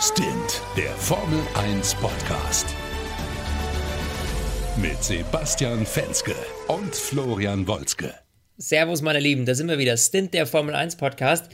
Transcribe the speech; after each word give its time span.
Stint, 0.00 0.60
der 0.76 0.90
Formel 0.90 1.40
1 1.54 1.94
Podcast. 1.94 2.66
Mit 4.76 5.02
Sebastian 5.02 5.86
Fenske 5.86 6.34
und 6.68 6.94
Florian 6.94 7.66
Wolzke. 7.66 8.12
Servus, 8.58 9.00
meine 9.00 9.20
Lieben, 9.20 9.46
da 9.46 9.54
sind 9.54 9.68
wir 9.68 9.78
wieder. 9.78 9.96
Stint, 9.96 10.34
der 10.34 10.46
Formel 10.46 10.74
1 10.74 10.96
Podcast. 10.96 11.46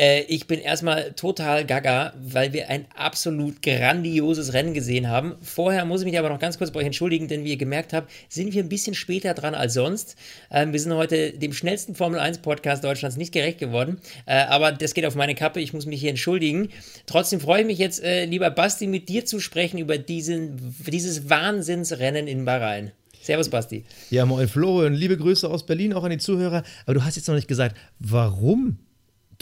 Äh, 0.00 0.22
ich 0.22 0.46
bin 0.46 0.60
erstmal 0.60 1.12
total 1.12 1.66
gaga, 1.66 2.14
weil 2.18 2.54
wir 2.54 2.70
ein 2.70 2.86
absolut 2.96 3.60
grandioses 3.60 4.54
Rennen 4.54 4.72
gesehen 4.72 5.08
haben. 5.08 5.34
Vorher 5.42 5.84
muss 5.84 6.00
ich 6.00 6.06
mich 6.06 6.18
aber 6.18 6.30
noch 6.30 6.38
ganz 6.38 6.56
kurz 6.56 6.70
bei 6.70 6.80
euch 6.80 6.86
entschuldigen, 6.86 7.28
denn 7.28 7.44
wie 7.44 7.50
ihr 7.50 7.58
gemerkt 7.58 7.92
habt, 7.92 8.10
sind 8.30 8.54
wir 8.54 8.62
ein 8.62 8.70
bisschen 8.70 8.94
später 8.94 9.34
dran 9.34 9.54
als 9.54 9.74
sonst. 9.74 10.16
Ähm, 10.50 10.72
wir 10.72 10.80
sind 10.80 10.94
heute 10.94 11.32
dem 11.32 11.52
schnellsten 11.52 11.94
Formel 11.94 12.18
1 12.18 12.38
Podcast 12.38 12.82
Deutschlands 12.82 13.18
nicht 13.18 13.32
gerecht 13.32 13.58
geworden, 13.58 14.00
äh, 14.24 14.36
aber 14.36 14.72
das 14.72 14.94
geht 14.94 15.04
auf 15.04 15.14
meine 15.14 15.34
Kappe. 15.34 15.60
Ich 15.60 15.74
muss 15.74 15.84
mich 15.84 16.00
hier 16.00 16.10
entschuldigen. 16.10 16.70
Trotzdem 17.04 17.38
freue 17.38 17.60
ich 17.60 17.66
mich 17.66 17.78
jetzt, 17.78 18.02
äh, 18.02 18.24
lieber 18.24 18.50
Basti, 18.50 18.86
mit 18.86 19.10
dir 19.10 19.26
zu 19.26 19.38
sprechen 19.38 19.76
über 19.76 19.98
diesen, 19.98 20.74
dieses 20.86 21.28
Wahnsinnsrennen 21.28 22.26
in 22.26 22.46
Bahrain. 22.46 22.92
Servus, 23.20 23.50
Basti. 23.50 23.84
Ja, 24.08 24.24
moin 24.24 24.48
Flo 24.48 24.86
und 24.86 24.94
liebe 24.94 25.18
Grüße 25.18 25.46
aus 25.46 25.66
Berlin 25.66 25.92
auch 25.92 26.04
an 26.04 26.10
die 26.10 26.16
Zuhörer. 26.16 26.62
Aber 26.86 26.94
du 26.94 27.04
hast 27.04 27.16
jetzt 27.16 27.28
noch 27.28 27.34
nicht 27.34 27.48
gesagt, 27.48 27.76
warum 27.98 28.78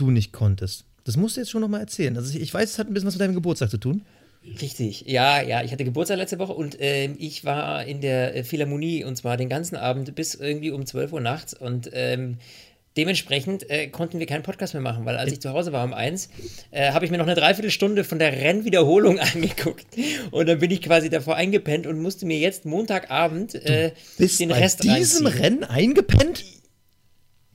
du 0.01 0.11
nicht 0.11 0.33
konntest. 0.33 0.85
Das 1.05 1.17
musst 1.17 1.37
du 1.37 1.41
jetzt 1.41 1.51
schon 1.51 1.61
nochmal 1.61 1.81
erzählen. 1.81 2.17
Also 2.17 2.35
ich, 2.37 2.43
ich 2.43 2.53
weiß, 2.53 2.71
es 2.71 2.79
hat 2.79 2.89
ein 2.89 2.95
bisschen 2.95 3.07
was 3.07 3.15
mit 3.15 3.21
deinem 3.23 3.35
Geburtstag 3.35 3.71
zu 3.71 3.79
tun. 3.79 4.03
Richtig, 4.61 5.05
ja, 5.07 5.43
ja, 5.43 5.63
ich 5.63 5.73
hatte 5.73 5.85
Geburtstag 5.85 6.19
letzte 6.19 6.39
Woche 6.39 6.53
und 6.53 6.81
äh, 6.81 7.07
ich 7.19 7.45
war 7.45 7.85
in 7.85 8.01
der 8.01 8.35
äh, 8.35 8.45
Philharmonie 8.45 9.05
und 9.05 9.17
zwar 9.17 9.37
den 9.37 9.49
ganzen 9.49 9.77
Abend 9.77 10.15
bis 10.15 10.35
irgendwie 10.35 10.71
um 10.71 10.87
12 10.87 11.13
Uhr 11.13 11.21
nachts 11.21 11.55
und 11.55 11.91
ähm, 11.93 12.39
dementsprechend 12.97 13.69
äh, 13.69 13.89
konnten 13.89 14.19
wir 14.19 14.27
keinen 14.27 14.43
Podcast 14.43 14.75
mehr 14.75 14.83
machen, 14.83 15.05
weil 15.05 15.17
als 15.17 15.33
ich 15.33 15.41
zu 15.41 15.51
Hause 15.51 15.73
war 15.73 15.85
um 15.85 15.93
eins, 15.93 16.29
äh, 16.71 16.93
habe 16.93 17.05
ich 17.05 17.11
mir 17.11 17.19
noch 17.19 17.27
eine 17.27 17.35
Dreiviertelstunde 17.35 18.05
von 18.05 18.19
der 18.19 18.33
Rennwiederholung 18.33 19.19
angeguckt 19.35 19.87
und 20.31 20.49
dann 20.49 20.59
bin 20.59 20.71
ich 20.71 20.83
quasi 20.83 21.11
davor 21.11 21.37
eingepennt 21.37 21.87
und 21.87 22.01
musste 22.01 22.25
mir 22.25 22.39
jetzt 22.39 22.65
Montagabend 22.65 23.55
äh, 23.55 23.93
den 24.19 24.51
Rest 24.51 24.87
bei 24.87 24.99
diesem 24.99 25.27
reinziehen. 25.27 25.43
Rennen 25.43 25.65
eingepennt? 25.65 26.45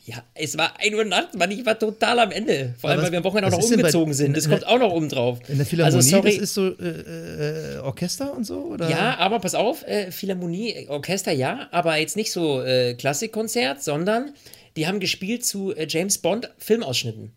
Ja, 0.06 0.22
es 0.34 0.58
war 0.58 0.78
1 0.82 0.96
Uhr 0.96 1.06
nachts, 1.06 1.34
Mann, 1.38 1.50
ich 1.50 1.66
war 1.66 1.80
total 1.80 2.20
am 2.20 2.32
Ende. 2.32 2.76
Vor 2.78 2.90
allem, 2.90 3.00
was, 3.00 3.06
weil 3.06 3.12
wir 3.14 3.20
am 3.20 3.24
Wochenende 3.24 3.56
auch 3.56 3.62
noch 3.62 3.64
umgezogen 3.64 4.12
bei, 4.12 4.14
sind. 4.14 4.36
Das 4.36 4.50
kommt 4.50 4.68
auch 4.68 4.78
noch 4.78 4.92
oben 4.92 5.08
drauf. 5.08 5.40
In 5.48 5.58
der 5.58 5.66
Philharmonie, 5.66 5.96
also, 5.96 6.10
sorry. 6.10 6.34
das 6.34 6.44
ist 6.44 6.54
so 6.54 6.78
äh, 6.78 7.76
äh, 7.76 7.78
Orchester 7.78 8.34
und 8.34 8.44
so? 8.44 8.66
Oder? 8.66 8.90
Ja, 8.90 9.18
aber 9.18 9.40
pass 9.40 9.56
auf, 9.56 9.84
äh, 9.88 10.12
Philharmonie, 10.12 10.88
Orchester 10.90 11.32
ja, 11.32 11.70
aber 11.72 11.96
jetzt 11.96 12.18
nicht 12.18 12.34
so 12.34 12.62
äh, 12.62 12.96
Klassikkonzert, 12.96 13.82
sondern 13.82 14.34
die 14.76 14.88
haben 14.88 15.00
gespielt 15.00 15.46
zu 15.46 15.74
äh, 15.74 15.88
James 15.88 16.18
Bond 16.18 16.52
Filmausschnitten. 16.58 17.32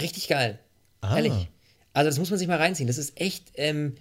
Richtig 0.00 0.26
geil. 0.26 0.58
Ah. 1.02 1.16
Ehrlich. 1.16 1.32
Also 1.92 2.08
das 2.08 2.18
muss 2.18 2.30
man 2.30 2.38
sich 2.38 2.48
mal 2.48 2.56
reinziehen. 2.56 2.88
Das 2.88 2.98
ist 2.98 3.20
echt 3.20 3.44
ähm, 3.54 3.94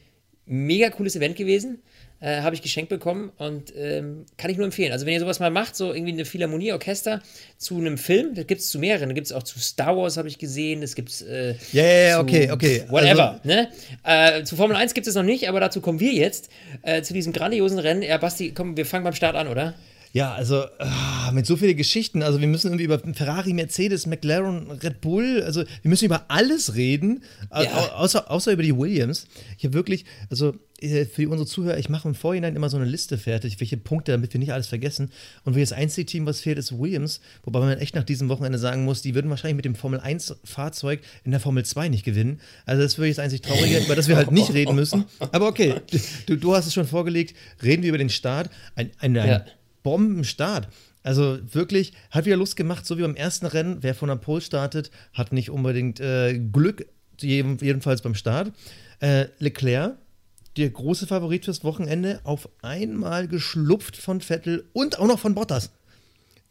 mega 0.48 0.90
cooles 0.90 1.16
Event 1.16 1.36
gewesen 1.36 1.84
äh, 2.22 2.42
habe 2.42 2.56
ich 2.56 2.62
geschenkt 2.62 2.90
bekommen 2.90 3.32
und 3.38 3.74
ähm, 3.76 4.26
kann 4.38 4.50
ich 4.52 4.58
nur 4.58 4.66
empfehlen. 4.66 4.92
Also 4.92 5.06
wenn 5.06 5.14
ihr 5.14 5.20
sowas 5.20 5.40
mal 5.40 5.50
macht, 5.50 5.76
so 5.76 5.94
irgendwie 5.94 6.14
eine 6.14 6.24
Philharmonie-Orchester 6.24 7.22
zu 7.58 7.78
einem 7.78 7.98
Film, 7.98 8.36
das 8.36 8.48
gibt 8.48 8.62
es 8.62 8.70
zu 8.70 8.80
mehreren. 8.80 9.10
Da 9.10 9.14
gibt 9.14 9.28
es 9.28 9.34
auch 9.34 9.44
zu 9.44 9.60
Star 9.60 9.98
Wars, 9.98 10.18
habe 10.18 10.28
ich 10.28 10.38
gesehen. 10.38 10.82
Das 10.82 10.96
gibt 10.96 11.10
es. 11.10 11.22
Äh, 11.24 11.56
ja, 11.74 11.84
ja, 11.84 12.08
ja, 12.10 12.20
okay, 12.20 12.52
okay. 12.52 12.86
Whatever. 12.90 13.32
Also, 13.32 13.48
ne? 13.48 13.70
Äh, 14.04 14.44
zu 14.44 14.56
Formel 14.56 14.78
1 14.78 14.94
gibt 14.94 15.08
es 15.08 15.16
noch 15.16 15.24
nicht, 15.24 15.50
aber 15.50 15.60
dazu 15.60 15.82
kommen 15.82 16.00
wir 16.00 16.14
jetzt. 16.14 16.50
Äh, 16.84 17.02
zu 17.02 17.14
diesem 17.14 17.34
grandiosen 17.34 17.80
Rennen. 17.80 18.04
Ja, 18.04 18.18
Basti, 18.18 18.52
komm, 18.52 18.78
wir 18.78 18.86
fangen 18.86 19.04
beim 19.04 19.14
Start 19.14 19.36
an, 19.36 19.48
oder? 19.48 19.74
Ja, 20.14 20.34
also 20.34 20.66
ah, 20.80 21.32
mit 21.32 21.46
so 21.46 21.56
vielen 21.56 21.78
Geschichten. 21.78 22.22
Also 22.22 22.42
wir 22.42 22.48
müssen 22.48 22.68
irgendwie 22.68 22.84
über 22.84 23.00
Ferrari, 23.00 23.54
Mercedes, 23.54 24.06
McLaren, 24.06 24.70
Red 24.72 25.00
Bull, 25.00 25.42
also 25.46 25.62
wir 25.62 25.90
müssen 25.90 26.06
über 26.06 26.26
alles 26.28 26.76
reden, 26.76 27.24
ja. 27.50 27.94
außer, 27.94 28.30
außer 28.30 28.52
über 28.52 28.64
die 28.64 28.76
Williams. 28.78 29.28
Ich 29.58 29.64
habe 29.64 29.74
wirklich, 29.74 30.04
also 30.30 30.54
äh, 30.82 31.06
für 31.06 31.30
unsere 31.30 31.48
Zuhörer, 31.48 31.78
ich 31.78 31.88
mache 31.88 32.10
im 32.10 32.16
Vorhinein 32.16 32.58
immer 32.58 32.70
so 32.70 32.76
eine 32.76 32.86
Liste 32.86 33.18
fertig, 33.18 33.62
welche 33.62 33.78
Punkte, 33.78 34.12
damit 34.12 34.34
wir 34.34 34.40
nicht 34.40 34.52
alles 34.52 34.68
vergessen. 34.68 35.12
Und 35.46 35.56
wie 35.56 35.62
das 35.62 35.72
einzige 35.72 36.06
Team, 36.06 36.26
was 36.26 36.42
fehlt, 36.42 36.58
ist 36.58 36.78
Williams, 36.78 37.22
wobei 37.44 37.62
man 37.62 37.78
echt 37.78 37.96
nach 37.96 38.04
diesem 38.04 38.28
Wochenende 38.28 38.60
sagen 38.60 38.84
muss, 38.84 39.02
die 39.02 39.16
würden 39.16 39.30
wahrscheinlich 39.30 39.56
mit 39.56 39.66
dem 39.66 39.76
Formel 39.76 40.02
1 40.02 40.36
Fahrzeug 40.44 41.00
in 41.24 41.32
der 41.32 41.40
Formel 41.40 41.64
2 41.64 41.88
nicht 41.88 42.04
gewinnen. 42.04 42.42
Also 42.66 42.84
das 42.84 42.98
würde 42.98 43.08
ich 43.08 43.16
jetzt 43.16 43.24
einzig 43.24 43.44
trauriger, 43.44 43.80
über 43.80 43.96
das 43.96 44.10
wir 44.10 44.18
halt 44.18 44.32
nicht 44.32 44.54
reden 44.54 44.76
müssen. 44.76 45.06
Aber 45.32 45.48
okay, 45.48 45.76
du, 46.26 46.36
du 46.36 46.54
hast 46.54 46.68
es 46.68 46.74
schon 46.74 46.86
vorgelegt, 46.86 47.34
reden 47.64 47.82
wir 47.84 47.90
über 47.90 47.98
den 47.98 48.10
Start. 48.10 48.50
Ein, 48.76 48.92
ein, 49.00 49.18
ein 49.18 49.30
ja 49.30 49.46
Bombenstart. 49.84 50.68
Also 51.04 51.40
wirklich, 51.52 51.94
hat 52.12 52.26
wieder 52.26 52.38
Lust 52.38 52.56
gemacht, 52.56 52.86
so 52.86 52.98
wie 52.98 53.02
beim 53.02 53.16
ersten 53.16 53.46
Rennen. 53.46 53.78
Wer 53.82 53.96
von 53.96 54.10
der 54.10 54.16
Pole 54.18 54.42
startet, 54.42 54.92
hat 55.14 55.34
nicht 55.34 55.50
unbedingt 55.50 56.00
äh, 56.00 56.38
Glück, 56.38 56.86
jedenfalls 57.20 58.02
beim 58.02 58.16
Start. 58.16 58.52
Äh, 59.00 59.28
Leclerc, 59.40 59.98
der 60.58 60.70
große 60.70 61.08
Favorit 61.08 61.46
fürs 61.46 61.64
Wochenende, 61.64 62.22
auf 62.24 62.50
einmal 62.62 63.28
geschlupft 63.28 63.98
von 63.98 64.22
Vettel 64.22 64.66
und 64.74 65.00
auch 65.00 65.08
noch 65.08 65.20
von 65.20 65.34
Bottas. 65.34 65.72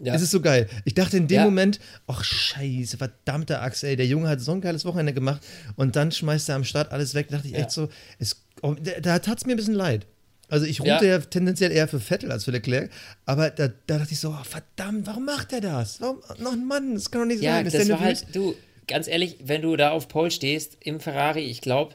Ja. 0.03 0.15
Es 0.15 0.23
ist 0.23 0.31
so 0.31 0.41
geil. 0.41 0.67
Ich 0.87 0.95
dachte 0.95 1.19
in 1.19 1.29
dem 1.29 1.37
ja. 1.37 1.45
Moment, 1.45 1.79
ach 2.07 2.25
scheiße, 2.25 2.97
verdammter 2.97 3.61
Axt, 3.61 3.85
ey, 3.85 3.97
der 3.97 4.07
Junge 4.07 4.29
hat 4.29 4.41
so 4.41 4.53
ein 4.53 4.63
geiles 4.63 4.87
Wochenende 4.87 5.13
gemacht 5.13 5.47
und 5.77 5.95
dann 5.95 6.11
schmeißt 6.11 6.49
er 6.49 6.57
am 6.57 6.65
Start 6.65 6.91
alles 6.91 7.15
weg. 7.15 7.29
Da 7.29 7.37
dachte 7.37 7.49
ich 7.49 7.55
ja. 7.55 7.61
echt 7.61 7.71
so, 7.71 7.91
es, 8.19 8.43
oh, 8.63 8.75
da, 8.83 8.99
da 9.01 9.19
tat 9.19 9.39
es 9.39 9.47
mir 9.47 9.53
ein 9.53 9.59
bisschen 9.59 9.75
leid. 9.75 10.07
Also 10.51 10.67
ich 10.67 10.81
route 10.81 11.07
ja. 11.07 11.13
ja. 11.13 11.19
tendenziell 11.19 11.73
eher 11.73 11.89
für 11.89 12.01
Vettel 12.01 12.31
als 12.33 12.45
für 12.45 12.51
Leclerc, 12.51 12.91
aber 13.25 13.51
da, 13.51 13.69
da 13.87 13.99
dachte 13.99 14.13
ich 14.13 14.21
so, 14.21 14.31
oh, 14.31 14.45
verdammt, 14.45 15.07
warum 15.07 15.25
macht 15.25 15.53
er 15.53 15.61
das? 15.61 16.01
Warum, 16.01 16.19
noch 16.39 16.53
ein 16.53 16.67
Mann, 16.67 16.95
das 16.95 17.11
kann 17.11 17.23
doch 17.23 17.29
nicht 17.29 17.43
ja, 17.43 17.53
sein. 17.53 17.67
Ist 17.67 17.79
das 17.79 17.89
war 17.89 18.01
halt, 18.01 18.27
du, 18.33 18.55
ganz 18.89 19.07
ehrlich, 19.09 19.39
wenn 19.45 19.63
du 19.63 19.77
da 19.77 19.93
auf 19.93 20.09
Pole 20.09 20.31
stehst 20.31 20.77
im 20.81 21.01
Ferrari, 21.01 21.45
ich 21.45 21.61
glaube, 21.61 21.95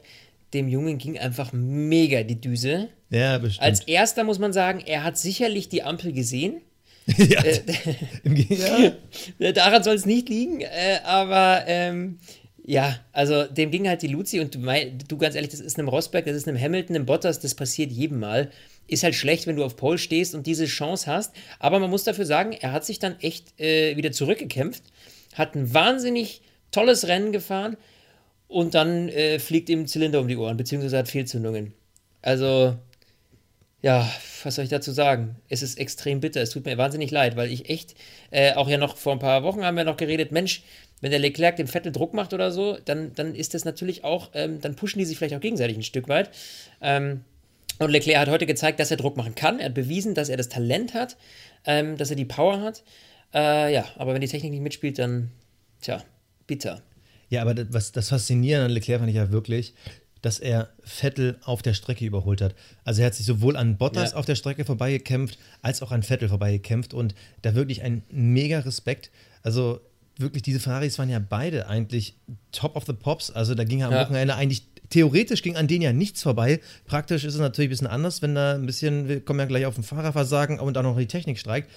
dem 0.54 0.70
Jungen 0.70 0.98
ging 0.98 1.20
einfach 1.20 1.52
mega 1.54 2.24
die 2.24 2.40
Düse. 2.40 2.88
Ja, 3.10 3.38
bestimmt. 3.38 3.64
Als 3.64 3.82
erster 3.82 4.24
muss 4.24 4.40
man 4.40 4.54
sagen, 4.54 4.82
er 4.86 5.04
hat 5.04 5.18
sicherlich 5.18 5.70
die 5.70 5.84
Ampel 5.84 6.14
gesehen. 6.14 6.62
ja, 7.18 7.44
äh, 7.44 7.62
ja. 9.38 9.52
Daran 9.52 9.84
soll 9.84 9.96
es 9.96 10.06
nicht 10.06 10.30
liegen, 10.30 10.62
äh, 10.62 11.00
aber 11.04 11.64
ähm, 11.68 12.20
ja, 12.68 13.00
also 13.12 13.44
dem 13.44 13.70
ging 13.70 13.88
halt 13.88 14.02
die 14.02 14.08
Luzi 14.08 14.40
und 14.40 14.56
du, 14.56 14.60
du 15.08 15.18
ganz 15.18 15.36
ehrlich, 15.36 15.52
das 15.52 15.60
ist 15.60 15.78
einem 15.78 15.88
Rosberg, 15.88 16.26
das 16.26 16.36
ist 16.36 16.48
einem 16.48 16.60
Hamilton, 16.60 16.96
einem 16.96 17.06
Bottas, 17.06 17.40
das 17.40 17.54
passiert 17.54 17.92
jedem 17.92 18.20
Mal. 18.20 18.50
Ist 18.88 19.04
halt 19.04 19.14
schlecht, 19.14 19.46
wenn 19.46 19.56
du 19.56 19.64
auf 19.64 19.76
Pole 19.76 20.00
stehst 20.00 20.34
und 20.34 20.48
diese 20.48 20.66
Chance 20.66 21.12
hast. 21.12 21.36
Aber 21.60 21.80
man 21.80 21.92
muss 21.92 22.04
dafür 22.06 22.26
sagen, 22.26 22.54
er 22.54 22.72
hat 22.72 22.84
sich 22.84 22.98
dann 22.98 23.20
echt 23.20 23.60
äh, 23.60 23.96
wieder 23.98 24.12
zurückgekämpft, 24.12 24.84
hat 25.36 25.54
ein 25.56 25.76
wahnsinnig 25.76 26.42
tolles 26.72 27.08
Rennen 27.08 27.32
gefahren 27.32 27.78
und 28.48 28.74
dann 28.74 29.10
äh, 29.10 29.38
fliegt 29.38 29.70
ihm 29.70 29.86
Zylinder 29.86 30.20
um 30.20 30.28
die 30.28 30.38
Ohren, 30.38 30.58
beziehungsweise 30.58 30.98
hat 30.98 31.08
Fehlzündungen. 31.08 31.74
Also, 32.24 32.76
ja, 33.84 34.10
was 34.44 34.56
soll 34.56 34.64
ich 34.64 34.72
dazu 34.72 34.92
sagen? 34.92 35.36
Es 35.50 35.62
ist 35.62 35.78
extrem 35.78 36.20
bitter. 36.20 36.42
Es 36.42 36.50
tut 36.50 36.66
mir 36.66 36.78
wahnsinnig 36.80 37.12
leid, 37.12 37.36
weil 37.36 37.52
ich 37.52 37.70
echt, 37.70 37.94
äh, 38.32 38.54
auch 38.54 38.68
ja 38.68 38.78
noch 38.78 38.98
vor 38.98 39.14
ein 39.14 39.20
paar 39.20 39.44
Wochen 39.44 39.64
haben 39.64 39.78
wir 39.78 39.84
noch 39.84 39.98
geredet, 39.98 40.32
Mensch, 40.32 40.64
wenn 41.02 41.12
der 41.12 41.20
Leclerc 41.20 41.56
dem 41.58 41.68
Vettel 41.68 41.92
Druck 41.92 42.14
macht 42.14 42.34
oder 42.34 42.52
so, 42.52 42.78
dann, 42.86 43.14
dann 43.16 43.36
ist 43.36 43.54
das 43.54 43.66
natürlich 43.66 44.04
auch, 44.04 44.32
ähm, 44.34 44.62
dann 44.62 44.76
pushen 44.76 45.00
die 45.00 45.06
sich 45.06 45.18
vielleicht 45.18 45.36
auch 45.36 45.42
gegenseitig 45.42 45.78
ein 45.78 45.84
Stück 45.84 46.08
weit. 46.08 46.30
Ähm, 46.82 47.22
und 47.80 47.92
Leclerc 47.92 48.20
hat 48.20 48.30
heute 48.30 48.46
gezeigt, 48.46 48.80
dass 48.80 48.92
er 48.92 48.98
Druck 48.98 49.18
machen 49.18 49.36
kann. 49.36 49.60
Er 49.60 49.66
hat 49.66 49.74
bewiesen, 49.74 50.16
dass 50.16 50.30
er 50.30 50.38
das 50.38 50.50
Talent 50.50 50.94
hat, 50.94 51.18
ähm, 51.66 51.98
dass 51.98 52.10
er 52.10 52.16
die 52.16 52.26
Power 52.26 52.62
hat. 52.62 52.84
Äh, 53.34 53.74
ja, 53.74 53.86
aber 53.98 54.14
wenn 54.14 54.22
die 54.22 54.28
Technik 54.28 54.52
nicht 54.52 54.62
mitspielt, 54.62 54.98
dann, 54.98 55.32
tja, 55.82 56.02
bitter. 56.48 56.82
Ja, 57.30 57.42
aber 57.42 57.54
das, 57.54 57.68
was, 57.72 57.92
das 57.92 58.10
Faszinierende 58.10 58.66
an 58.66 58.72
Leclerc 58.72 59.00
fand 59.00 59.10
ich 59.10 59.18
ja 59.18 59.32
wirklich, 59.32 59.74
dass 60.22 60.40
er 60.40 60.70
Vettel 60.84 61.38
auf 61.44 61.62
der 61.62 61.74
Strecke 61.74 62.06
überholt 62.06 62.42
hat. 62.42 62.56
Also 62.84 63.02
er 63.02 63.08
hat 63.08 63.16
sich 63.16 63.26
sowohl 63.26 63.58
an 63.58 63.78
Bottas 63.78 64.12
ja. 64.12 64.18
auf 64.18 64.26
der 64.26 64.36
Strecke 64.36 64.64
vorbeigekämpft, 64.64 65.38
als 65.62 65.82
auch 65.82 65.92
an 65.92 66.02
Vettel 66.02 66.30
vorbeigekämpft 66.30 66.94
und 66.94 67.14
da 67.42 67.54
wirklich 67.56 67.84
ein 67.84 68.04
mega 68.10 68.60
Respekt. 68.60 69.12
Also 69.44 69.82
wirklich, 70.18 70.44
diese 70.44 70.60
Ferraris 70.60 70.98
waren 71.00 71.10
ja 71.10 71.20
beide 71.20 71.68
eigentlich 71.68 72.16
top 72.52 72.76
of 72.76 72.86
the 72.86 72.94
pops. 72.94 73.32
Also 73.32 73.56
da 73.56 73.64
ging 73.64 73.80
ja 73.80 73.88
am 73.88 73.94
ja. 73.94 74.02
Wochenende 74.02 74.36
eigentlich 74.36 74.64
theoretisch 74.90 75.42
ging 75.42 75.56
an 75.56 75.68
denen 75.68 75.82
ja 75.82 75.94
nichts 75.94 76.24
vorbei. 76.24 76.60
Praktisch 76.86 77.24
ist 77.24 77.34
es 77.34 77.40
natürlich 77.40 77.70
ein 77.70 77.72
bisschen 77.72 77.88
anders, 77.88 78.22
wenn 78.22 78.36
da 78.36 78.56
ein 78.56 78.66
bisschen, 78.66 79.08
wir 79.08 79.22
kommen 79.22 79.40
ja 79.40 79.46
gleich 79.46 79.66
auf 79.66 79.78
ein 79.78 79.84
Fahrerversagen 79.84 80.60
und 80.60 80.78
auch 80.78 80.84
noch 80.84 80.98
die 80.98 81.08
Technik 81.08 81.40
streikt. 81.40 81.70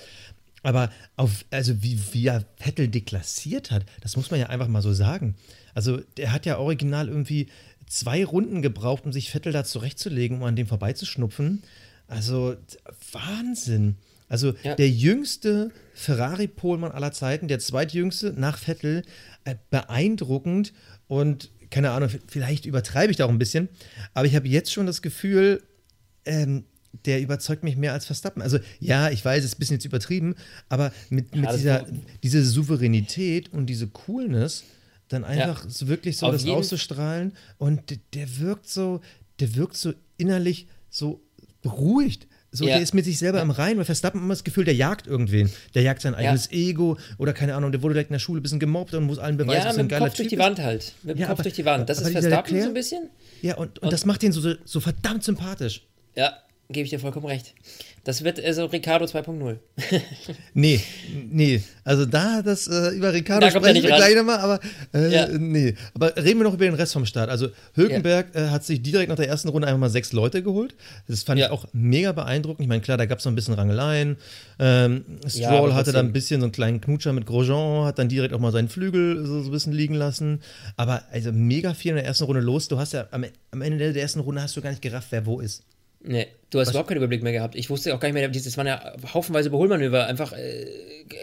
Aber 0.62 0.90
auf, 1.16 1.44
also 1.50 1.82
wie, 1.82 1.98
wie 2.12 2.26
er 2.26 2.44
Vettel 2.56 2.88
deklassiert 2.88 3.70
hat, 3.70 3.84
das 4.00 4.16
muss 4.16 4.30
man 4.30 4.40
ja 4.40 4.46
einfach 4.46 4.68
mal 4.68 4.82
so 4.82 4.92
sagen. 4.92 5.36
Also 5.74 5.98
der 6.16 6.32
hat 6.32 6.46
ja 6.46 6.58
original 6.58 7.08
irgendwie 7.08 7.48
zwei 7.86 8.24
Runden 8.24 8.60
gebraucht, 8.60 9.04
um 9.04 9.12
sich 9.12 9.30
Vettel 9.30 9.52
da 9.52 9.64
zurechtzulegen, 9.64 10.38
um 10.38 10.44
an 10.44 10.56
dem 10.56 10.66
vorbeizuschnupfen. 10.66 11.62
Also 12.08 12.56
Wahnsinn. 13.12 13.96
Also 14.28 14.54
ja. 14.62 14.74
der 14.74 14.90
jüngste 14.90 15.70
Ferrari-Polmann 15.94 16.92
aller 16.92 17.12
Zeiten, 17.12 17.48
der 17.48 17.58
zweitjüngste 17.58 18.34
nach 18.36 18.58
Vettel, 18.58 19.02
äh, 19.44 19.56
beeindruckend 19.70 20.72
und 21.06 21.50
keine 21.70 21.90
Ahnung, 21.90 22.08
vielleicht 22.26 22.66
übertreibe 22.66 23.10
ich 23.10 23.16
da 23.16 23.26
auch 23.26 23.30
ein 23.30 23.38
bisschen, 23.38 23.68
aber 24.14 24.26
ich 24.26 24.34
habe 24.34 24.48
jetzt 24.48 24.72
schon 24.72 24.86
das 24.86 25.02
Gefühl, 25.02 25.62
ähm, 26.24 26.64
der 27.04 27.20
überzeugt 27.20 27.64
mich 27.64 27.76
mehr 27.76 27.92
als 27.92 28.06
Verstappen. 28.06 28.42
Also 28.42 28.58
ja, 28.80 29.10
ich 29.10 29.24
weiß, 29.24 29.40
es 29.40 29.50
ist 29.50 29.56
ein 29.56 29.58
bisschen 29.58 29.76
jetzt 29.76 29.84
übertrieben, 29.84 30.34
aber 30.68 30.92
mit, 31.10 31.34
mit 31.34 31.50
dieser 31.52 31.86
diese 32.22 32.44
Souveränität 32.44 33.52
und 33.52 33.66
diese 33.66 33.88
Coolness, 33.88 34.64
dann 35.08 35.24
einfach 35.24 35.64
ja. 35.64 35.70
so 35.70 35.88
wirklich 35.88 36.16
so 36.16 36.26
Auf 36.26 36.32
das 36.32 36.46
auszustrahlen. 36.46 37.32
Und 37.58 37.90
der, 37.90 37.98
der 38.14 38.38
wirkt 38.38 38.68
so, 38.68 39.00
der 39.40 39.54
wirkt 39.54 39.76
so 39.76 39.92
innerlich 40.16 40.68
so 40.90 41.22
beruhigt. 41.62 42.26
So, 42.50 42.64
ja. 42.64 42.74
der 42.74 42.82
ist 42.82 42.94
mit 42.94 43.04
sich 43.04 43.18
selber 43.18 43.38
ja. 43.38 43.44
im 43.44 43.50
Rein, 43.50 43.76
weil 43.76 43.84
Verstappen 43.84 44.20
immer 44.20 44.32
das 44.32 44.42
Gefühl, 44.42 44.64
der 44.64 44.74
jagt 44.74 45.06
irgendwen. 45.06 45.50
Der 45.74 45.82
jagt 45.82 46.00
sein 46.00 46.14
eigenes 46.14 46.48
ja. 46.50 46.56
Ego 46.56 46.96
oder 47.18 47.34
keine 47.34 47.54
Ahnung, 47.54 47.72
der 47.72 47.82
wurde 47.82 47.94
direkt 47.94 48.10
in 48.10 48.14
der 48.14 48.20
Schule 48.20 48.40
ein 48.40 48.42
bisschen 48.42 48.58
gemobbt 48.58 48.94
und 48.94 49.04
muss 49.04 49.18
allen 49.18 49.36
beweisen, 49.36 49.64
dass 49.64 49.76
er 49.76 49.80
ein 49.80 49.88
geiler 49.88 50.06
Kopf 50.06 50.16
durch 50.16 50.28
die 50.28 50.38
Wand 50.38 50.58
halt. 50.58 50.94
Mit 51.02 51.18
dem 51.18 51.26
Kopf 51.26 51.30
aber, 51.32 51.42
durch 51.42 51.54
die 51.54 51.64
Wand. 51.66 51.88
Das 51.88 52.00
ist 52.00 52.10
Verstappen 52.10 52.60
so 52.60 52.68
ein 52.68 52.74
bisschen. 52.74 53.10
Ja, 53.42 53.56
und, 53.56 53.78
und, 53.78 53.82
und 53.84 53.92
das 53.92 54.06
macht 54.06 54.22
ihn 54.22 54.32
so, 54.32 54.54
so 54.64 54.80
verdammt 54.80 55.24
sympathisch. 55.24 55.86
Ja, 56.16 56.38
gebe 56.70 56.84
ich 56.84 56.90
dir 56.90 57.00
vollkommen 57.00 57.26
recht. 57.26 57.54
Das 58.04 58.24
wird 58.24 58.42
also 58.44 58.66
Ricardo 58.66 59.06
2.0. 59.06 59.56
nee, 60.54 60.80
nee. 61.30 61.62
Also 61.82 62.04
da 62.04 62.42
das 62.42 62.66
äh, 62.66 62.90
über 62.90 63.12
Ricardo 63.12 63.46
da 63.46 63.50
sprechen 63.50 63.82
wir 63.82 63.96
gleich 63.96 64.14
nochmal, 64.14 64.38
aber 64.38 64.60
äh, 64.92 65.12
ja. 65.12 65.28
nee. 65.28 65.74
Aber 65.94 66.14
reden 66.16 66.40
wir 66.40 66.44
noch 66.44 66.54
über 66.54 66.66
den 66.66 66.74
Rest 66.74 66.92
vom 66.92 67.06
Start. 67.06 67.30
Also 67.30 67.48
Hülkenberg 67.74 68.34
ja. 68.34 68.46
äh, 68.46 68.48
hat 68.50 68.64
sich 68.64 68.82
direkt 68.82 69.08
nach 69.08 69.16
der 69.16 69.28
ersten 69.28 69.48
Runde 69.48 69.66
einfach 69.66 69.80
mal 69.80 69.88
sechs 69.88 70.12
Leute 70.12 70.42
geholt. 70.42 70.74
Das 71.06 71.22
fand 71.22 71.40
ja. 71.40 71.46
ich 71.46 71.52
auch 71.52 71.66
mega 71.72 72.12
beeindruckend. 72.12 72.60
Ich 72.60 72.68
meine, 72.68 72.82
klar, 72.82 72.98
da 72.98 73.06
gab 73.06 73.18
es 73.18 73.24
noch 73.24 73.32
ein 73.32 73.34
bisschen 73.34 73.54
Rangeleien. 73.54 74.16
Ähm, 74.58 75.04
Stroll 75.26 75.72
hatte 75.72 75.92
da 75.92 76.00
ein 76.00 76.12
bisschen 76.12 76.40
so 76.40 76.46
einen 76.46 76.52
kleinen 76.52 76.80
Knutscher 76.82 77.14
mit 77.14 77.24
Grosjean, 77.24 77.86
hat 77.86 77.98
dann 77.98 78.08
direkt 78.08 78.34
auch 78.34 78.40
mal 78.40 78.52
seinen 78.52 78.68
Flügel 78.68 79.24
so, 79.24 79.42
so 79.42 79.48
ein 79.48 79.52
bisschen 79.52 79.72
liegen 79.72 79.94
lassen. 79.94 80.42
Aber 80.76 81.02
also 81.12 81.32
mega 81.32 81.72
viel 81.72 81.90
in 81.90 81.96
der 81.96 82.04
ersten 82.04 82.24
Runde 82.24 82.42
los. 82.42 82.68
Du 82.68 82.78
hast 82.78 82.92
ja 82.92 83.06
am, 83.10 83.24
am 83.52 83.62
Ende 83.62 83.92
der 83.92 84.02
ersten 84.02 84.20
Runde 84.20 84.42
hast 84.42 84.56
du 84.56 84.60
gar 84.60 84.70
nicht 84.70 84.82
gerafft, 84.82 85.08
wer 85.10 85.24
wo 85.24 85.40
ist. 85.40 85.62
Nee, 86.00 86.28
du 86.50 86.60
hast 86.60 86.68
Was? 86.68 86.72
überhaupt 86.74 86.88
keinen 86.88 86.98
Überblick 86.98 87.22
mehr 87.22 87.32
gehabt. 87.32 87.54
Ich 87.54 87.70
wusste 87.70 87.94
auch 87.94 88.00
gar 88.00 88.08
nicht 88.08 88.14
mehr, 88.14 88.28
das 88.28 88.56
waren 88.56 88.66
ja 88.66 88.92
haufenweise 89.12 89.48
Überholmanöver, 89.48 90.06
einfach 90.06 90.32
äh, 90.32 90.66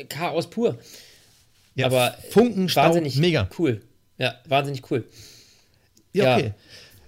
Chaos 0.10 0.50
pur. 0.50 0.78
Ja, 1.76 1.88
aber 1.88 2.16
Funken, 2.30 2.74
wahnsinnig 2.74 3.18
mega. 3.18 3.50
Cool. 3.58 3.82
Ja, 4.18 4.36
wahnsinnig 4.48 4.90
cool. 4.90 5.04
Ja, 6.14 6.38
okay. 6.38 6.54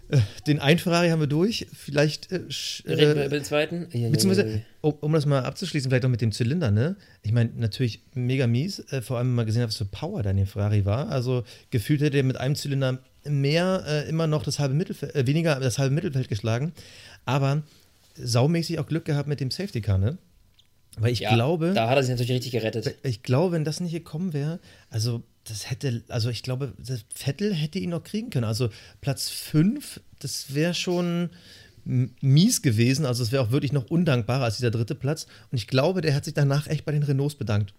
Äh, 0.10 0.20
den 0.46 0.60
einen 0.60 0.80
Ferrari 0.80 1.10
haben 1.10 1.20
wir 1.20 1.28
durch. 1.28 1.68
Vielleicht. 1.74 2.32
Äh, 2.32 2.42
Reden 2.86 3.16
wir 3.16 3.26
über 3.26 3.30
den 3.30 3.44
zweiten? 3.44 3.88
Ja, 3.92 4.10
beziehungsweise, 4.10 4.62
um, 4.82 4.94
um, 5.02 5.14
das 5.14 5.26
mal 5.26 5.44
abzuschließen, 5.44 5.90
vielleicht 5.90 6.06
auch 6.06 6.10
mit 6.10 6.22
dem 6.22 6.32
Zylinder, 6.32 6.72
ne? 6.72 6.96
Ich 7.24 7.32
meine, 7.32 7.52
natürlich 7.56 8.02
mega 8.14 8.48
mies. 8.48 8.80
Äh, 8.92 9.02
vor 9.02 9.18
allem, 9.18 9.30
wenn 9.30 9.36
man 9.36 9.46
gesehen 9.46 9.62
hat, 9.62 9.70
was 9.70 9.78
für 9.78 9.86
Power 9.86 10.24
da 10.24 10.32
in 10.32 10.38
dem 10.38 10.48
Ferrari 10.48 10.86
war. 10.86 11.10
Also, 11.10 11.44
gefühlt 11.72 12.02
hätte 12.02 12.18
er 12.18 12.24
mit 12.24 12.38
einem 12.38 12.56
Zylinder 12.56 13.00
mehr 13.26 13.84
äh, 13.86 14.10
immer 14.10 14.28
noch 14.28 14.44
das 14.44 14.60
halbe 14.60 14.76
Mittelfeld, 14.76 15.14
äh, 15.16 15.28
weniger 15.28 15.60
das 15.60 15.78
halbe 15.78 15.94
Mittelfeld 15.94 16.30
geschlagen 16.30 16.74
aber 17.28 17.62
saumäßig 18.16 18.80
auch 18.80 18.88
Glück 18.88 19.06
gehabt 19.06 19.28
mit 19.28 19.40
dem 19.40 19.52
Safety 19.52 19.82
Car, 19.82 19.98
ne? 19.98 20.18
Weil 20.98 21.12
ich 21.12 21.20
ja, 21.20 21.34
glaube. 21.34 21.74
Da 21.74 21.90
hat 21.90 21.98
er 21.98 22.04
sich 22.04 22.12
natürlich 22.12 22.32
richtig 22.32 22.54
gerettet. 22.54 22.96
Ich 23.04 23.22
glaube, 23.22 23.52
wenn 23.52 23.64
das 23.64 23.80
nicht 23.80 23.92
gekommen 23.92 24.34
wäre, 24.34 24.60
also 24.90 25.22
das 25.44 25.70
hätte, 25.70 26.04
also 26.08 26.30
ich 26.30 26.42
glaube, 26.42 26.74
Vettel 27.14 27.54
hätte 27.54 27.80
ihn 27.80 27.92
noch 27.92 28.04
kriegen 28.04 28.30
können. 28.30 28.46
Also 28.46 28.70
Platz 29.02 29.30
5, 29.30 30.02
das 30.20 30.56
wäre 30.56 30.74
schon 30.74 31.30
mies 31.86 32.62
gewesen. 32.62 33.06
Also 33.06 33.24
es 33.24 33.32
wäre 33.32 33.44
auch 33.44 33.52
wirklich 33.52 33.72
noch 33.72 33.86
undankbarer 33.90 34.46
als 34.46 34.58
dieser 34.58 34.72
dritte 34.72 34.96
Platz. 34.96 35.28
Und 35.52 35.58
ich 35.58 35.68
glaube, 35.68 36.02
der 36.02 36.16
hat 36.16 36.26
sich 36.26 36.34
danach 36.34 36.68
echt 36.68 36.84
bei 36.84 36.92
den 36.92 37.04
Renaults 37.04 37.36
bedankt. 37.36 37.74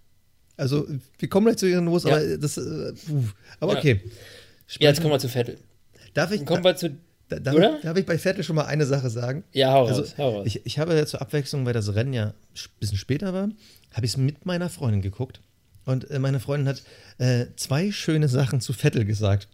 Also 0.57 0.87
wir 1.19 1.29
kommen 1.29 1.47
gleich 1.47 1.59
zu 1.59 1.67
den 1.67 1.79
Renaults, 1.79 2.05
ja. 2.05 2.17
aber 2.17 2.39
das, 2.39 2.57
äh, 2.57 2.93
aber 3.61 3.77
okay. 3.77 4.01
Ja, 4.79 4.89
jetzt 4.89 5.01
kommen 5.01 5.13
wir 5.13 5.19
zu 5.19 5.29
Vettel. 5.29 5.59
Darf 6.15 6.33
ich? 6.33 6.45
Kommen 6.45 6.65
wir 6.65 6.77
zu 6.77 6.97
da, 7.29 7.39
darf, 7.39 7.81
darf, 7.83 7.97
ich 7.97 8.07
bei 8.07 8.19
Vettel 8.19 8.43
schon 8.43 8.57
mal 8.57 8.65
eine 8.65 8.87
Sache 8.87 9.11
sagen? 9.11 9.45
Ja, 9.53 9.73
hau 9.73 9.87
also, 9.87 10.01
raus. 10.01 10.15
Hau 10.19 10.31
raus. 10.39 10.47
Ich, 10.47 10.65
ich 10.65 10.79
habe 10.79 10.95
ja 10.95 11.05
zur 11.07 11.21
Abwechslung, 11.21 11.67
weil 11.67 11.75
das 11.75 11.95
Rennen 11.95 12.13
ja 12.13 12.27
ein 12.27 12.35
bisschen 12.81 12.99
später 12.99 13.33
war, 13.33 13.49
habe 13.93 14.07
ich 14.07 14.13
es 14.13 14.17
mit 14.17 14.47
meiner 14.47 14.69
Freundin 14.69 15.03
geguckt. 15.03 15.41
Und 15.85 16.11
äh, 16.11 16.19
meine 16.19 16.41
Freundin 16.41 16.69
hat 16.69 16.83
äh, 17.19 17.47
zwei 17.57 17.93
schöne 17.93 18.29
Sachen 18.29 18.61
zu 18.61 18.73
Vettel 18.73 19.05
gesagt. 19.05 19.49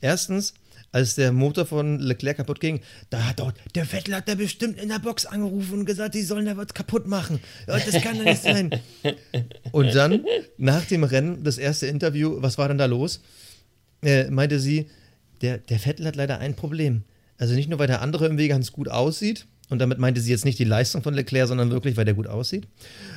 Erstens, 0.00 0.54
als 0.92 1.14
der 1.14 1.32
Motor 1.32 1.66
von 1.66 1.98
Leclerc 1.98 2.38
kaputt 2.38 2.60
ging, 2.60 2.80
da 3.10 3.22
hat 3.24 3.40
dort, 3.40 3.56
der 3.74 3.84
Vettel 3.84 4.14
hat 4.14 4.28
da 4.28 4.34
bestimmt 4.34 4.80
in 4.80 4.88
der 4.88 4.98
Box 4.98 5.26
angerufen 5.26 5.80
und 5.80 5.84
gesagt, 5.84 6.14
die 6.14 6.22
sollen 6.22 6.46
da 6.46 6.56
was 6.56 6.74
kaputt 6.74 7.06
machen. 7.06 7.40
Das 7.66 7.90
kann 8.02 8.18
doch 8.18 8.24
nicht 8.24 8.42
sein. 8.42 8.70
Und 9.72 9.94
dann, 9.94 10.24
nach 10.58 10.84
dem 10.86 11.04
Rennen, 11.04 11.44
das 11.44 11.58
erste 11.58 11.86
Interview, 11.86 12.36
was 12.40 12.56
war 12.56 12.68
denn 12.68 12.78
da 12.78 12.86
los? 12.86 13.20
Äh, 14.02 14.30
meinte 14.30 14.58
sie, 14.58 14.88
der, 15.42 15.58
der 15.58 15.78
Vettel 15.78 16.06
hat 16.06 16.16
leider 16.16 16.38
ein 16.38 16.54
Problem. 16.54 17.04
Also 17.38 17.54
nicht 17.54 17.68
nur, 17.68 17.78
weil 17.78 17.86
der 17.86 18.02
andere 18.02 18.24
irgendwie 18.24 18.48
ganz 18.48 18.72
gut 18.72 18.88
aussieht, 18.88 19.46
und 19.68 19.80
damit 19.80 19.98
meinte 19.98 20.20
sie 20.20 20.30
jetzt 20.30 20.44
nicht 20.44 20.58
die 20.58 20.64
Leistung 20.64 21.02
von 21.02 21.14
Leclerc, 21.14 21.48
sondern 21.48 21.70
wirklich, 21.70 21.96
weil 21.96 22.04
der 22.04 22.14
gut 22.14 22.28
aussieht, 22.28 22.68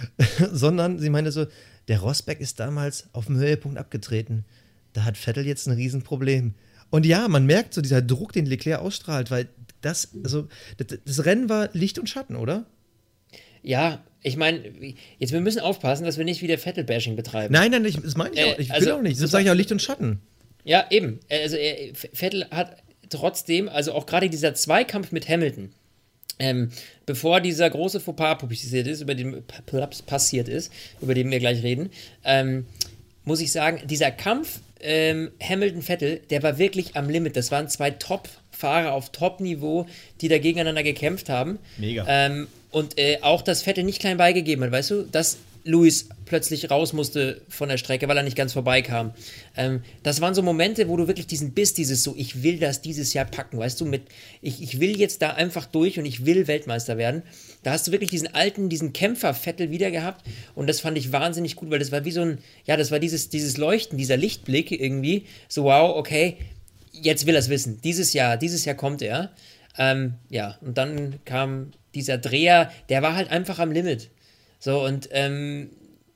sondern 0.52 1.00
sie 1.00 1.10
meinte 1.10 1.32
so, 1.32 1.46
der 1.88 2.00
Rosberg 2.00 2.40
ist 2.40 2.60
damals 2.60 3.08
auf 3.14 3.28
dem 3.28 3.38
Höhepunkt 3.38 3.78
abgetreten. 3.78 4.46
Da 4.94 5.06
hat 5.06 5.18
Vettel 5.18 5.46
jetzt 5.46 5.68
ein 5.68 5.74
Riesenproblem. 5.74 6.56
Und 6.90 7.06
ja, 7.06 7.28
man 7.28 7.46
merkt 7.46 7.74
so 7.74 7.82
dieser 7.82 8.02
Druck, 8.02 8.34
den 8.34 8.48
Leclerc 8.48 8.82
ausstrahlt, 8.82 9.30
weil 9.30 9.48
das, 9.82 10.10
also 10.24 10.48
das, 10.78 11.00
das 11.06 11.26
Rennen 11.26 11.50
war 11.50 11.70
Licht 11.74 12.00
und 12.00 12.10
Schatten, 12.10 12.36
oder? 12.36 12.66
Ja, 13.62 14.04
ich 14.24 14.36
meine, 14.36 14.64
jetzt 15.20 15.32
wir 15.32 15.42
müssen 15.42 15.60
aufpassen, 15.60 16.04
dass 16.04 16.18
wir 16.18 16.26
nicht 16.26 16.42
wieder 16.42 16.58
Vettel-Bashing 16.58 17.16
betreiben. 17.16 17.54
Nein, 17.54 17.72
nein, 17.72 17.86
ich, 17.86 17.98
das 17.98 18.18
meine 18.18 18.34
ich 18.34 18.40
äh, 18.40 18.54
auch. 18.54 18.60
Ich 18.60 18.72
also, 18.72 18.86
will 18.88 18.94
auch 18.94 19.02
nicht. 19.02 19.22
Das 19.22 19.32
sage 19.32 19.46
ich 19.46 19.52
auch 19.52 19.56
Licht 19.56 19.72
und 19.72 19.82
Schatten. 19.82 20.20
Ja, 20.64 20.86
eben. 20.90 21.20
Also 21.30 21.58
Vettel 22.14 22.46
hat 22.52 22.78
trotzdem, 23.10 23.70
also 23.70 23.94
auch 23.94 24.06
gerade 24.06 24.30
dieser 24.30 24.54
Zweikampf 24.54 25.12
mit 25.12 25.28
Hamilton, 25.28 25.72
ähm, 26.40 26.72
bevor 27.06 27.42
dieser 27.42 27.70
große 27.70 28.00
Fauxpas 28.00 28.36
publiziert 28.36 28.88
ist, 28.88 29.02
über 29.02 29.16
den 29.16 29.44
passiert 30.06 30.48
ist, 30.48 30.72
über 31.02 31.14
den 31.14 31.30
wir 31.32 31.40
gleich 31.40 31.64
reden, 31.64 31.90
ähm, 32.24 32.66
muss 33.26 33.42
ich 33.42 33.52
sagen, 33.52 33.82
dieser 33.86 34.12
Kampf 34.12 34.60
ähm, 34.82 35.32
Hamilton-Vettel, 35.42 36.22
der 36.30 36.42
war 36.44 36.58
wirklich 36.58 36.96
am 36.96 37.10
Limit. 37.10 37.36
Das 37.36 37.52
waren 37.52 37.68
zwei 37.68 37.92
Top-Fahrer 37.92 38.94
auf 38.94 39.12
Top-Niveau, 39.12 39.88
die 40.22 40.30
da 40.30 40.38
gegeneinander 40.38 40.84
gekämpft 40.84 41.30
haben. 41.30 41.60
Mega. 41.78 42.06
Ähm, 42.08 42.48
und 42.72 42.98
äh, 42.98 43.18
auch 43.22 43.42
das 43.42 43.64
Vettel 43.64 43.84
nicht 43.84 44.00
klein 44.00 44.18
beigegeben 44.18 44.64
hat, 44.64 44.72
weißt 44.72 44.92
du? 44.92 45.04
Das 45.12 45.38
Luis 45.64 46.10
plötzlich 46.26 46.70
raus 46.70 46.94
musste 46.94 47.42
von 47.50 47.70
der 47.70 47.78
Strecke, 47.78 48.08
weil 48.08 48.18
er 48.18 48.24
nicht 48.24 48.36
ganz 48.36 48.54
vorbeikam. 48.54 49.14
Ähm, 49.56 49.82
das 50.04 50.22
waren 50.22 50.34
so 50.34 50.42
Momente, 50.42 50.88
wo 50.88 50.98
du 50.98 51.08
wirklich 51.08 51.28
diesen 51.28 51.52
Biss, 51.52 51.74
dieses 51.74 52.04
so, 52.04 52.14
ich 52.18 52.44
will 52.44 52.60
das 52.60 52.82
dieses 52.82 53.14
Jahr 53.14 53.26
packen, 53.26 53.58
weißt 53.58 53.80
du, 53.82 53.86
mit, 53.86 54.04
ich, 54.42 54.62
ich 54.62 54.80
will 54.80 54.98
jetzt 54.98 55.22
da 55.22 55.32
einfach 55.32 55.66
durch 55.66 56.00
und 56.00 56.06
ich 56.06 56.26
will 56.26 56.48
Weltmeister 56.48 56.98
werden. 56.98 57.24
Da 57.64 57.72
hast 57.72 57.88
du 57.88 57.92
wirklich 57.92 58.10
diesen 58.10 58.34
alten, 58.34 58.70
diesen 58.70 58.94
Kämpfervettel 58.94 59.72
wieder 59.72 59.92
gehabt 59.92 60.26
und 60.56 60.68
das 60.68 60.80
fand 60.80 60.98
ich 60.98 61.12
wahnsinnig 61.12 61.56
gut, 61.56 61.70
weil 61.70 61.80
das 61.80 61.92
war 61.92 62.06
wie 62.06 62.12
so 62.12 62.22
ein, 62.22 62.38
ja, 62.66 62.78
das 62.78 62.92
war 62.92 63.00
dieses, 63.00 63.30
dieses 63.30 63.58
Leuchten, 63.58 63.98
dieser 63.98 64.18
Lichtblick 64.18 64.72
irgendwie, 64.72 65.26
so 65.48 65.66
wow, 65.66 65.96
okay, 65.96 66.38
jetzt 66.94 67.26
will 67.26 67.36
er 67.36 67.40
es 67.40 67.50
wissen, 67.50 67.80
dieses 67.82 68.14
Jahr, 68.14 68.38
dieses 68.38 68.66
Jahr 68.66 68.76
kommt 68.76 69.02
er. 69.02 69.32
Ähm, 69.78 70.16
ja, 70.30 70.58
und 70.62 70.78
dann 70.78 71.20
kam 71.26 71.72
dieser 71.96 72.18
Dreher, 72.18 72.72
der 72.90 73.02
war 73.02 73.16
halt 73.16 73.32
einfach 73.32 73.60
am 73.60 73.72
Limit. 73.72 74.10
So, 74.60 74.84
und 74.84 75.10
ähm, 75.12 75.70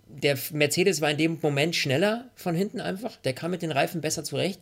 der 0.08 0.38
Mercedes 0.52 1.02
war 1.02 1.10
in 1.10 1.18
dem 1.18 1.40
Moment 1.42 1.76
schneller 1.76 2.30
von 2.36 2.56
hinten 2.56 2.80
einfach. 2.80 3.16
Der 3.18 3.34
kam 3.34 3.52
mit 3.52 3.62
den 3.62 3.72
Reifen 3.72 4.02
besser 4.02 4.24
zurecht. 4.24 4.62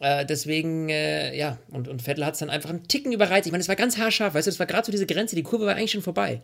Äh, 0.00 0.24
deswegen, 0.26 0.88
äh, 0.88 1.36
ja, 1.36 1.58
und, 1.70 1.88
und 1.88 2.02
Vettel 2.02 2.24
hat 2.24 2.34
es 2.34 2.40
dann 2.40 2.50
einfach 2.50 2.70
einen 2.70 2.88
Ticken 2.88 3.12
überreizt. 3.12 3.46
Ich 3.46 3.52
meine, 3.52 3.62
es 3.62 3.68
war 3.68 3.76
ganz 3.76 3.98
haarscharf, 3.98 4.34
weißt 4.34 4.46
du, 4.46 4.50
es 4.50 4.58
war 4.58 4.66
gerade 4.66 4.86
so 4.86 4.92
diese 4.92 5.06
Grenze, 5.06 5.36
die 5.36 5.42
Kurve 5.42 5.66
war 5.66 5.74
eigentlich 5.74 5.92
schon 5.92 6.02
vorbei. 6.02 6.40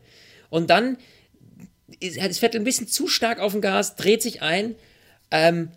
Und 0.50 0.70
dann 0.70 0.98
ist, 2.00 2.16
ist 2.16 2.40
Vettel 2.40 2.60
ein 2.60 2.64
bisschen 2.64 2.88
zu 2.88 3.08
stark 3.08 3.38
auf 3.38 3.52
dem 3.52 3.60
Gas, 3.60 3.96
dreht 3.96 4.22
sich 4.22 4.42
ein. 4.42 4.74
Ähm, 5.30 5.70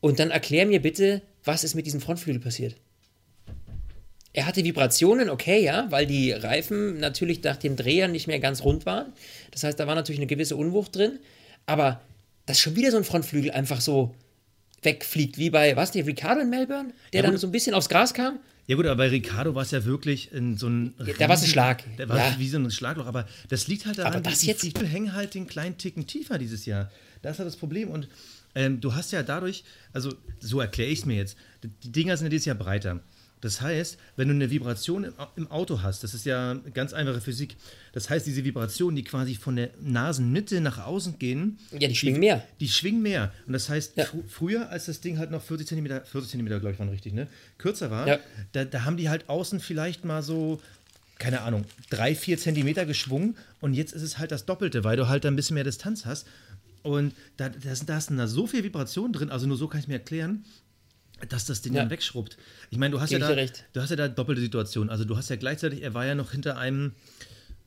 und 0.00 0.18
dann 0.18 0.30
erklär 0.30 0.66
mir 0.66 0.80
bitte, 0.80 1.22
was 1.44 1.64
ist 1.64 1.74
mit 1.74 1.86
diesem 1.86 2.00
Frontflügel 2.00 2.40
passiert. 2.40 2.76
Er 4.36 4.44
hatte 4.44 4.62
Vibrationen, 4.62 5.30
okay, 5.30 5.64
ja, 5.64 5.86
weil 5.90 6.04
die 6.04 6.30
Reifen 6.30 7.00
natürlich 7.00 7.42
nach 7.42 7.56
dem 7.56 7.74
Dreher 7.74 8.06
nicht 8.06 8.26
mehr 8.26 8.38
ganz 8.38 8.62
rund 8.62 8.84
waren. 8.84 9.14
Das 9.50 9.64
heißt, 9.64 9.80
da 9.80 9.86
war 9.86 9.94
natürlich 9.94 10.18
eine 10.18 10.26
gewisse 10.26 10.56
Unwucht 10.56 10.94
drin. 10.94 11.18
Aber 11.64 12.02
dass 12.44 12.60
schon 12.60 12.76
wieder 12.76 12.90
so 12.90 12.98
ein 12.98 13.04
Frontflügel 13.04 13.50
einfach 13.50 13.80
so 13.80 14.14
wegfliegt, 14.82 15.38
wie 15.38 15.48
bei, 15.48 15.74
was, 15.74 15.92
der 15.92 16.06
Ricardo 16.06 16.42
in 16.42 16.50
Melbourne, 16.50 16.92
der 17.14 17.22
ja, 17.22 17.26
dann 17.26 17.38
so 17.38 17.46
ein 17.46 17.50
bisschen 17.50 17.72
aufs 17.74 17.88
Gras 17.88 18.12
kam. 18.12 18.38
Ja 18.66 18.76
gut, 18.76 18.84
aber 18.84 18.96
bei 18.96 19.08
Ricardo 19.08 19.54
war 19.54 19.62
es 19.62 19.70
ja 19.70 19.86
wirklich 19.86 20.30
in 20.32 20.58
so 20.58 20.68
ein... 20.68 20.92
Ja, 20.98 21.14
da 21.18 21.28
war 21.30 21.36
es 21.36 21.42
ein 21.42 21.48
Schlag. 21.48 21.82
Da 21.96 22.06
war 22.06 22.18
ja. 22.18 22.34
wie 22.36 22.48
so 22.50 22.58
ein 22.58 22.70
Schlagloch, 22.70 23.06
aber 23.06 23.26
das 23.48 23.68
liegt 23.68 23.86
halt 23.86 23.96
daran, 23.96 24.12
aber 24.12 24.20
das 24.20 24.44
jetzt, 24.44 24.64
die 24.64 24.86
hängen 24.86 25.14
halt 25.14 25.32
den 25.32 25.46
kleinen 25.46 25.78
Ticken 25.78 26.06
tiefer 26.06 26.36
dieses 26.36 26.66
Jahr. 26.66 26.90
Das 27.22 27.32
ist 27.32 27.38
halt 27.38 27.46
das 27.46 27.56
Problem 27.56 27.88
und 27.88 28.06
ähm, 28.54 28.82
du 28.82 28.94
hast 28.94 29.12
ja 29.12 29.22
dadurch, 29.22 29.64
also 29.94 30.12
so 30.40 30.60
erkläre 30.60 30.90
ich 30.90 30.98
es 30.98 31.06
mir 31.06 31.16
jetzt, 31.16 31.38
die 31.62 31.90
Dinger 31.90 32.18
sind 32.18 32.26
ja 32.26 32.30
dieses 32.30 32.44
Jahr 32.44 32.56
breiter. 32.56 33.00
Das 33.40 33.60
heißt, 33.60 33.98
wenn 34.16 34.28
du 34.28 34.34
eine 34.34 34.50
Vibration 34.50 35.12
im 35.36 35.50
Auto 35.50 35.82
hast, 35.82 36.02
das 36.02 36.14
ist 36.14 36.24
ja 36.24 36.54
ganz 36.72 36.92
einfache 36.92 37.20
Physik, 37.20 37.56
das 37.92 38.08
heißt, 38.08 38.26
diese 38.26 38.44
Vibrationen, 38.44 38.96
die 38.96 39.04
quasi 39.04 39.34
von 39.34 39.56
der 39.56 39.70
Nasenmitte 39.80 40.60
nach 40.60 40.84
außen 40.84 41.18
gehen, 41.18 41.58
ja, 41.70 41.88
die 41.88 41.94
schwingen 41.94 42.20
mehr. 42.20 42.42
Die 42.60 42.68
schwingen 42.68 43.02
mehr. 43.02 43.32
Und 43.46 43.52
das 43.52 43.68
heißt, 43.68 43.96
ja. 43.96 44.04
fr 44.04 44.16
früher, 44.26 44.70
als 44.70 44.86
das 44.86 45.00
Ding 45.00 45.18
halt 45.18 45.30
noch 45.30 45.42
40 45.42 45.68
cm, 45.68 45.86
40 46.04 46.30
cm, 46.30 46.46
glaube 46.46 46.72
ich, 46.72 46.78
waren 46.78 46.88
richtig, 46.88 47.12
ne? 47.12 47.28
Kürzer 47.58 47.90
war, 47.90 48.08
ja. 48.08 48.18
da, 48.52 48.64
da 48.64 48.84
haben 48.84 48.96
die 48.96 49.08
halt 49.08 49.28
außen 49.28 49.60
vielleicht 49.60 50.04
mal 50.04 50.22
so 50.22 50.60
keine 51.18 51.40
Ahnung, 51.40 51.64
drei, 51.88 52.14
vier 52.14 52.36
Zentimeter 52.36 52.84
geschwungen 52.84 53.36
und 53.60 53.72
jetzt 53.74 53.94
ist 53.94 54.02
es 54.02 54.18
halt 54.18 54.32
das 54.32 54.44
Doppelte, 54.44 54.84
weil 54.84 54.96
du 54.96 55.08
halt 55.08 55.24
ein 55.24 55.34
bisschen 55.34 55.54
mehr 55.54 55.64
Distanz 55.64 56.04
hast. 56.04 56.26
Und 56.82 57.14
da, 57.36 57.48
da, 57.48 57.74
da 57.86 58.00
sind 58.00 58.16
da 58.16 58.26
so 58.26 58.46
viel 58.46 58.62
Vibration 58.62 59.12
drin, 59.12 59.30
also 59.30 59.46
nur 59.46 59.56
so 59.56 59.66
kann 59.66 59.80
ich 59.80 59.84
es 59.84 59.88
mir 59.88 59.94
erklären, 59.94 60.44
dass 61.28 61.46
das 61.46 61.62
Ding 61.62 61.74
ja. 61.74 61.82
dann 61.82 61.90
wegschrubbt. 61.90 62.36
Ich 62.70 62.78
meine, 62.78 62.92
du 62.92 63.00
hast 63.00 63.10
ja 63.10 63.18
da, 63.18 63.34
du 63.34 63.80
hast 63.80 63.90
ja 63.90 63.96
da 63.96 64.08
doppelte 64.08 64.40
Situation. 64.40 64.90
Also 64.90 65.04
du 65.04 65.16
hast 65.16 65.30
ja 65.30 65.36
gleichzeitig, 65.36 65.82
er 65.82 65.94
war 65.94 66.04
ja 66.04 66.14
noch 66.14 66.32
hinter 66.32 66.58
einem, 66.58 66.92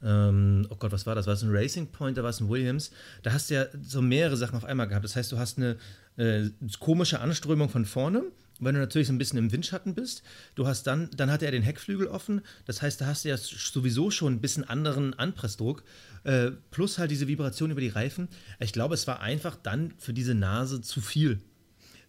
ähm, 0.03 0.67
oh 0.69 0.75
Gott, 0.75 0.91
was 0.91 1.05
war 1.05 1.15
das? 1.15 1.25
War 1.25 1.33
es 1.33 1.41
ein 1.41 1.49
Racing 1.51 1.87
Point, 1.87 2.17
da 2.17 2.23
war 2.23 2.29
es 2.29 2.39
ein 2.39 2.49
Williams? 2.49 2.91
Da 3.23 3.33
hast 3.33 3.49
du 3.49 3.55
ja 3.55 3.65
so 3.81 4.01
mehrere 4.01 4.37
Sachen 4.37 4.55
auf 4.55 4.65
einmal 4.65 4.87
gehabt. 4.87 5.03
Das 5.03 5.15
heißt, 5.15 5.31
du 5.31 5.37
hast 5.37 5.57
eine 5.57 5.77
äh, 6.17 6.49
komische 6.79 7.21
Anströmung 7.21 7.69
von 7.69 7.85
vorne, 7.85 8.23
weil 8.59 8.73
du 8.73 8.79
natürlich 8.79 9.07
so 9.07 9.13
ein 9.13 9.17
bisschen 9.17 9.39
im 9.39 9.51
Windschatten 9.51 9.95
bist. 9.95 10.21
Du 10.53 10.67
hast 10.67 10.83
dann, 10.85 11.09
dann 11.15 11.31
hatte 11.31 11.45
er 11.45 11.51
den 11.51 11.63
Heckflügel 11.63 12.07
offen. 12.07 12.41
Das 12.65 12.83
heißt, 12.83 13.01
da 13.01 13.07
hast 13.07 13.25
du 13.25 13.29
ja 13.29 13.37
sowieso 13.37 14.11
schon 14.11 14.33
ein 14.33 14.41
bisschen 14.41 14.63
anderen 14.63 15.15
Anpressdruck. 15.15 15.83
Äh, 16.23 16.51
plus 16.69 16.99
halt 16.99 17.09
diese 17.09 17.27
Vibration 17.27 17.71
über 17.71 17.81
die 17.81 17.87
Reifen. 17.87 18.27
Ich 18.59 18.73
glaube, 18.73 18.93
es 18.93 19.07
war 19.07 19.21
einfach 19.21 19.55
dann 19.55 19.93
für 19.97 20.13
diese 20.13 20.35
Nase 20.35 20.81
zu 20.81 21.01
viel. 21.01 21.41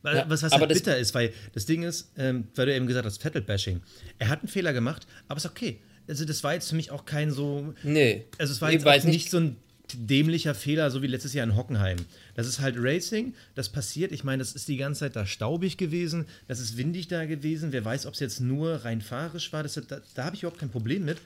Ja, 0.03 0.25
was 0.29 0.43
was 0.43 0.53
halt 0.53 0.69
bitter 0.69 0.97
ist, 0.97 1.15
weil 1.15 1.33
das 1.53 1.67
Ding 1.67 1.83
ist, 1.83 2.11
ähm, 2.17 2.49
weil 2.55 2.67
du 2.67 2.75
eben 2.75 2.87
gesagt 2.87 3.05
hast, 3.05 3.21
Vettel-Bashing. 3.21 3.81
Er 4.19 4.29
hat 4.29 4.41
einen 4.41 4.49
Fehler 4.49 4.73
gemacht, 4.73 5.07
aber 5.29 5.39
ist 5.39 5.47
okay. 5.47 5.81
Also 6.09 6.25
das 6.25 6.43
war 6.43 6.55
jetzt 6.55 6.71
für 6.71 6.77
mich 6.77 6.91
auch 6.91 7.05
kein 7.05 7.31
so. 7.31 7.75
Nee. 7.83 8.25
Also 8.39 8.53
es 8.53 8.61
war 8.61 8.73
jetzt 8.73 8.85
nicht, 8.85 9.05
nicht 9.05 9.31
so 9.31 9.39
ein 9.39 9.57
dämlicher 9.95 10.55
Fehler, 10.55 10.91
so 10.91 11.03
wie 11.03 11.07
letztes 11.07 11.35
Jahr 11.35 11.45
in 11.45 11.57
Hockenheim. 11.57 11.99
Das 12.35 12.47
ist 12.47 12.61
halt 12.61 12.77
Racing, 12.79 13.35
das 13.55 13.69
passiert. 13.69 14.13
Ich 14.13 14.25
meine, 14.25 14.39
das 14.39 14.53
ist 14.53 14.69
die 14.69 14.77
ganze 14.77 15.01
Zeit 15.01 15.17
da 15.17 15.27
staubig 15.27 15.77
gewesen, 15.77 16.27
das 16.49 16.61
ist 16.61 16.77
windig 16.77 17.09
da 17.09 17.25
gewesen. 17.27 17.73
Wer 17.73 17.85
weiß, 17.85 18.07
ob 18.07 18.15
es 18.15 18.21
jetzt 18.21 18.41
nur 18.41 18.85
rein 18.85 19.03
fahrisch 19.03 19.53
war, 19.53 19.63
das, 19.63 19.75
da, 19.75 20.01
da 20.15 20.25
habe 20.25 20.37
ich 20.37 20.43
überhaupt 20.43 20.61
kein 20.61 20.71
Problem 20.71 21.05
mit. 21.05 21.19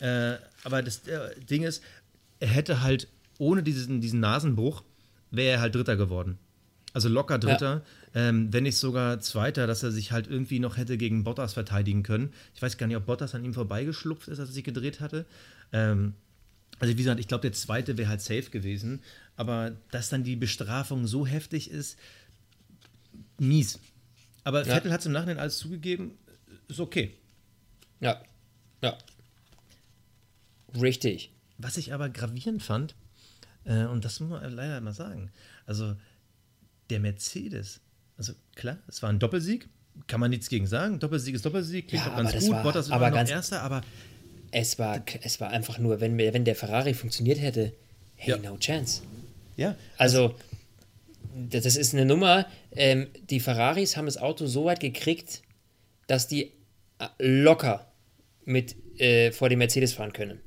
Äh, 0.00 0.34
aber 0.64 0.82
das 0.82 1.06
äh, 1.06 1.34
Ding 1.48 1.62
ist, 1.62 1.82
er 2.40 2.48
hätte 2.48 2.82
halt 2.82 3.08
ohne 3.38 3.62
diesen, 3.62 4.00
diesen 4.00 4.20
Nasenbruch, 4.20 4.82
wäre 5.30 5.54
er 5.56 5.60
halt 5.60 5.74
Dritter 5.74 5.96
geworden. 5.96 6.38
Also 6.94 7.08
locker 7.08 7.40
Dritter, 7.40 7.82
ja. 8.14 8.28
ähm, 8.28 8.52
wenn 8.52 8.62
nicht 8.62 8.76
sogar 8.76 9.18
Zweiter, 9.18 9.66
dass 9.66 9.82
er 9.82 9.90
sich 9.90 10.12
halt 10.12 10.28
irgendwie 10.28 10.60
noch 10.60 10.76
hätte 10.76 10.96
gegen 10.96 11.24
Bottas 11.24 11.52
verteidigen 11.52 12.04
können. 12.04 12.32
Ich 12.54 12.62
weiß 12.62 12.78
gar 12.78 12.86
nicht, 12.86 12.96
ob 12.96 13.04
Bottas 13.04 13.34
an 13.34 13.44
ihm 13.44 13.52
vorbeigeschlupft 13.52 14.28
ist, 14.28 14.38
als 14.38 14.50
er 14.50 14.54
sich 14.54 14.62
gedreht 14.62 15.00
hatte. 15.00 15.26
Ähm, 15.72 16.14
also 16.78 16.92
wie 16.92 16.96
gesagt, 16.96 17.18
ich 17.18 17.26
glaube, 17.26 17.42
der 17.42 17.52
Zweite 17.52 17.98
wäre 17.98 18.08
halt 18.08 18.20
safe 18.20 18.48
gewesen. 18.48 19.02
Aber 19.34 19.72
dass 19.90 20.08
dann 20.08 20.22
die 20.22 20.36
Bestrafung 20.36 21.08
so 21.08 21.26
heftig 21.26 21.68
ist, 21.68 21.98
mies. 23.38 23.80
Aber 24.44 24.64
ja. 24.64 24.72
Vettel 24.72 24.92
hat 24.92 25.00
es 25.00 25.06
im 25.06 25.12
Nachhinein 25.12 25.40
alles 25.40 25.58
zugegeben, 25.58 26.16
ist 26.68 26.78
okay. 26.78 27.16
Ja, 27.98 28.22
ja. 28.82 28.96
Richtig. 30.80 31.32
Was 31.58 31.76
ich 31.76 31.92
aber 31.92 32.08
gravierend 32.08 32.62
fand, 32.62 32.94
äh, 33.64 33.84
und 33.86 34.04
das 34.04 34.20
muss 34.20 34.30
man 34.30 34.52
leider 34.52 34.80
mal 34.80 34.92
sagen, 34.92 35.32
also 35.66 35.96
der 36.90 37.00
Mercedes, 37.00 37.80
also 38.16 38.32
klar, 38.54 38.78
es 38.88 39.02
war 39.02 39.10
ein 39.10 39.18
Doppelsieg, 39.18 39.68
kann 40.06 40.20
man 40.20 40.30
nichts 40.30 40.48
gegen 40.48 40.66
sagen. 40.66 40.98
Doppelsieg 40.98 41.34
ist 41.34 41.44
Doppelsieg, 41.44 41.88
klingt 41.88 42.04
ja, 42.04 42.12
auch 42.12 42.16
ganz 42.16 42.32
gut. 42.32 42.50
War, 42.50 42.62
Bottas 42.62 42.90
war 42.90 43.10
noch 43.10 43.28
Erster, 43.28 43.62
aber. 43.62 43.82
Es 44.50 44.78
war, 44.78 45.04
es 45.22 45.40
war 45.40 45.50
einfach 45.50 45.78
nur, 45.78 46.00
wenn, 46.00 46.16
wenn 46.16 46.44
der 46.44 46.54
Ferrari 46.54 46.94
funktioniert 46.94 47.40
hätte, 47.40 47.72
hey, 48.16 48.34
ja. 48.34 48.50
no 48.50 48.56
chance. 48.58 49.02
Ja. 49.56 49.76
Also, 49.96 50.34
das 51.34 51.76
ist 51.76 51.92
eine 51.94 52.04
Nummer. 52.04 52.46
Ähm, 52.72 53.08
die 53.30 53.40
Ferraris 53.40 53.96
haben 53.96 54.06
das 54.06 54.16
Auto 54.16 54.46
so 54.46 54.64
weit 54.64 54.80
gekriegt, 54.80 55.42
dass 56.06 56.28
die 56.28 56.52
locker 57.18 57.90
mit 58.44 58.76
äh, 59.00 59.32
vor 59.32 59.48
dem 59.48 59.58
Mercedes 59.58 59.92
fahren 59.92 60.12
können. 60.12 60.40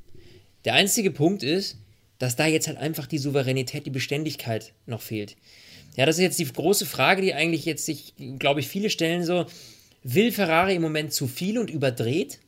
Der 0.66 0.74
einzige 0.74 1.12
Punkt 1.12 1.44
ist, 1.44 1.78
dass 2.20 2.36
da 2.36 2.46
jetzt 2.48 2.68
halt 2.68 2.78
einfach 2.78 3.08
die 3.08 3.18
Souveränität, 3.18 3.86
die 3.86 3.92
Beständigkeit 3.92 4.74
noch 4.86 5.02
fehlt. 5.02 5.36
Ja, 5.98 6.06
das 6.06 6.18
ist 6.18 6.22
jetzt 6.22 6.40
die 6.40 6.46
große 6.46 6.86
Frage, 6.86 7.24
die 7.24 7.34
eigentlich 7.34 7.66
jetzt 7.66 7.86
sich, 7.86 8.14
glaube 8.38 8.60
ich, 8.60 8.68
viele 8.68 8.92
stellen 8.92 9.26
so, 9.26 9.48
will 10.04 10.32
Ferrari 10.32 10.76
im 10.76 10.82
Moment 10.84 11.12
zu 11.12 11.28
viel 11.28 11.58
und 11.58 11.72
überdreht? 11.72 12.40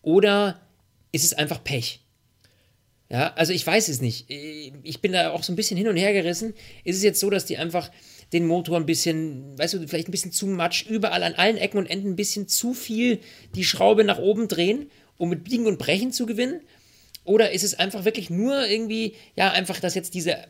Oder 0.00 0.60
ist 1.10 1.24
es 1.24 1.34
einfach 1.34 1.62
Pech? 1.62 2.00
Ja, 3.08 3.34
also 3.34 3.52
ich 3.52 3.66
weiß 3.66 3.88
es 3.88 4.00
nicht. 4.00 4.30
Ich 4.30 5.00
bin 5.00 5.12
da 5.12 5.32
auch 5.32 5.42
so 5.42 5.52
ein 5.52 5.56
bisschen 5.56 5.76
hin 5.76 5.88
und 5.88 5.96
her 5.96 6.12
gerissen. 6.12 6.54
Ist 6.84 6.96
es 6.96 7.02
jetzt 7.02 7.18
so, 7.18 7.30
dass 7.30 7.46
die 7.46 7.56
einfach 7.56 7.90
den 8.32 8.46
Motor 8.46 8.76
ein 8.76 8.86
bisschen, 8.86 9.58
weißt 9.58 9.74
du, 9.74 9.88
vielleicht 9.88 10.08
ein 10.08 10.12
bisschen 10.12 10.32
zu 10.32 10.46
matsch, 10.46 10.86
überall 10.86 11.24
an 11.24 11.34
allen 11.34 11.56
Ecken 11.56 11.78
und 11.78 11.86
Enden 11.86 12.10
ein 12.10 12.16
bisschen 12.16 12.46
zu 12.46 12.74
viel 12.74 13.18
die 13.56 13.64
Schraube 13.64 14.04
nach 14.04 14.18
oben 14.18 14.46
drehen, 14.46 14.88
um 15.16 15.30
mit 15.30 15.42
Biegen 15.42 15.66
und 15.66 15.78
Brechen 15.78 16.12
zu 16.12 16.26
gewinnen? 16.26 16.60
Oder 17.24 17.50
ist 17.50 17.64
es 17.64 17.74
einfach 17.74 18.04
wirklich 18.04 18.30
nur 18.30 18.68
irgendwie, 18.68 19.14
ja, 19.34 19.50
einfach, 19.50 19.80
dass 19.80 19.96
jetzt 19.96 20.14
diese 20.14 20.46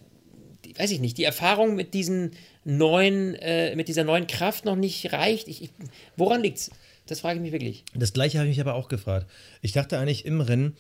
weiß 0.77 0.91
ich 0.91 1.01
nicht, 1.01 1.19
die 1.19 1.25
Erfahrung 1.25 1.77
mit 1.77 1.95
diesen 1.95 2.33
neuen, 2.65 3.35
äh, 3.37 3.77
mit 3.77 3.89
dieser 3.89 4.05
neuen 4.05 4.27
Kraft 4.27 4.65
noch 4.65 4.77
nicht 4.77 5.13
reicht. 5.13 5.49
Ich, 5.49 5.63
ich, 5.63 5.71
woran 6.17 6.43
liegt's? 6.43 6.71
Das 7.07 7.21
frage 7.21 7.37
ich 7.37 7.43
mich 7.43 7.53
wirklich. 7.53 7.85
Das 7.95 8.13
gleiche 8.13 8.39
habe 8.39 8.49
ich 8.49 8.57
mich 8.57 8.61
aber 8.61 8.75
auch 8.75 8.89
gefragt. 8.89 9.31
Ich 9.63 9.73
dachte 9.73 9.99
eigentlich 9.99 10.25
im 10.25 10.41
Rennen, 10.41 10.77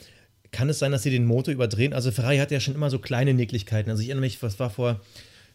kann 0.51 0.69
es 0.69 0.79
sein, 0.79 0.93
dass 0.93 1.03
sie 1.03 1.11
den 1.11 1.25
Motor 1.25 1.55
überdrehen? 1.55 1.93
Also 1.93 2.11
Ferrari 2.11 2.39
hat 2.39 2.51
ja 2.51 2.61
schon 2.61 2.75
immer 2.75 2.91
so 2.91 2.99
kleine 2.99 3.35
Nicklichkeiten. 3.35 3.91
Also 3.91 4.03
ich 4.03 4.09
erinnere 4.09 4.27
mich, 4.27 4.43
was 4.43 4.59
war 4.59 4.71
vor 4.71 5.01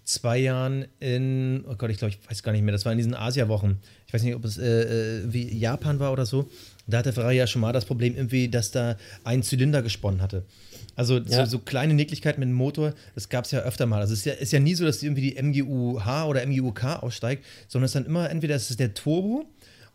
zwei 0.04 0.38
Jahren 0.38 0.86
in, 1.00 1.64
oh 1.68 1.76
Gott, 1.76 1.90
ich 1.90 1.98
glaube, 1.98 2.14
ich 2.14 2.30
weiß 2.30 2.44
gar 2.44 2.52
nicht 2.52 2.64
mehr, 2.64 2.72
das 2.72 2.86
war 2.86 2.92
in 2.92 2.98
diesen 2.98 3.14
Asia-Wochen. 3.14 3.80
Ich 4.08 4.14
weiß 4.14 4.24
nicht, 4.24 4.36
ob 4.36 4.46
es 4.46 4.58
äh, 4.58 5.20
äh, 5.20 5.34
wie 5.34 5.58
Japan 5.58 6.00
war 6.00 6.12
oder 6.12 6.26
so. 6.26 6.50
Da 6.88 7.00
hatte 7.00 7.14
Ferrari 7.14 7.38
ja 7.38 7.48
schon 7.48 7.62
mal 7.62 7.74
das 7.74 7.86
Problem 7.86 8.16
irgendwie, 8.16 8.50
dass 8.50 8.72
da 8.72 8.98
ein 9.24 9.44
Zylinder 9.44 9.82
gesponnen 9.82 10.22
hatte. 10.22 10.46
Also 10.96 11.18
ja. 11.18 11.46
so, 11.46 11.52
so, 11.52 11.60
kleine 11.60 11.94
Nicklichkeiten 11.94 12.40
mit 12.40 12.50
dem 12.50 12.54
Motor, 12.54 12.94
das 13.16 13.30
gab 13.30 13.46
es 13.46 13.52
ja 13.52 13.60
öfter 13.60 13.86
mal. 13.86 14.02
Also 14.02 14.14
es 14.14 14.20
ist 14.20 14.26
ja, 14.26 14.34
ist 14.34 14.52
ja 14.52 14.60
nie 14.60 14.76
so, 14.76 14.86
dass 14.86 15.02
irgendwie 15.02 15.32
die 15.32 15.42
MGU-H 15.42 16.26
oder 16.28 16.46
MGU-K 16.46 16.98
aussteigt, 16.98 17.46
sondern 17.68 17.86
es 17.86 17.92
ist 17.92 17.96
dann 17.96 18.06
immer 18.06 18.30
entweder 18.30 18.56
es 18.56 18.70
ist 18.70 18.80
der 18.80 18.94
Turbo 18.94 19.46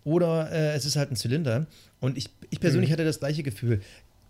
oder 0.05 0.51
äh, 0.51 0.75
es 0.75 0.85
ist 0.85 0.97
halt 0.97 1.11
ein 1.11 1.17
Zylinder. 1.17 1.67
Und 2.01 2.17
ich, 2.17 2.29
ich 2.51 2.61
persönlich 2.61 2.91
mhm. 2.91 2.95
hatte 2.95 3.05
das 3.05 3.19
gleiche 3.19 3.43
Gefühl, 3.43 3.81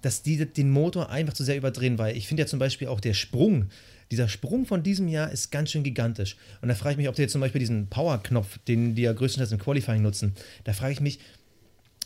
dass 0.02 0.23
die 0.23 0.44
den 0.44 0.70
Motor 0.70 1.11
einfach 1.11 1.35
zu 1.35 1.44
sehr 1.44 1.56
überdrehen, 1.56 1.99
weil 1.99 2.16
ich 2.16 2.28
finde 2.28 2.42
ja 2.42 2.46
zum 2.46 2.58
Beispiel 2.58 2.88
auch 2.88 3.00
der 3.00 3.14
Sprung, 3.14 3.66
dieser 4.11 4.28
Sprung 4.28 4.66
von 4.66 4.82
diesem 4.82 5.08
Jahr 5.08 5.32
ist 5.32 5.50
ganz 5.50 5.70
schön 5.70 5.82
gigantisch. 5.82 6.37
Und 6.62 6.68
da 6.68 6.75
frage 6.75 6.92
ich 6.92 6.96
mich, 6.99 7.08
ob 7.08 7.16
die 7.16 7.23
jetzt 7.23 7.32
zum 7.32 7.40
Beispiel 7.40 7.58
diesen 7.58 7.88
Power-Knopf, 7.88 8.58
den 8.68 8.94
die 8.94 9.02
ja 9.02 9.12
größtenteils 9.12 9.52
im 9.52 9.58
Qualifying 9.58 10.02
nutzen, 10.02 10.35
da 10.64 10.73
frage 10.73 10.92
ich 10.92 11.00
mich, 11.00 11.18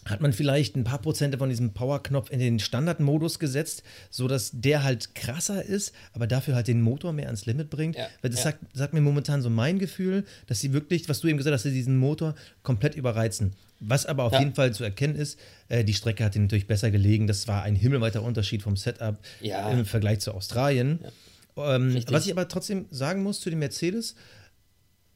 hat 0.07 0.21
man 0.21 0.33
vielleicht 0.33 0.77
ein 0.77 0.85
paar 0.85 1.01
Prozente 1.01 1.39
von 1.39 1.49
diesem 1.49 1.73
Power-Knopf 1.73 2.31
in 2.31 2.39
den 2.39 2.59
Standardmodus 2.59 3.39
gesetzt, 3.39 3.83
sodass 4.11 4.51
der 4.53 4.83
halt 4.83 5.15
krasser 5.15 5.63
ist, 5.63 5.95
aber 6.13 6.27
dafür 6.27 6.55
halt 6.55 6.69
den 6.69 6.81
Motor 6.81 7.13
mehr 7.13 7.27
ans 7.27 7.47
Limit 7.47 7.71
bringt. 7.71 7.97
Ja, 7.97 8.09
Weil 8.23 8.31
das 8.31 8.41
ja. 8.41 8.45
sagt, 8.45 8.59
sagt, 8.73 8.95
mir 8.95 9.01
momentan 9.01 9.43
so 9.43 9.51
mein 9.51 9.79
Gefühl, 9.79 10.25
dass 10.47 10.61
sie 10.61 10.73
wirklich, 10.73 11.09
was 11.09 11.21
du 11.21 11.29
eben 11.29 11.37
gesagt 11.37 11.55
hast, 11.55 11.65
dass 11.65 11.73
sie 11.73 11.79
diesen 11.79 11.99
Motor 11.99 12.35
komplett 12.63 12.95
überreizen. 12.95 13.53
Was 13.81 14.07
aber 14.07 14.25
auf 14.25 14.33
ja. 14.33 14.41
jeden 14.41 14.55
Fall 14.55 14.73
zu 14.73 14.85
erkennen 14.85 15.17
ist, 15.17 15.39
äh, 15.69 15.85
die 15.85 15.95
Strecke 15.95 16.25
hat 16.25 16.37
ihnen 16.37 16.47
natürlich 16.47 16.67
besser 16.67 16.91
gelegen. 16.91 17.27
Das 17.27 17.49
war 17.49 17.63
ein 17.63 17.75
himmelweiter 17.75 18.23
Unterschied 18.23 18.63
vom 18.63 18.77
Setup 18.77 19.19
im 19.41 19.85
Vergleich 19.85 20.21
zu 20.21 20.33
Australien. 20.33 21.01
Ähm, 21.57 22.03
was 22.09 22.27
ich 22.27 22.33
aber 22.33 22.49
trotzdem 22.49 22.87
sagen 22.91 23.23
muss 23.23 23.41
zu 23.41 23.51
dem 23.51 23.59
Mercedes, 23.59 24.15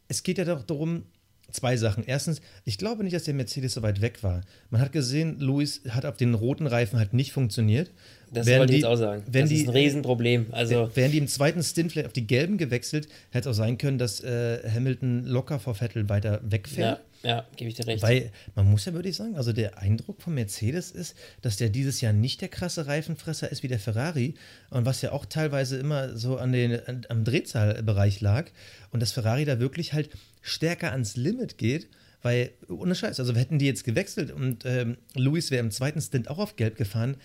es 0.09 0.23
geht 0.23 0.39
ja 0.39 0.45
doch 0.45 0.63
darum, 0.63 1.05
Zwei 1.51 1.77
Sachen. 1.77 2.05
Erstens, 2.07 2.41
ich 2.65 2.79
glaube 2.79 3.05
nicht, 3.05 3.15
dass 3.15 3.25
der 3.25 3.35
Mercedes 3.35 3.75
so 3.75 3.83
weit 3.83 4.01
weg 4.01 4.23
war. 4.23 4.41
Man 4.71 4.81
hat 4.81 4.93
gesehen, 4.93 5.39
Luis 5.39 5.83
hat 5.89 6.05
auf 6.05 6.17
den 6.17 6.35
roten 6.35 6.67
Reifen 6.67 6.99
halt 6.99 7.15
nicht 7.15 7.33
funktioniert. 7.33 7.91
Das 8.33 8.47
wollte 8.47 8.73
ich 8.73 8.81
jetzt 8.81 8.87
auch 8.87 8.97
sagen. 8.97 9.23
das 9.31 9.49
die, 9.49 9.61
ist 9.61 9.69
ein 9.69 9.75
Riesenproblem. 9.75 10.47
Also 10.51 10.91
wären 10.95 11.13
die 11.13 11.19
im 11.19 11.29
zweiten 11.29 11.63
Stint 11.63 11.93
vielleicht 11.93 12.07
auf 12.07 12.13
die 12.13 12.27
gelben 12.27 12.59
gewechselt, 12.59 13.09
hätte 13.31 13.51
auch 13.51 13.55
sein 13.55 13.79
können, 13.79 13.99
dass 13.99 14.21
äh, 14.21 14.69
Hamilton 14.69 15.25
locker 15.27 15.61
vor 15.61 15.75
Vettel 15.75 16.09
weiter 16.09 16.41
wegfährt. 16.43 17.01
Ja, 17.23 17.29
ja 17.37 17.47
gebe 17.57 17.71
ich 17.71 17.77
dir 17.77 17.87
recht. 17.87 18.03
Weil 18.03 18.33
man 18.55 18.71
muss 18.71 18.85
ja 18.85 18.93
wirklich 18.93 19.15
sagen, 19.17 19.37
also 19.37 19.53
der 19.53 19.79
Eindruck 19.79 20.21
von 20.23 20.35
Mercedes 20.35 20.91
ist, 20.91 21.15
dass 21.43 21.57
der 21.57 21.69
dieses 21.69 22.01
Jahr 22.01 22.13
nicht 22.13 22.41
der 22.41 22.49
krasse 22.49 22.87
Reifenfresser 22.87 23.51
ist 23.51 23.63
wie 23.63 23.69
der 23.69 23.79
Ferrari 23.79 24.35
und 24.71 24.85
was 24.85 25.03
ja 25.03 25.13
auch 25.13 25.27
teilweise 25.27 25.79
immer 25.79 26.17
so 26.17 26.37
an 26.37 26.53
den, 26.53 26.81
an, 26.87 27.07
am 27.09 27.25
Drehzahlbereich 27.25 28.21
lag 28.21 28.47
und 28.91 29.01
dass 29.01 29.13
Ferrari 29.13 29.45
da 29.45 29.61
wirklich 29.61 29.93
halt 29.93 30.11
stärker 30.45 30.93
ans 30.93 31.17
Limit 31.17 31.59
geht, 31.59 31.89
weil, 32.23 32.53
ohne 32.69 32.95
Scheiß, 32.95 33.19
also 33.19 33.35
hätten 33.35 33.59
die 33.59 33.67
jetzt 33.67 33.85
gewechselt 33.85 34.31
und 34.31 34.65
ähm, 34.65 34.99
Luis 35.15 35.51
wäre 35.51 35.65
im 35.65 35.71
zweiten 35.71 36.01
Stint 36.01 36.29
auch 36.29 36.39
auf 36.39 36.57
Gelb 36.57 36.77
gefahren, 36.77 37.17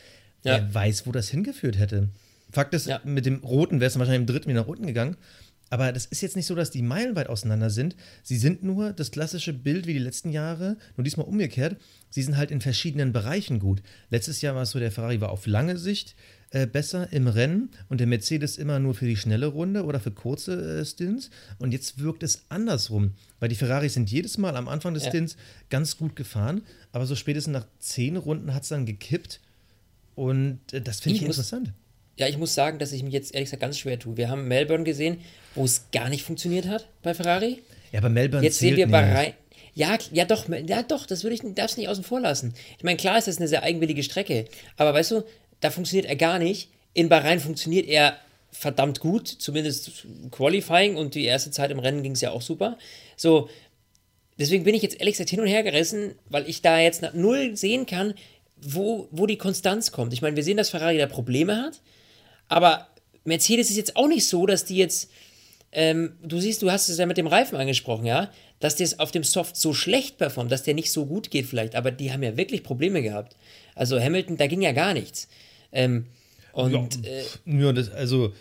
ja. 0.44 0.56
wer 0.56 0.74
weiß, 0.74 1.06
wo 1.06 1.12
das 1.12 1.30
hingeführt 1.30 1.78
hätte. 1.78 2.10
Fakt 2.52 2.74
ist, 2.74 2.88
ja. 2.88 3.02
mit 3.04 3.26
dem 3.26 3.44
Roten 3.44 3.80
wäre 3.80 3.90
es 3.90 4.00
wahrscheinlich 4.00 4.22
im 4.22 4.26
dritten 4.26 4.50
wieder 4.50 4.62
nach 4.62 4.68
unten 4.68 4.88
gegangen. 4.88 5.18
Aber 5.70 5.92
das 5.92 6.06
ist 6.06 6.22
jetzt 6.22 6.36
nicht 6.36 6.48
so, 6.48 6.56
dass 6.56 6.72
die 6.72 6.82
meilenweit 6.82 7.30
auseinander 7.30 7.70
sind. 7.70 7.96
Sie 8.24 8.38
sind 8.38 8.64
nur 8.64 8.92
das 8.92 9.12
klassische 9.12 9.54
Bild 9.54 9.86
wie 9.86 9.94
die 9.94 10.00
letzten 10.00 10.32
Jahre, 10.32 10.78
nur 10.98 11.04
diesmal 11.04 11.28
umgekehrt. 11.28 11.78
Sie 12.10 12.24
sind 12.24 12.38
halt 12.38 12.50
in 12.50 12.60
verschiedenen 12.60 13.12
Bereichen 13.14 13.60
gut. 13.60 13.84
Letztes 14.10 14.42
Jahr 14.42 14.56
war 14.56 14.64
es 14.64 14.72
so, 14.72 14.80
der 14.80 14.92
Ferrari 14.92 15.22
war 15.22 15.30
auf 15.30 15.46
lange 15.46 15.78
Sicht 15.78 16.16
äh, 16.52 16.66
besser 16.66 17.12
im 17.14 17.28
Rennen 17.28 17.70
und 17.90 18.00
der 18.00 18.08
Mercedes 18.08 18.58
immer 18.58 18.80
nur 18.80 18.96
für 18.96 19.06
die 19.06 19.18
schnelle 19.18 19.46
Runde 19.46 19.84
oder 19.84 20.00
für 20.00 20.10
kurze 20.10 20.80
äh, 20.80 20.86
Stints. 20.86 21.30
Und 21.60 21.74
jetzt 21.74 22.00
wirkt 22.00 22.24
es 22.24 22.46
andersrum, 22.50 23.12
weil 23.40 23.50
die 23.50 23.56
Ferraris 23.56 23.94
sind 23.94 24.10
jedes 24.10 24.38
Mal 24.40 24.56
am 24.56 24.68
Anfang 24.68 24.94
des 24.96 25.04
ja. 25.04 25.10
Stints 25.10 25.38
ganz 25.70 25.98
gut 25.98 26.16
gefahren, 26.16 26.64
aber 26.92 27.06
so 27.06 27.16
spätestens 27.16 27.54
nach 27.54 27.68
zehn 27.78 28.18
Runden 28.18 28.54
hat 28.54 28.64
es 28.64 28.70
dann 28.70 28.86
gekippt. 28.86 29.42
Und 30.16 30.60
äh, 30.72 30.82
das 30.82 31.02
finde 31.02 31.18
ich, 31.18 31.22
ich 31.22 31.28
muss, 31.28 31.38
interessant. 31.38 31.72
Ja, 32.18 32.28
ich 32.28 32.38
muss 32.38 32.56
sagen, 32.56 32.80
dass 32.80 32.92
ich 32.92 33.04
mich 33.04 33.14
jetzt 33.14 33.34
ehrlich 33.34 33.48
gesagt 33.48 33.62
ganz 33.62 33.78
schwer 33.78 34.00
tue. 34.00 34.18
Wir 34.18 34.30
haben 34.30 34.48
Melbourne 34.48 34.84
gesehen, 34.84 35.20
wo 35.54 35.66
es 35.66 35.86
gar 35.92 36.10
nicht 36.10 36.24
funktioniert 36.24 36.68
hat 36.68 36.90
bei 37.04 37.14
Ferrari. 37.14 37.62
Ja, 37.92 38.00
aber 38.00 38.10
Melbourne 38.10 38.44
Jetzt 38.44 38.60
sehen 38.60 38.76
wir 38.76 38.88
Bahrain. 38.88 39.34
Ja, 39.76 39.98
ja 40.12 40.26
doch, 40.26 40.50
ja 40.50 40.84
doch, 40.84 41.06
das 41.06 41.24
würde 41.24 41.36
ich, 41.36 41.42
darfst 41.54 41.78
nicht 41.78 41.88
außen 41.90 42.04
vor 42.04 42.20
lassen. 42.20 42.54
Ich 42.78 42.84
meine, 42.84 42.98
klar 42.98 43.18
ist 43.18 43.28
das 43.28 43.38
eine 43.38 43.48
sehr 43.48 43.64
eigenwillige 43.64 44.04
Strecke, 44.04 44.46
aber 44.78 44.94
weißt 44.94 45.12
du, 45.12 45.24
da 45.62 45.72
funktioniert 45.72 46.08
er 46.08 46.16
gar 46.16 46.40
nicht. 46.40 46.70
In 46.94 47.10
Bahrain 47.10 47.40
funktioniert 47.40 47.88
er 47.88 48.18
verdammt 48.52 49.00
gut, 49.00 49.28
zumindest 49.28 50.06
Qualifying 50.32 50.96
und 50.96 51.16
die 51.16 51.26
erste 51.26 51.52
Zeit 51.52 51.72
im 51.72 51.80
Rennen 51.80 52.04
ging 52.04 52.14
es 52.14 52.22
ja 52.22 52.32
auch 52.32 52.42
super. 52.42 52.78
So, 53.16 53.50
deswegen 54.38 54.64
bin 54.64 54.76
ich 54.76 54.82
jetzt 54.82 55.00
ehrlich 55.00 55.14
gesagt 55.14 55.30
hin 55.30 55.40
und 55.40 55.48
her 55.48 55.64
gerissen, 55.64 56.16
weil 56.30 56.50
ich 56.50 56.62
da 56.62 56.80
jetzt 56.80 57.04
null 57.14 57.56
sehen 57.56 57.86
kann, 57.86 58.14
wo, 58.62 59.08
wo 59.12 59.26
die 59.26 59.38
Konstanz 59.38 59.92
kommt. 59.92 60.14
Ich 60.14 60.22
meine, 60.22 60.36
wir 60.36 60.44
sehen, 60.44 60.58
dass 60.58 60.72
Ferrari 60.72 60.98
da 60.98 61.08
Probleme 61.08 61.58
hat, 61.58 61.82
aber 62.48 62.88
Mercedes 63.24 63.70
ist 63.70 63.78
jetzt 63.78 63.96
auch 63.96 64.08
nicht 64.08 64.28
so, 64.28 64.46
dass 64.46 64.66
die 64.66 64.78
jetzt, 64.78 65.12
ähm, 65.72 66.18
du 66.24 66.40
siehst, 66.40 66.62
du 66.62 66.72
hast 66.72 66.90
es 66.90 66.98
ja 66.98 67.06
mit 67.06 67.18
dem 67.18 67.28
Reifen 67.28 67.56
angesprochen, 67.56 68.06
ja, 68.06 68.32
dass 68.60 68.76
der 68.76 68.90
auf 68.98 69.12
dem 69.12 69.24
Soft 69.24 69.56
so 69.56 69.74
schlecht 69.74 70.18
performt, 70.18 70.52
dass 70.52 70.64
der 70.64 70.74
nicht 70.74 70.92
so 70.92 71.06
gut 71.06 71.32
geht 71.32 71.46
vielleicht, 71.46 71.76
aber 71.76 71.92
die 71.92 72.12
haben 72.12 72.24
ja 72.24 72.36
wirklich 72.36 72.64
Probleme 72.64 73.02
gehabt. 73.02 73.36
Also 73.76 74.00
Hamilton, 74.00 74.38
da 74.38 74.48
ging 74.48 74.62
ja 74.62 74.72
gar 74.72 74.94
nichts. 74.94 75.30
Ähm, 75.72 76.06
und 76.54 76.72
ja, 77.06 77.10
äh, 77.10 77.62
ja 77.62 77.74
das, 77.74 77.90
also 77.90 78.34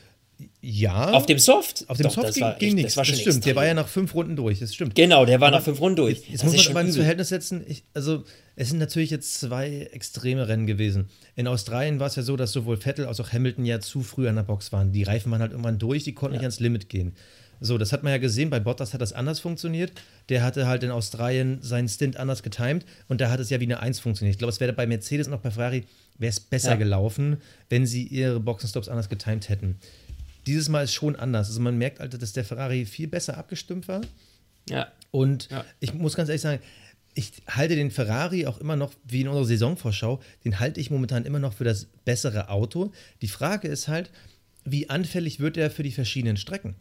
ja. 0.60 1.10
Auf 1.10 1.26
dem 1.26 1.38
Soft? 1.38 1.84
Auf 1.88 1.96
dem 1.96 2.04
Doch, 2.04 2.12
Soft 2.12 2.34
ging, 2.34 2.54
ging 2.58 2.74
nichts. 2.76 2.94
Das, 2.94 3.08
das 3.08 3.20
stimmt. 3.20 3.36
Extrem. 3.36 3.42
Der 3.42 3.56
war 3.56 3.66
ja 3.66 3.74
nach 3.74 3.88
fünf 3.88 4.14
Runden 4.14 4.36
durch. 4.36 4.60
Das 4.60 4.74
stimmt. 4.74 4.94
Genau, 4.94 5.24
der 5.24 5.40
war 5.40 5.48
aber 5.48 5.58
nach 5.58 5.64
fünf 5.64 5.80
Runden 5.80 5.96
durch. 5.96 6.18
Jetzt, 6.18 6.28
jetzt 6.28 6.44
muss 6.44 6.56
man 6.56 6.76
aber 6.76 6.80
ins 6.82 6.96
Verhältnis 6.96 7.28
setzen. 7.28 7.64
Ich, 7.66 7.84
also, 7.94 8.24
es 8.54 8.68
sind 8.68 8.78
natürlich 8.78 9.10
jetzt 9.10 9.40
zwei 9.40 9.88
extreme 9.92 10.46
Rennen 10.46 10.66
gewesen. 10.66 11.08
In 11.34 11.48
Australien 11.48 11.98
war 11.98 12.06
es 12.06 12.16
ja 12.16 12.22
so, 12.22 12.36
dass 12.36 12.52
sowohl 12.52 12.76
Vettel 12.76 13.06
als 13.06 13.20
auch 13.20 13.32
Hamilton 13.32 13.64
ja 13.64 13.80
zu 13.80 14.02
früh 14.02 14.28
an 14.28 14.36
der 14.36 14.44
Box 14.44 14.72
waren. 14.72 14.92
Die 14.92 15.02
Reifen 15.02 15.32
waren 15.32 15.40
halt 15.40 15.52
irgendwann 15.52 15.78
durch, 15.78 16.04
die 16.04 16.14
konnten 16.14 16.34
ja. 16.34 16.40
nicht 16.40 16.46
ans 16.46 16.60
Limit 16.60 16.88
gehen. 16.88 17.14
So, 17.60 17.76
das 17.76 17.92
hat 17.92 18.04
man 18.04 18.12
ja 18.12 18.18
gesehen. 18.18 18.50
Bei 18.50 18.60
Bottas 18.60 18.94
hat 18.94 19.00
das 19.00 19.12
anders 19.12 19.40
funktioniert. 19.40 19.92
Der 20.28 20.44
hatte 20.44 20.68
halt 20.68 20.84
in 20.84 20.90
Australien 20.90 21.58
seinen 21.60 21.88
Stint 21.88 22.16
anders 22.16 22.44
getimed 22.44 22.84
und 23.08 23.20
da 23.20 23.30
hat 23.30 23.40
es 23.40 23.50
ja 23.50 23.58
wie 23.58 23.64
eine 23.64 23.80
Eins 23.80 23.98
funktioniert. 23.98 24.34
Ich 24.34 24.38
glaube, 24.38 24.52
es 24.52 24.60
wäre 24.60 24.72
bei 24.72 24.86
Mercedes 24.86 25.26
und 25.26 25.34
auch 25.34 25.40
bei 25.40 25.50
Ferrari 25.50 25.84
wäre 26.18 26.30
es 26.30 26.40
besser 26.40 26.70
ja. 26.70 26.76
gelaufen, 26.76 27.38
wenn 27.68 27.86
sie 27.86 28.04
ihre 28.04 28.40
Boxenstops 28.40 28.88
anders 28.88 29.08
getimed 29.08 29.48
hätten 29.48 29.76
dieses 30.48 30.70
Mal 30.70 30.84
ist 30.84 30.94
schon 30.94 31.14
anders. 31.14 31.48
Also 31.48 31.60
man 31.60 31.76
merkt, 31.76 32.00
Alter, 32.00 32.16
dass 32.16 32.32
der 32.32 32.44
Ferrari 32.44 32.86
viel 32.86 33.06
besser 33.06 33.36
abgestimmt 33.36 33.86
war. 33.86 34.00
Ja. 34.68 34.90
Und 35.10 35.50
ja. 35.50 35.64
ich 35.78 35.92
muss 35.92 36.16
ganz 36.16 36.30
ehrlich 36.30 36.40
sagen, 36.40 36.62
ich 37.14 37.32
halte 37.46 37.76
den 37.76 37.90
Ferrari 37.90 38.46
auch 38.46 38.58
immer 38.58 38.74
noch, 38.74 38.92
wie 39.04 39.20
in 39.20 39.28
unserer 39.28 39.44
Saisonvorschau, 39.44 40.20
den 40.44 40.58
halte 40.58 40.80
ich 40.80 40.90
momentan 40.90 41.26
immer 41.26 41.38
noch 41.38 41.52
für 41.52 41.64
das 41.64 41.86
bessere 42.04 42.48
Auto. 42.48 42.92
Die 43.20 43.28
Frage 43.28 43.68
ist 43.68 43.88
halt, 43.88 44.10
wie 44.64 44.88
anfällig 44.88 45.38
wird 45.38 45.58
er 45.58 45.70
für 45.70 45.82
die 45.82 45.92
verschiedenen 45.92 46.38
Strecken? 46.38 46.76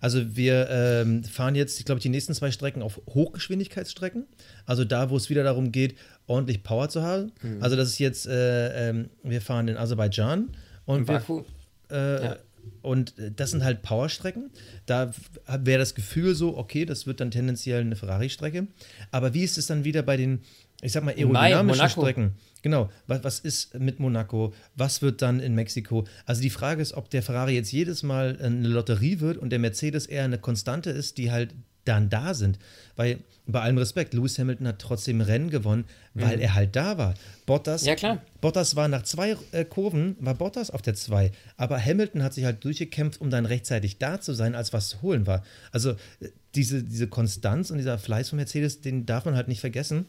Also 0.00 0.36
wir 0.36 0.68
ähm, 0.70 1.24
fahren 1.24 1.54
jetzt, 1.54 1.78
ich 1.78 1.84
glaube, 1.84 2.00
die 2.00 2.08
nächsten 2.08 2.34
zwei 2.34 2.50
Strecken 2.50 2.82
auf 2.82 3.00
Hochgeschwindigkeitsstrecken. 3.08 4.26
Also 4.66 4.84
da, 4.84 5.10
wo 5.10 5.16
es 5.16 5.30
wieder 5.30 5.44
darum 5.44 5.72
geht, 5.72 5.96
ordentlich 6.26 6.62
Power 6.62 6.88
zu 6.88 7.02
haben. 7.02 7.32
Mhm. 7.42 7.62
Also 7.62 7.76
das 7.76 7.88
ist 7.88 7.98
jetzt, 7.98 8.26
äh, 8.26 8.90
äh, 8.90 9.04
wir 9.22 9.40
fahren 9.40 9.68
in 9.68 9.76
Aserbaidschan 9.76 10.50
und 10.86 11.06
wir, 11.06 11.44
äh, 11.90 12.24
ja. 12.24 12.36
Und 12.82 13.18
äh, 13.18 13.30
das 13.34 13.50
sind 13.50 13.64
halt 13.64 13.82
Powerstrecken. 13.82 14.50
Da 14.86 15.12
wäre 15.46 15.78
das 15.78 15.94
Gefühl 15.94 16.34
so, 16.34 16.56
okay, 16.56 16.84
das 16.84 17.06
wird 17.06 17.20
dann 17.20 17.30
tendenziell 17.30 17.80
eine 17.80 17.96
Ferrari-Strecke. 17.96 18.66
Aber 19.10 19.34
wie 19.34 19.42
ist 19.42 19.58
es 19.58 19.66
dann 19.66 19.84
wieder 19.84 20.02
bei 20.02 20.16
den, 20.16 20.40
ich 20.82 20.92
sag 20.92 21.04
mal, 21.04 21.14
aerodynamischen 21.14 21.88
Strecken? 21.88 22.32
Genau, 22.62 22.90
was, 23.06 23.24
was 23.24 23.40
ist 23.40 23.78
mit 23.78 24.00
Monaco? 24.00 24.52
Was 24.76 25.02
wird 25.02 25.22
dann 25.22 25.40
in 25.40 25.54
Mexiko? 25.54 26.06
Also 26.26 26.42
die 26.42 26.50
Frage 26.50 26.82
ist, 26.82 26.92
ob 26.92 27.10
der 27.10 27.22
Ferrari 27.22 27.54
jetzt 27.54 27.72
jedes 27.72 28.02
Mal 28.02 28.38
eine 28.40 28.68
Lotterie 28.68 29.20
wird 29.20 29.38
und 29.38 29.50
der 29.50 29.58
Mercedes 29.58 30.06
eher 30.06 30.24
eine 30.24 30.38
Konstante 30.38 30.90
ist, 30.90 31.18
die 31.18 31.30
halt 31.30 31.54
dann 31.84 32.10
da 32.10 32.34
sind. 32.34 32.58
Weil 32.96 33.20
bei 33.46 33.60
allem 33.60 33.78
Respekt, 33.78 34.14
Lewis 34.14 34.38
Hamilton 34.38 34.68
hat 34.68 34.78
trotzdem 34.78 35.20
Rennen 35.20 35.50
gewonnen, 35.50 35.84
weil 36.14 36.36
mhm. 36.36 36.42
er 36.42 36.54
halt 36.54 36.76
da 36.76 36.98
war. 36.98 37.14
Bottas, 37.46 37.84
ja, 37.84 37.94
klar. 37.94 38.22
Bottas 38.40 38.76
war 38.76 38.88
nach 38.88 39.02
zwei 39.02 39.36
äh, 39.52 39.64
Kurven, 39.64 40.16
war 40.20 40.34
Bottas 40.34 40.70
auf 40.70 40.82
der 40.82 40.94
2. 40.94 41.32
Aber 41.56 41.82
Hamilton 41.82 42.22
hat 42.22 42.34
sich 42.34 42.44
halt 42.44 42.62
durchgekämpft, 42.62 43.20
um 43.20 43.30
dann 43.30 43.46
rechtzeitig 43.46 43.98
da 43.98 44.20
zu 44.20 44.34
sein, 44.34 44.54
als 44.54 44.72
was 44.72 44.90
zu 44.90 45.02
holen 45.02 45.26
war. 45.26 45.42
Also 45.72 45.92
äh, 45.92 46.28
diese, 46.54 46.84
diese 46.84 47.08
Konstanz 47.08 47.70
und 47.70 47.78
dieser 47.78 47.98
Fleiß 47.98 48.28
von 48.28 48.36
Mercedes, 48.36 48.82
den 48.82 49.06
darf 49.06 49.24
man 49.24 49.34
halt 49.34 49.48
nicht 49.48 49.60
vergessen. 49.60 50.06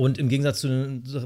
Und 0.00 0.16
im 0.16 0.30
Gegensatz 0.30 0.60
zu 0.60 0.68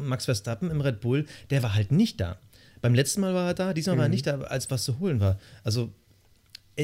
Max 0.01 0.25
Verstappen 0.25 0.69
im 0.69 0.81
Red 0.81 1.01
Bull, 1.01 1.27
der 1.51 1.63
war 1.63 1.77
halt 1.77 1.93
nicht 1.93 2.21
da. 2.21 2.41
Beim 2.83 2.93
letzten 2.93 3.21
Mal 3.21 3.33
war 3.33 3.47
er 3.47 3.55
da, 3.55 3.73
diesmal 3.73 3.95
mhm. 3.95 3.99
war 3.99 4.07
er 4.07 4.09
mhm. 4.09 4.15
nicht 4.15 4.27
da, 4.27 4.41
als 4.41 4.69
was 4.69 4.83
zu 4.83 4.99
holen 4.99 5.21
war. 5.21 5.39
Also 5.63 5.93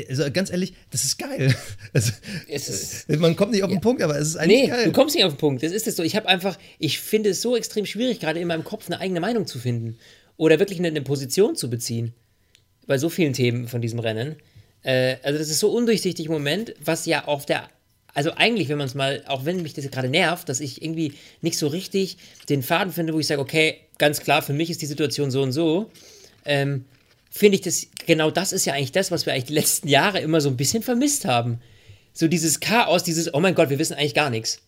also 0.08 0.30
ganz 0.30 0.52
ehrlich, 0.52 0.74
das 0.90 1.02
ist 1.02 1.18
geil. 1.18 1.52
Also, 1.92 2.12
ist, 2.46 3.08
man 3.08 3.34
kommt 3.34 3.50
nicht 3.50 3.64
auf 3.64 3.70
den 3.70 3.78
ja. 3.78 3.80
Punkt, 3.80 4.02
aber 4.02 4.16
es 4.16 4.28
ist 4.28 4.36
eigentlich 4.36 4.60
nee, 4.60 4.66
geil. 4.68 4.84
Du 4.84 4.92
kommst 4.92 5.16
nicht 5.16 5.24
auf 5.24 5.32
den 5.32 5.38
Punkt. 5.38 5.64
Das 5.64 5.72
ist 5.72 5.88
es 5.88 5.96
so. 5.96 6.04
Ich 6.04 6.14
habe 6.14 6.28
einfach, 6.28 6.56
ich 6.78 7.00
finde 7.00 7.30
es 7.30 7.42
so 7.42 7.56
extrem 7.56 7.86
schwierig, 7.86 8.20
gerade 8.20 8.38
in 8.38 8.46
meinem 8.46 8.62
Kopf 8.62 8.86
eine 8.86 9.00
eigene 9.00 9.18
Meinung 9.18 9.48
zu 9.48 9.58
finden. 9.58 9.98
Oder 10.36 10.60
wirklich 10.60 10.78
eine, 10.78 10.86
eine 10.86 11.02
Position 11.02 11.56
zu 11.56 11.68
beziehen. 11.68 12.14
Bei 12.86 12.98
so 12.98 13.08
vielen 13.08 13.32
Themen 13.32 13.66
von 13.66 13.80
diesem 13.80 13.98
Rennen. 13.98 14.36
Äh, 14.84 15.16
also, 15.24 15.40
das 15.40 15.50
ist 15.50 15.58
so 15.58 15.72
undurchsichtig 15.72 16.26
im 16.26 16.32
Moment, 16.32 16.72
was 16.84 17.06
ja 17.06 17.24
auf 17.24 17.44
der. 17.44 17.68
Also 18.14 18.32
eigentlich, 18.34 18.68
wenn 18.68 18.78
man 18.78 18.86
es 18.86 18.94
mal, 18.94 19.22
auch 19.26 19.44
wenn 19.44 19.62
mich 19.62 19.74
das 19.74 19.88
gerade 19.90 20.08
nervt, 20.08 20.48
dass 20.48 20.60
ich 20.60 20.82
irgendwie 20.82 21.14
nicht 21.42 21.58
so 21.58 21.68
richtig 21.68 22.16
den 22.48 22.62
Faden 22.62 22.92
finde, 22.92 23.14
wo 23.14 23.20
ich 23.20 23.26
sage, 23.26 23.40
okay, 23.40 23.76
ganz 23.98 24.20
klar, 24.20 24.42
für 24.42 24.52
mich 24.52 24.70
ist 24.70 24.82
die 24.82 24.86
Situation 24.86 25.30
so 25.30 25.42
und 25.42 25.52
so. 25.52 25.90
Ähm, 26.44 26.84
finde 27.30 27.56
ich 27.56 27.60
das, 27.60 27.86
genau 28.06 28.30
das 28.30 28.52
ist 28.52 28.64
ja 28.64 28.74
eigentlich 28.74 28.92
das, 28.92 29.10
was 29.10 29.26
wir 29.26 29.32
eigentlich 29.32 29.44
die 29.44 29.54
letzten 29.54 29.88
Jahre 29.88 30.20
immer 30.20 30.40
so 30.40 30.48
ein 30.48 30.56
bisschen 30.56 30.82
vermisst 30.82 31.24
haben. 31.24 31.60
So 32.12 32.26
dieses 32.26 32.60
Chaos, 32.60 33.04
dieses, 33.04 33.32
oh 33.32 33.40
mein 33.40 33.54
Gott, 33.54 33.70
wir 33.70 33.78
wissen 33.78 33.94
eigentlich 33.94 34.14
gar 34.14 34.30
nichts. 34.30 34.60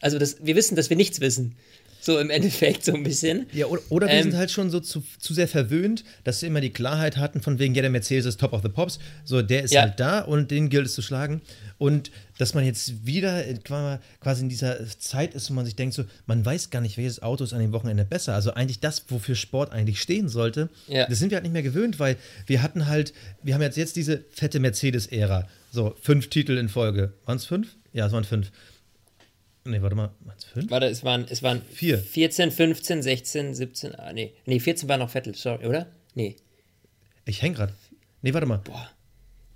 Also 0.00 0.18
das, 0.18 0.44
wir 0.44 0.56
wissen, 0.56 0.74
dass 0.74 0.90
wir 0.90 0.96
nichts 0.96 1.20
wissen. 1.20 1.56
So 2.00 2.18
im 2.18 2.30
Endeffekt 2.30 2.84
so 2.84 2.94
ein 2.94 3.02
bisschen. 3.02 3.46
Ja, 3.52 3.66
oder, 3.66 3.82
oder 3.90 4.06
wir 4.06 4.14
ähm, 4.14 4.24
sind 4.24 4.36
halt 4.36 4.50
schon 4.50 4.70
so 4.70 4.80
zu, 4.80 5.02
zu 5.18 5.34
sehr 5.34 5.48
verwöhnt, 5.48 6.04
dass 6.24 6.40
wir 6.42 6.48
immer 6.48 6.60
die 6.60 6.70
Klarheit 6.70 7.16
hatten, 7.16 7.40
von 7.40 7.58
wegen, 7.58 7.74
ja, 7.74 7.82
der 7.82 7.90
Mercedes 7.90 8.24
ist 8.24 8.40
Top 8.40 8.52
of 8.52 8.62
the 8.62 8.68
Pops. 8.68 8.98
So, 9.24 9.42
der 9.42 9.64
ist 9.64 9.72
ja. 9.72 9.82
halt 9.82 10.00
da 10.00 10.20
und 10.20 10.50
den 10.50 10.68
gilt 10.68 10.86
es 10.86 10.94
zu 10.94 11.02
schlagen. 11.02 11.42
Und 11.78 12.10
dass 12.38 12.54
man 12.54 12.64
jetzt 12.64 13.06
wieder 13.06 13.42
quasi 14.20 14.42
in 14.42 14.48
dieser 14.48 14.78
Zeit 14.98 15.34
ist, 15.34 15.50
wo 15.50 15.54
man 15.54 15.64
sich 15.64 15.76
denkt, 15.76 15.94
so, 15.94 16.04
man 16.26 16.44
weiß 16.44 16.70
gar 16.70 16.80
nicht, 16.80 16.96
welches 16.96 17.22
Auto 17.22 17.44
ist 17.44 17.52
an 17.52 17.60
dem 17.60 17.72
Wochenende 17.72 18.04
besser. 18.04 18.34
Also 18.34 18.52
eigentlich 18.54 18.80
das, 18.80 19.04
wofür 19.08 19.34
Sport 19.34 19.72
eigentlich 19.72 20.00
stehen 20.00 20.28
sollte, 20.28 20.68
ja. 20.88 21.06
das 21.06 21.18
sind 21.18 21.30
wir 21.30 21.36
halt 21.36 21.44
nicht 21.44 21.52
mehr 21.52 21.62
gewöhnt, 21.62 21.98
weil 21.98 22.16
wir 22.46 22.62
hatten 22.62 22.86
halt, 22.86 23.12
wir 23.42 23.54
haben 23.54 23.62
jetzt, 23.62 23.76
jetzt 23.76 23.96
diese 23.96 24.24
fette 24.30 24.60
Mercedes-Ära. 24.60 25.48
So, 25.70 25.94
fünf 26.00 26.28
Titel 26.28 26.56
in 26.56 26.68
Folge. 26.68 27.12
Waren 27.26 27.36
es 27.36 27.44
fünf? 27.44 27.68
Ja, 27.92 28.06
es 28.06 28.12
waren 28.12 28.24
fünf. 28.24 28.50
Nee, 29.68 29.82
warte 29.82 29.96
mal, 29.96 30.10
waren 30.20 30.36
es 30.36 30.44
fünf? 30.44 30.70
Warte, 30.70 30.86
es 30.86 31.04
waren, 31.04 31.26
es 31.28 31.42
waren 31.42 31.62
Vier. 31.70 31.98
14, 31.98 32.50
15, 32.50 33.02
16, 33.02 33.54
17, 33.54 33.94
ah, 33.96 34.12
nee. 34.12 34.32
Nee, 34.46 34.60
14 34.60 34.88
war 34.88 34.96
noch 34.96 35.10
Vettel, 35.10 35.34
sorry, 35.34 35.66
oder? 35.66 35.86
Nee. 36.14 36.36
Ich 37.26 37.42
häng 37.42 37.52
grad. 37.52 37.72
Nee, 38.22 38.32
warte 38.32 38.46
mal. 38.46 38.58
Boah. 38.58 38.90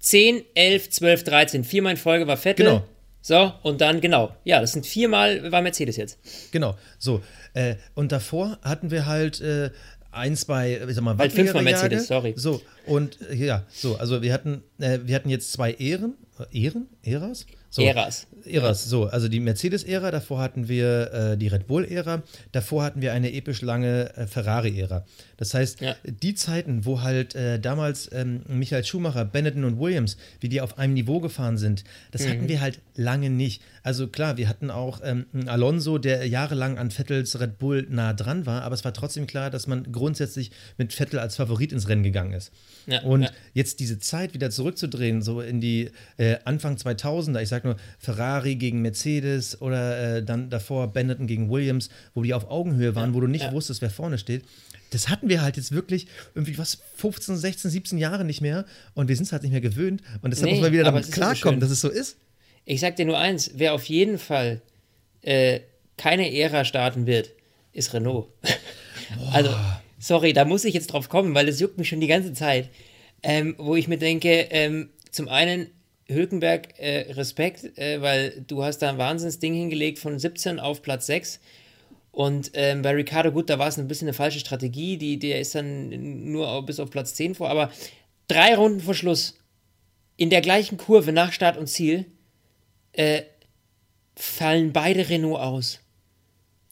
10, 0.00 0.42
11, 0.54 0.90
12, 0.90 1.24
13. 1.24 1.64
Viermal 1.64 1.92
in 1.92 1.96
Folge 1.96 2.26
war 2.26 2.36
Vettel. 2.36 2.66
Genau. 2.66 2.84
So, 3.22 3.52
und 3.62 3.80
dann, 3.80 4.00
genau. 4.00 4.34
Ja, 4.44 4.60
das 4.60 4.72
sind 4.72 4.84
viermal 4.84 5.50
war 5.50 5.62
Mercedes 5.62 5.96
jetzt. 5.96 6.18
Genau, 6.50 6.76
so. 6.98 7.22
Äh, 7.54 7.76
und 7.94 8.10
davor 8.10 8.58
hatten 8.62 8.90
wir 8.90 9.06
halt 9.06 9.40
äh, 9.40 9.70
eins 10.10 10.44
bei, 10.44 10.80
ich 10.88 10.94
sag 10.94 11.04
mal, 11.04 11.16
Halt 11.16 11.32
fünfmal 11.32 11.62
Mercedes, 11.62 12.08
sorry. 12.08 12.34
So, 12.36 12.60
und 12.84 13.18
äh, 13.30 13.34
ja, 13.34 13.64
so, 13.70 13.96
also 13.96 14.22
wir 14.22 14.32
hatten, 14.32 14.62
äh, 14.78 14.98
wir 15.04 15.14
hatten 15.14 15.30
jetzt 15.30 15.52
zwei 15.52 15.72
Ehren. 15.72 16.14
Äh, 16.38 16.62
Ehren? 16.62 16.88
Eras? 17.02 17.46
So, 17.74 17.80
Äras. 17.80 18.26
Äras, 18.44 18.84
so. 18.84 19.06
Also 19.06 19.28
die 19.28 19.40
Mercedes-Ära, 19.40 20.10
davor 20.10 20.40
hatten 20.40 20.68
wir 20.68 21.10
äh, 21.12 21.36
die 21.38 21.48
Red 21.48 21.66
Bull-Ära, 21.66 22.22
davor 22.52 22.84
hatten 22.84 23.00
wir 23.00 23.14
eine 23.14 23.32
episch 23.32 23.62
lange 23.62 24.14
äh, 24.14 24.26
Ferrari-Ära. 24.26 25.06
Das 25.38 25.54
heißt, 25.54 25.80
ja. 25.80 25.96
die 26.04 26.34
Zeiten, 26.34 26.84
wo 26.84 27.00
halt 27.00 27.34
äh, 27.34 27.58
damals 27.58 28.10
ähm, 28.12 28.42
Michael 28.46 28.84
Schumacher, 28.84 29.24
Benetton 29.24 29.64
und 29.64 29.80
Williams, 29.80 30.18
wie 30.40 30.50
die 30.50 30.60
auf 30.60 30.78
einem 30.78 30.92
Niveau 30.92 31.20
gefahren 31.20 31.56
sind, 31.56 31.84
das 32.10 32.22
mhm. 32.22 32.28
hatten 32.28 32.48
wir 32.48 32.60
halt 32.60 32.80
lange 32.94 33.30
nicht. 33.30 33.62
Also 33.82 34.06
klar, 34.06 34.36
wir 34.36 34.50
hatten 34.50 34.70
auch 34.70 35.00
ähm, 35.02 35.24
Alonso, 35.46 35.96
der 35.96 36.26
jahrelang 36.28 36.76
an 36.76 36.90
Vettels 36.90 37.40
Red 37.40 37.58
Bull 37.58 37.86
nah 37.88 38.12
dran 38.12 38.44
war, 38.44 38.62
aber 38.62 38.74
es 38.74 38.84
war 38.84 38.92
trotzdem 38.92 39.26
klar, 39.26 39.50
dass 39.50 39.66
man 39.66 39.90
grundsätzlich 39.90 40.50
mit 40.76 40.92
Vettel 40.92 41.18
als 41.18 41.36
Favorit 41.36 41.72
ins 41.72 41.88
Rennen 41.88 42.02
gegangen 42.02 42.34
ist. 42.34 42.52
Ja, 42.86 43.02
und 43.02 43.22
ja. 43.22 43.30
jetzt 43.54 43.80
diese 43.80 43.98
Zeit 43.98 44.34
wieder 44.34 44.50
zurückzudrehen, 44.50 45.22
so 45.22 45.40
in 45.40 45.60
die 45.60 45.90
äh, 46.18 46.36
Anfang 46.44 46.76
2000er, 46.76 47.40
ich 47.40 47.48
sag 47.48 47.61
nur 47.64 47.76
Ferrari 47.98 48.56
gegen 48.56 48.82
Mercedes 48.82 49.60
oder 49.60 50.16
äh, 50.16 50.24
dann 50.24 50.50
davor 50.50 50.88
Benetton 50.88 51.26
gegen 51.26 51.50
Williams, 51.50 51.90
wo 52.14 52.22
die 52.22 52.34
auf 52.34 52.50
Augenhöhe 52.50 52.94
waren, 52.94 53.10
ja, 53.10 53.14
wo 53.14 53.20
du 53.20 53.26
nicht 53.26 53.50
wusstest, 53.52 53.82
wer 53.82 53.90
vorne 53.90 54.18
steht. 54.18 54.44
Das 54.90 55.08
hatten 55.08 55.28
wir 55.28 55.40
halt 55.40 55.56
jetzt 55.56 55.72
wirklich 55.72 56.06
irgendwie 56.34 56.58
was 56.58 56.78
15, 56.96 57.36
16, 57.36 57.70
17 57.70 57.98
Jahre 57.98 58.24
nicht 58.24 58.40
mehr 58.40 58.66
und 58.94 59.08
wir 59.08 59.16
sind 59.16 59.24
es 59.24 59.32
halt 59.32 59.42
nicht 59.42 59.52
mehr 59.52 59.60
gewöhnt 59.60 60.02
und 60.20 60.30
deshalb 60.30 60.50
nee, 60.50 60.56
muss 60.56 60.62
man 60.62 60.72
wieder 60.72 60.84
damit 60.84 61.10
klarkommen, 61.10 61.60
so 61.60 61.64
dass 61.66 61.70
es 61.70 61.80
so 61.80 61.88
ist. 61.88 62.18
Ich 62.64 62.80
sag 62.80 62.96
dir 62.96 63.06
nur 63.06 63.18
eins, 63.18 63.52
wer 63.54 63.74
auf 63.74 63.84
jeden 63.84 64.18
Fall 64.18 64.60
äh, 65.22 65.60
keine 65.96 66.34
Ära 66.36 66.64
starten 66.64 67.06
wird, 67.06 67.30
ist 67.72 67.94
Renault. 67.94 68.28
also 69.32 69.54
sorry, 69.98 70.32
da 70.32 70.44
muss 70.44 70.64
ich 70.64 70.74
jetzt 70.74 70.88
drauf 70.88 71.08
kommen, 71.08 71.34
weil 71.34 71.48
es 71.48 71.60
juckt 71.60 71.78
mich 71.78 71.88
schon 71.88 72.00
die 72.00 72.06
ganze 72.06 72.32
Zeit. 72.32 72.68
Ähm, 73.22 73.54
wo 73.56 73.76
ich 73.76 73.86
mir 73.86 73.98
denke, 73.98 74.48
ähm, 74.50 74.90
zum 75.12 75.28
einen 75.28 75.68
Hülkenberg, 76.12 76.78
äh, 76.78 77.12
Respekt, 77.12 77.76
äh, 77.78 78.00
weil 78.00 78.44
du 78.46 78.62
hast 78.64 78.78
da 78.78 78.88
ein 78.88 78.98
Wahnsinnsding 78.98 79.54
hingelegt 79.54 79.98
von 79.98 80.18
17 80.18 80.60
auf 80.60 80.82
Platz 80.82 81.06
6. 81.06 81.40
Und 82.10 82.50
ähm, 82.54 82.82
bei 82.82 82.90
Ricardo, 82.90 83.32
gut, 83.32 83.48
da 83.48 83.58
war 83.58 83.68
es 83.68 83.78
ein 83.78 83.88
bisschen 83.88 84.08
eine 84.08 84.14
falsche 84.14 84.38
Strategie. 84.38 84.98
Die, 84.98 85.18
der 85.18 85.40
ist 85.40 85.54
dann 85.54 86.30
nur 86.30 86.64
bis 86.66 86.78
auf 86.78 86.90
Platz 86.90 87.14
10 87.14 87.34
vor. 87.34 87.48
Aber 87.48 87.72
drei 88.28 88.54
Runden 88.54 88.80
vor 88.80 88.94
Schluss, 88.94 89.38
in 90.16 90.30
der 90.30 90.42
gleichen 90.42 90.76
Kurve 90.76 91.12
nach 91.12 91.32
Start 91.32 91.56
und 91.56 91.68
Ziel, 91.68 92.06
äh, 92.92 93.22
fallen 94.14 94.72
beide 94.72 95.08
Renault 95.08 95.40
aus. 95.40 95.80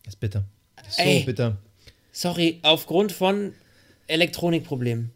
Das 0.05 0.15
ist 0.15 0.21
bitter. 0.21 0.45
Das 0.77 0.89
ist 0.89 0.97
so 0.97 1.03
Ey, 1.03 1.23
bitter. 1.25 1.57
Sorry, 2.13 2.59
aufgrund 2.63 3.13
von 3.13 3.55
Elektronikproblemen. 4.09 5.11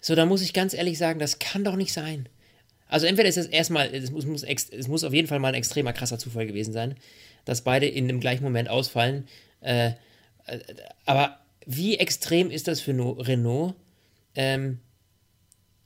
So, 0.00 0.14
da 0.14 0.26
muss 0.26 0.42
ich 0.42 0.52
ganz 0.52 0.74
ehrlich 0.74 0.98
sagen, 0.98 1.18
das 1.18 1.38
kann 1.38 1.64
doch 1.64 1.76
nicht 1.76 1.92
sein. 1.92 2.28
Also 2.88 3.06
entweder 3.06 3.28
ist 3.28 3.36
es 3.36 3.46
erstmal, 3.46 3.94
es 3.94 4.10
muss, 4.10 4.26
muss, 4.26 4.42
es 4.42 4.88
muss 4.88 5.04
auf 5.04 5.12
jeden 5.12 5.28
Fall 5.28 5.38
mal 5.38 5.48
ein 5.48 5.54
extremer 5.54 5.92
krasser 5.92 6.18
Zufall 6.18 6.46
gewesen 6.46 6.72
sein, 6.72 6.96
dass 7.44 7.62
beide 7.62 7.86
in 7.86 8.08
dem 8.08 8.20
gleichen 8.20 8.42
Moment 8.42 8.68
ausfallen. 8.68 9.28
Äh, 9.60 9.92
äh, 10.46 10.58
aber 11.04 11.38
wie 11.66 11.98
extrem 11.98 12.50
ist 12.50 12.66
das 12.66 12.80
für 12.80 12.94
no 12.94 13.12
Renault, 13.12 13.74
ähm, 14.34 14.80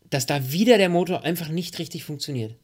dass 0.08 0.26
da 0.26 0.52
wieder 0.52 0.78
der 0.78 0.88
Motor 0.88 1.24
einfach 1.24 1.48
nicht 1.48 1.78
richtig 1.78 2.04
funktioniert? 2.04 2.54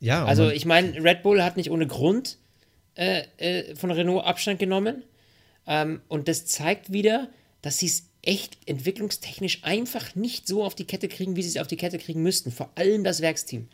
Ja. 0.00 0.24
Also 0.24 0.50
ich 0.50 0.66
meine, 0.66 1.02
Red 1.02 1.22
Bull 1.22 1.42
hat 1.42 1.56
nicht 1.56 1.70
ohne 1.70 1.86
Grund 1.86 2.38
äh, 2.96 3.22
äh, 3.38 3.76
von 3.76 3.90
Renault 3.90 4.24
Abstand 4.24 4.58
genommen. 4.58 5.04
Ähm, 5.66 6.00
und 6.08 6.28
das 6.28 6.46
zeigt 6.46 6.92
wieder, 6.92 7.28
dass 7.62 7.78
sie 7.78 7.86
es 7.86 8.08
echt 8.26 8.58
entwicklungstechnisch 8.66 9.64
einfach 9.64 10.14
nicht 10.14 10.46
so 10.48 10.64
auf 10.64 10.74
die 10.74 10.84
Kette 10.84 11.08
kriegen, 11.08 11.36
wie 11.36 11.42
sie 11.42 11.50
es 11.50 11.56
auf 11.56 11.66
die 11.66 11.76
Kette 11.76 11.98
kriegen 11.98 12.22
müssten. 12.22 12.50
Vor 12.50 12.70
allem 12.76 13.04
das 13.04 13.20
Werksteam. 13.20 13.68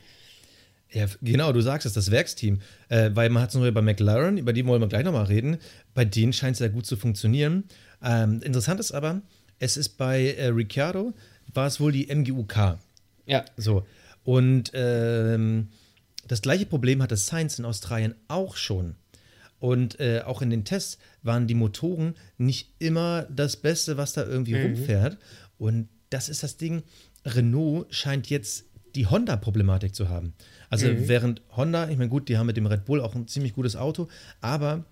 Ja, 0.92 1.06
genau, 1.22 1.52
du 1.52 1.60
sagst 1.60 1.86
es, 1.86 1.92
das 1.92 2.10
Werksteam. 2.10 2.60
Äh, 2.88 3.10
weil 3.14 3.30
man 3.30 3.42
hat 3.42 3.50
es 3.50 3.54
nur 3.54 3.70
bei 3.70 3.82
McLaren, 3.82 4.38
über 4.38 4.52
die 4.52 4.66
wollen 4.66 4.82
wir 4.82 4.88
gleich 4.88 5.04
nochmal 5.04 5.26
reden. 5.26 5.58
Bei 5.94 6.04
denen 6.04 6.32
scheint 6.32 6.54
es 6.54 6.60
ja 6.60 6.68
gut 6.68 6.86
zu 6.86 6.96
funktionieren. 6.96 7.64
Ähm, 8.02 8.42
interessant 8.42 8.80
ist 8.80 8.92
aber, 8.92 9.22
es 9.58 9.76
ist 9.76 9.90
bei 9.98 10.34
äh, 10.34 10.46
Ricciardo, 10.46 11.12
war 11.52 11.66
es 11.66 11.80
wohl 11.80 11.92
die 11.92 12.12
MGUK. 12.12 12.78
Ja. 13.26 13.44
So. 13.56 13.86
Und 14.24 14.72
ähm, 14.74 15.68
das 16.26 16.42
gleiche 16.42 16.66
Problem 16.66 17.02
hatte 17.02 17.16
Sainz 17.16 17.58
in 17.58 17.64
Australien 17.64 18.14
auch 18.28 18.56
schon. 18.56 18.96
Und 19.60 20.00
äh, 20.00 20.22
auch 20.24 20.42
in 20.42 20.50
den 20.50 20.64
Tests 20.64 20.98
waren 21.22 21.46
die 21.46 21.54
Motoren 21.54 22.14
nicht 22.38 22.74
immer 22.78 23.22
das 23.30 23.56
Beste, 23.56 23.96
was 23.96 24.14
da 24.14 24.24
irgendwie 24.24 24.54
mhm. 24.54 24.74
rumfährt. 24.74 25.18
Und 25.58 25.88
das 26.08 26.28
ist 26.28 26.42
das 26.42 26.56
Ding. 26.56 26.82
Renault 27.24 27.94
scheint 27.94 28.28
jetzt 28.30 28.64
die 28.94 29.06
Honda-Problematik 29.06 29.94
zu 29.94 30.08
haben. 30.08 30.34
Also 30.68 30.88
mhm. 30.88 31.08
während 31.08 31.42
Honda, 31.56 31.88
ich 31.88 31.98
meine, 31.98 32.10
gut, 32.10 32.28
die 32.28 32.38
haben 32.38 32.46
mit 32.46 32.56
dem 32.56 32.66
Red 32.66 32.86
Bull 32.86 33.00
auch 33.00 33.14
ein 33.14 33.28
ziemlich 33.28 33.52
gutes 33.52 33.76
Auto, 33.76 34.08
aber 34.40 34.84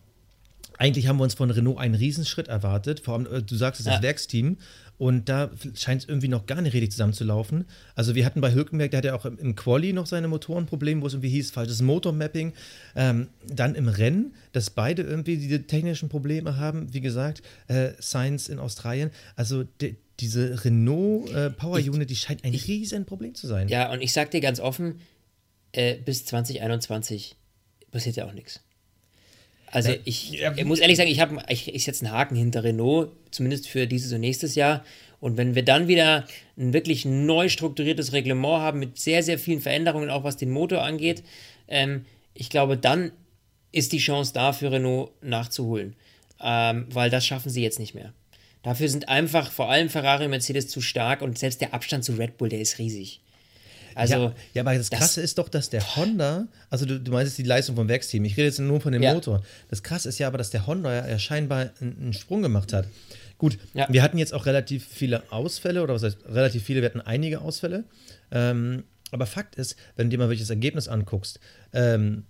eigentlich 0.77 1.09
haben 1.09 1.17
wir 1.17 1.25
uns 1.25 1.35
von 1.35 1.51
Renault 1.51 1.79
einen 1.79 1.95
Riesenschritt 1.95 2.49
erwartet. 2.49 3.01
Vor 3.01 3.15
allem, 3.15 3.27
äh, 3.27 3.43
du 3.43 3.57
sagst 3.57 3.81
es, 3.81 3.87
das 3.87 3.97
ja. 3.97 4.03
Werksteam. 4.03 4.59
Und 4.99 5.29
da 5.29 5.51
scheint 5.75 6.03
es 6.03 6.09
irgendwie 6.09 6.29
noch 6.29 6.47
gar 6.47 6.61
nicht 6.61 6.75
richtig 6.75 6.91
zusammenzulaufen. 6.91 7.67
Also 7.95 8.17
wir 8.17 8.27
hatten 8.27 8.41
bei 8.41 8.53
Hülkenberg, 8.53 8.91
der 8.91 8.99
hatte 8.99 9.09
ja 9.09 9.15
auch 9.15 9.25
im 9.25 9.55
Quali 9.55 9.93
noch 9.93 10.07
seine 10.07 10.27
Motorenprobleme, 10.27 11.01
wo 11.03 11.07
es 11.07 11.15
irgendwie 11.15 11.31
hieß, 11.31 11.53
falsches 11.53 11.83
Motormapping. 11.83 12.53
Ähm, 12.97 13.29
dann 13.47 13.77
im 13.77 13.89
Rennen, 13.89 14.35
dass 14.53 14.71
beide 14.71 15.03
irgendwie 15.03 15.37
diese 15.37 15.63
technischen 15.63 16.09
Probleme 16.09 16.57
haben. 16.57 16.93
Wie 16.93 17.01
gesagt, 17.01 17.43
äh, 17.69 17.91
Science 18.01 18.49
in 18.49 18.59
Australien. 18.59 19.11
Also 19.37 19.63
de, 19.63 19.95
diese 20.19 20.65
Renault 20.65 21.31
äh, 21.33 21.51
Power 21.51 21.79
Unit, 21.79 22.11
die 22.11 22.17
scheint 22.17 22.45
ein 22.45 22.53
Riesenproblem 22.53 23.37
zu 23.37 23.47
sein. 23.47 23.69
Ja, 23.69 23.93
und 23.93 24.03
ich 24.03 24.13
sag 24.13 24.33
dir 24.33 24.41
ganz 24.41 24.59
offen, 24.59 25.01
äh, 25.71 25.95
bis 25.97 26.25
2021 26.25 27.37
passiert 27.93 28.17
ja 28.17 28.27
auch 28.27 28.33
nichts. 28.33 28.61
Also 29.71 29.95
ich, 30.05 30.41
ich, 30.57 30.65
muss 30.65 30.79
ehrlich 30.79 30.97
sagen, 30.97 31.11
ich, 31.11 31.21
ich, 31.49 31.75
ich 31.75 31.85
setze 31.85 32.05
einen 32.05 32.15
Haken 32.15 32.37
hinter 32.37 32.65
Renault, 32.65 33.11
zumindest 33.31 33.69
für 33.69 33.87
dieses 33.87 34.13
und 34.13 34.21
nächstes 34.21 34.55
Jahr. 34.55 34.85
Und 35.21 35.37
wenn 35.37 35.55
wir 35.55 35.65
dann 35.65 35.89
wieder 35.89 36.27
ein 36.57 36.73
wirklich 36.73 37.05
neu 37.05 37.49
strukturiertes 37.49 38.13
Reglement 38.13 38.61
haben 38.61 38.79
mit 38.79 38.99
sehr, 38.99 39.23
sehr 39.23 39.39
vielen 39.39 39.61
Veränderungen, 39.61 40.11
auch 40.11 40.25
was 40.25 40.37
den 40.37 40.51
Motor 40.51 40.83
angeht, 40.83 41.23
ähm, 41.67 42.05
ich 42.35 42.51
glaube, 42.51 42.77
dann 42.77 43.13
ist 43.73 43.93
die 43.93 43.99
Chance 43.99 44.33
da 44.33 44.53
für 44.53 44.73
Renault 44.73 45.11
nachzuholen. 45.23 45.97
Ähm, 46.41 46.87
weil 46.91 47.11
das 47.11 47.27
schaffen 47.27 47.51
sie 47.51 47.63
jetzt 47.63 47.81
nicht 47.81 47.95
mehr. 47.95 48.13
Dafür 48.63 48.89
sind 48.89 49.09
einfach 49.09 49.51
vor 49.51 49.71
allem 49.71 49.89
Ferrari 49.89 50.25
und 50.25 50.31
Mercedes 50.31 50.69
zu 50.69 50.81
stark 50.81 51.21
und 51.21 51.39
selbst 51.39 51.61
der 51.61 51.75
Abstand 51.75 52.05
zu 52.05 52.13
Red 52.13 52.39
Bull, 52.39 52.49
der 52.49 52.61
ist 52.61 52.79
riesig. 52.79 53.21
Also, 53.99 54.15
ja, 54.15 54.35
ja, 54.55 54.63
aber 54.63 54.75
das 54.75 54.91
Krasse 54.91 55.21
das, 55.21 55.31
ist 55.31 55.39
doch, 55.39 55.49
dass 55.49 55.71
der 55.71 55.97
Honda, 55.97 56.47
also 56.71 56.87
du, 56.87 57.01
du 57.01 57.11
meinst 57.11 57.37
die 57.37 57.43
Leistung 57.43 57.75
vom 57.77 57.89
Werksteam, 57.89 58.25
ich 58.25 58.37
rede 58.37 58.47
jetzt 58.47 58.61
nur 58.61 58.81
von 58.81 58.93
dem 58.93 59.03
ja. 59.03 59.13
Motor. 59.13 59.43
Das 59.69 59.83
Krasse 59.83 60.09
ist 60.09 60.19
ja 60.19 60.29
aber, 60.29 60.39
dass 60.39 60.51
der 60.51 60.67
Honda 60.67 61.09
ja 61.09 61.19
scheinbar 61.19 61.71
einen, 61.81 61.97
einen 62.01 62.13
Sprung 62.13 62.43
gemacht 62.43 62.73
hat. 62.73 62.87
Gut, 63.39 63.59
ja. 63.75 63.87
wir 63.91 64.03
hatten 64.03 64.19
jetzt 64.19 64.35
auch 64.35 64.47
relativ 64.47 64.87
viele 64.87 65.33
Ausfälle, 65.33 65.83
oder 65.83 65.95
was 65.95 66.03
heißt 66.03 66.19
relativ 66.29 66.65
viele, 66.65 66.81
wir 66.81 66.89
hatten 66.89 67.01
einige 67.01 67.41
Ausfälle. 67.41 67.85
Ähm, 68.31 68.85
aber 69.11 69.27
Fakt 69.27 69.57
ist, 69.57 69.77
wenn 69.97 70.07
du 70.07 70.17
dir 70.17 70.23
mal 70.23 70.29
welches 70.29 70.51
Ergebnis 70.51 70.87
anguckst, 70.87 71.41
ähm, 71.73 72.25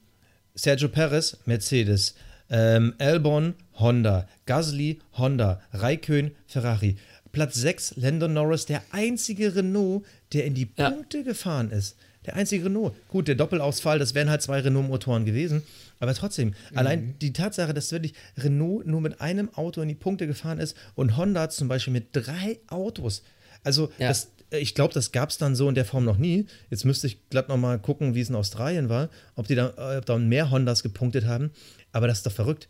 Sergio 0.54 0.88
Perez, 0.88 1.36
Mercedes, 1.44 2.14
ähm, 2.50 2.94
Albon, 2.98 3.54
Honda, 3.74 4.26
Gasly, 4.46 5.00
Honda, 5.14 5.60
Raikön, 5.72 6.32
Ferrari. 6.46 6.96
Platz 7.38 7.54
6, 7.54 7.94
Landon 7.98 8.32
Norris, 8.32 8.66
der 8.66 8.82
einzige 8.90 9.54
Renault, 9.54 10.04
der 10.32 10.44
in 10.44 10.54
die 10.54 10.66
Punkte 10.66 11.18
ja. 11.18 11.22
gefahren 11.22 11.70
ist. 11.70 11.96
Der 12.26 12.34
einzige 12.34 12.64
Renault. 12.64 12.94
Gut, 13.06 13.28
der 13.28 13.36
Doppelausfall, 13.36 14.00
das 14.00 14.12
wären 14.16 14.28
halt 14.28 14.42
zwei 14.42 14.58
Renault-Motoren 14.58 15.24
gewesen. 15.24 15.62
Aber 16.00 16.12
trotzdem, 16.14 16.48
mhm. 16.48 16.78
allein 16.78 17.14
die 17.20 17.32
Tatsache, 17.32 17.72
dass 17.72 17.92
wirklich 17.92 18.14
Renault 18.36 18.88
nur 18.88 19.00
mit 19.00 19.20
einem 19.20 19.54
Auto 19.54 19.80
in 19.82 19.88
die 19.88 19.94
Punkte 19.94 20.26
gefahren 20.26 20.58
ist 20.58 20.76
und 20.96 21.16
Honda 21.16 21.48
zum 21.48 21.68
Beispiel 21.68 21.92
mit 21.92 22.08
drei 22.12 22.58
Autos. 22.66 23.22
Also, 23.62 23.92
ja. 23.98 24.08
das, 24.08 24.32
ich 24.50 24.74
glaube, 24.74 24.92
das 24.92 25.12
gab 25.12 25.30
es 25.30 25.38
dann 25.38 25.54
so 25.54 25.68
in 25.68 25.76
der 25.76 25.84
Form 25.84 26.04
noch 26.04 26.18
nie. 26.18 26.46
Jetzt 26.70 26.84
müsste 26.84 27.06
ich 27.06 27.28
glatt 27.30 27.48
nochmal 27.48 27.78
gucken, 27.78 28.16
wie 28.16 28.20
es 28.20 28.30
in 28.30 28.34
Australien 28.34 28.88
war, 28.88 29.10
ob 29.36 29.46
die 29.46 29.54
da, 29.54 29.98
ob 29.98 30.06
da 30.06 30.18
mehr 30.18 30.50
Hondas 30.50 30.82
gepunktet 30.82 31.24
haben. 31.26 31.52
Aber 31.92 32.08
das 32.08 32.18
ist 32.18 32.26
doch 32.26 32.32
verrückt. 32.32 32.68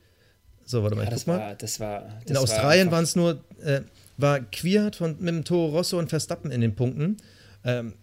So, 0.67 0.83
warte 0.83 0.95
mal, 0.95 1.05
ja, 1.05 1.11
das 1.11 1.27
mal. 1.27 1.39
War, 1.39 1.55
das 1.55 1.81
war, 1.81 2.03
das 2.21 2.31
in 2.31 2.37
Australien 2.37 2.91
waren 2.91 3.05
es 3.05 3.17
nur, 3.17 3.43
äh, 3.65 3.81
war 4.19 4.41
Quiert 4.41 4.97
von, 4.97 5.17
mit 5.19 5.29
dem 5.35 5.45
Toro 5.45 5.77
Rosso 5.77 5.99
und 5.99 6.11
Verstappen 6.11 6.51
in 6.51 6.61
den 6.61 6.75
Punkten. 6.75 7.17
Ähm, 7.65 7.95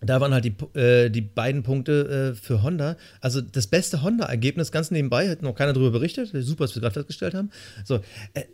da 0.00 0.20
waren 0.20 0.32
halt 0.32 0.44
die, 0.44 0.78
äh, 0.78 1.10
die 1.10 1.20
beiden 1.20 1.62
Punkte 1.62 2.32
äh, 2.32 2.34
für 2.34 2.62
Honda. 2.62 2.96
Also 3.20 3.40
das 3.40 3.66
beste 3.66 4.02
Honda-Ergebnis, 4.02 4.72
ganz 4.72 4.90
nebenbei, 4.90 5.28
hat 5.28 5.42
noch 5.42 5.54
keiner 5.54 5.72
darüber 5.72 5.92
berichtet. 5.92 6.30
Super, 6.32 6.64
was 6.64 6.74
wir 6.74 6.82
gerade 6.82 6.94
festgestellt 6.94 7.34
haben. 7.34 7.50
So, 7.84 8.00
äh, 8.34 8.44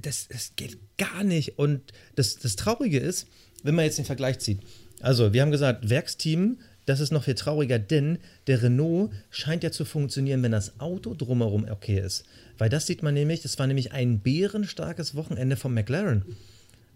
das, 0.00 0.28
das 0.28 0.52
geht 0.56 0.78
gar 0.96 1.24
nicht. 1.24 1.58
Und 1.58 1.92
das, 2.14 2.36
das 2.36 2.56
Traurige 2.56 2.98
ist, 2.98 3.26
wenn 3.62 3.74
man 3.74 3.84
jetzt 3.84 3.98
den 3.98 4.04
Vergleich 4.04 4.38
zieht. 4.38 4.60
Also, 5.00 5.32
wir 5.32 5.42
haben 5.42 5.50
gesagt, 5.50 5.90
Werksteam, 5.90 6.58
das 6.88 7.00
ist 7.00 7.10
noch 7.10 7.24
viel 7.24 7.34
trauriger, 7.34 7.78
denn 7.78 8.18
der 8.46 8.62
Renault 8.62 9.10
scheint 9.30 9.62
ja 9.62 9.70
zu 9.70 9.84
funktionieren, 9.84 10.42
wenn 10.42 10.52
das 10.52 10.80
Auto 10.80 11.14
drumherum 11.14 11.66
okay 11.70 12.00
ist. 12.00 12.24
Weil 12.56 12.70
das 12.70 12.86
sieht 12.86 13.02
man 13.02 13.12
nämlich, 13.12 13.42
das 13.42 13.58
war 13.58 13.66
nämlich 13.66 13.92
ein 13.92 14.20
bärenstarkes 14.20 15.14
Wochenende 15.14 15.56
von 15.56 15.74
McLaren. 15.74 16.24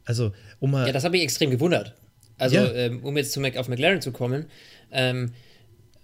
Also, 0.04 0.32
um 0.60 0.70
mal. 0.70 0.86
Ja, 0.86 0.92
das 0.92 1.04
habe 1.04 1.16
ich 1.18 1.22
extrem 1.22 1.50
gewundert. 1.50 1.94
Also, 2.38 2.56
ja. 2.56 2.72
ähm, 2.72 3.04
um 3.04 3.16
jetzt 3.18 3.32
zu 3.32 3.40
Mac 3.40 3.56
auf 3.58 3.68
McLaren 3.68 4.00
zu 4.00 4.12
kommen, 4.12 4.46
ähm, 4.90 5.32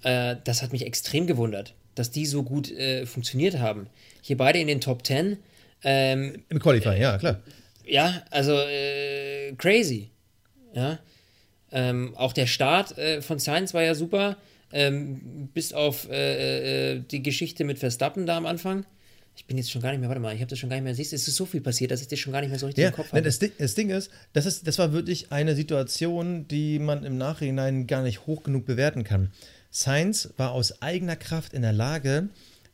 äh, 0.02 0.36
das 0.44 0.62
hat 0.62 0.72
mich 0.72 0.84
extrem 0.84 1.26
gewundert, 1.26 1.74
dass 1.94 2.10
die 2.10 2.26
so 2.26 2.42
gut 2.42 2.70
äh, 2.70 3.06
funktioniert 3.06 3.58
haben. 3.58 3.88
Hier 4.20 4.36
beide 4.36 4.58
in 4.58 4.68
den 4.68 4.82
Top 4.82 5.06
10. 5.06 5.38
Ähm, 5.82 6.44
Im 6.50 6.58
Qualifying, 6.58 7.00
ja, 7.00 7.16
klar. 7.16 7.40
Ja, 7.86 8.22
also 8.30 8.52
äh, 8.52 9.54
crazy. 9.56 10.10
Ja. 10.74 10.98
Ähm, 11.70 12.14
auch 12.16 12.32
der 12.32 12.46
Start 12.46 12.96
äh, 12.96 13.22
von 13.22 13.38
Sainz 13.38 13.74
war 13.74 13.82
ja 13.82 13.94
super, 13.94 14.36
ähm, 14.72 15.48
bis 15.52 15.72
auf 15.72 16.08
äh, 16.10 16.94
äh, 16.94 17.00
die 17.00 17.22
Geschichte 17.22 17.64
mit 17.64 17.78
Verstappen 17.78 18.26
da 18.26 18.36
am 18.36 18.46
Anfang 18.46 18.84
ich 19.38 19.46
bin 19.46 19.56
jetzt 19.56 19.70
schon 19.70 19.80
gar 19.80 19.92
nicht 19.92 20.00
mehr, 20.00 20.08
warte 20.08 20.20
mal, 20.20 20.34
ich 20.34 20.40
habe 20.40 20.50
das 20.50 20.58
schon 20.58 20.68
gar 20.68 20.76
nicht 20.76 20.84
mehr, 20.84 20.96
siehst 20.96 21.12
du, 21.12 21.16
es 21.16 21.28
ist 21.28 21.36
so 21.36 21.46
viel 21.46 21.60
passiert, 21.60 21.92
dass 21.92 22.00
ich 22.00 22.08
das 22.08 22.18
schon 22.18 22.32
gar 22.32 22.40
nicht 22.40 22.50
mehr 22.50 22.58
so 22.58 22.66
richtig 22.66 22.82
ja, 22.82 22.88
im 22.88 22.94
Kopf 22.94 23.12
habe. 23.12 23.22
Das, 23.22 23.38
das, 23.38 23.74
Ding 23.76 23.90
ist 23.90 24.10
das, 24.32 24.46
ist, 24.46 24.66
das 24.66 24.78
war 24.78 24.92
wirklich 24.92 25.30
eine 25.30 25.54
Situation, 25.54 26.48
die 26.48 26.80
man 26.80 27.04
im 27.04 27.16
Nachhinein 27.18 27.86
gar 27.86 28.02
nicht 28.02 28.26
hoch 28.26 28.42
genug 28.42 28.66
bewerten 28.66 29.04
kann. 29.04 29.30
Sainz 29.70 30.30
war 30.38 30.50
aus 30.50 30.82
eigener 30.82 31.14
Kraft 31.14 31.52
in 31.52 31.62
der 31.62 31.72
Lage, 31.72 32.30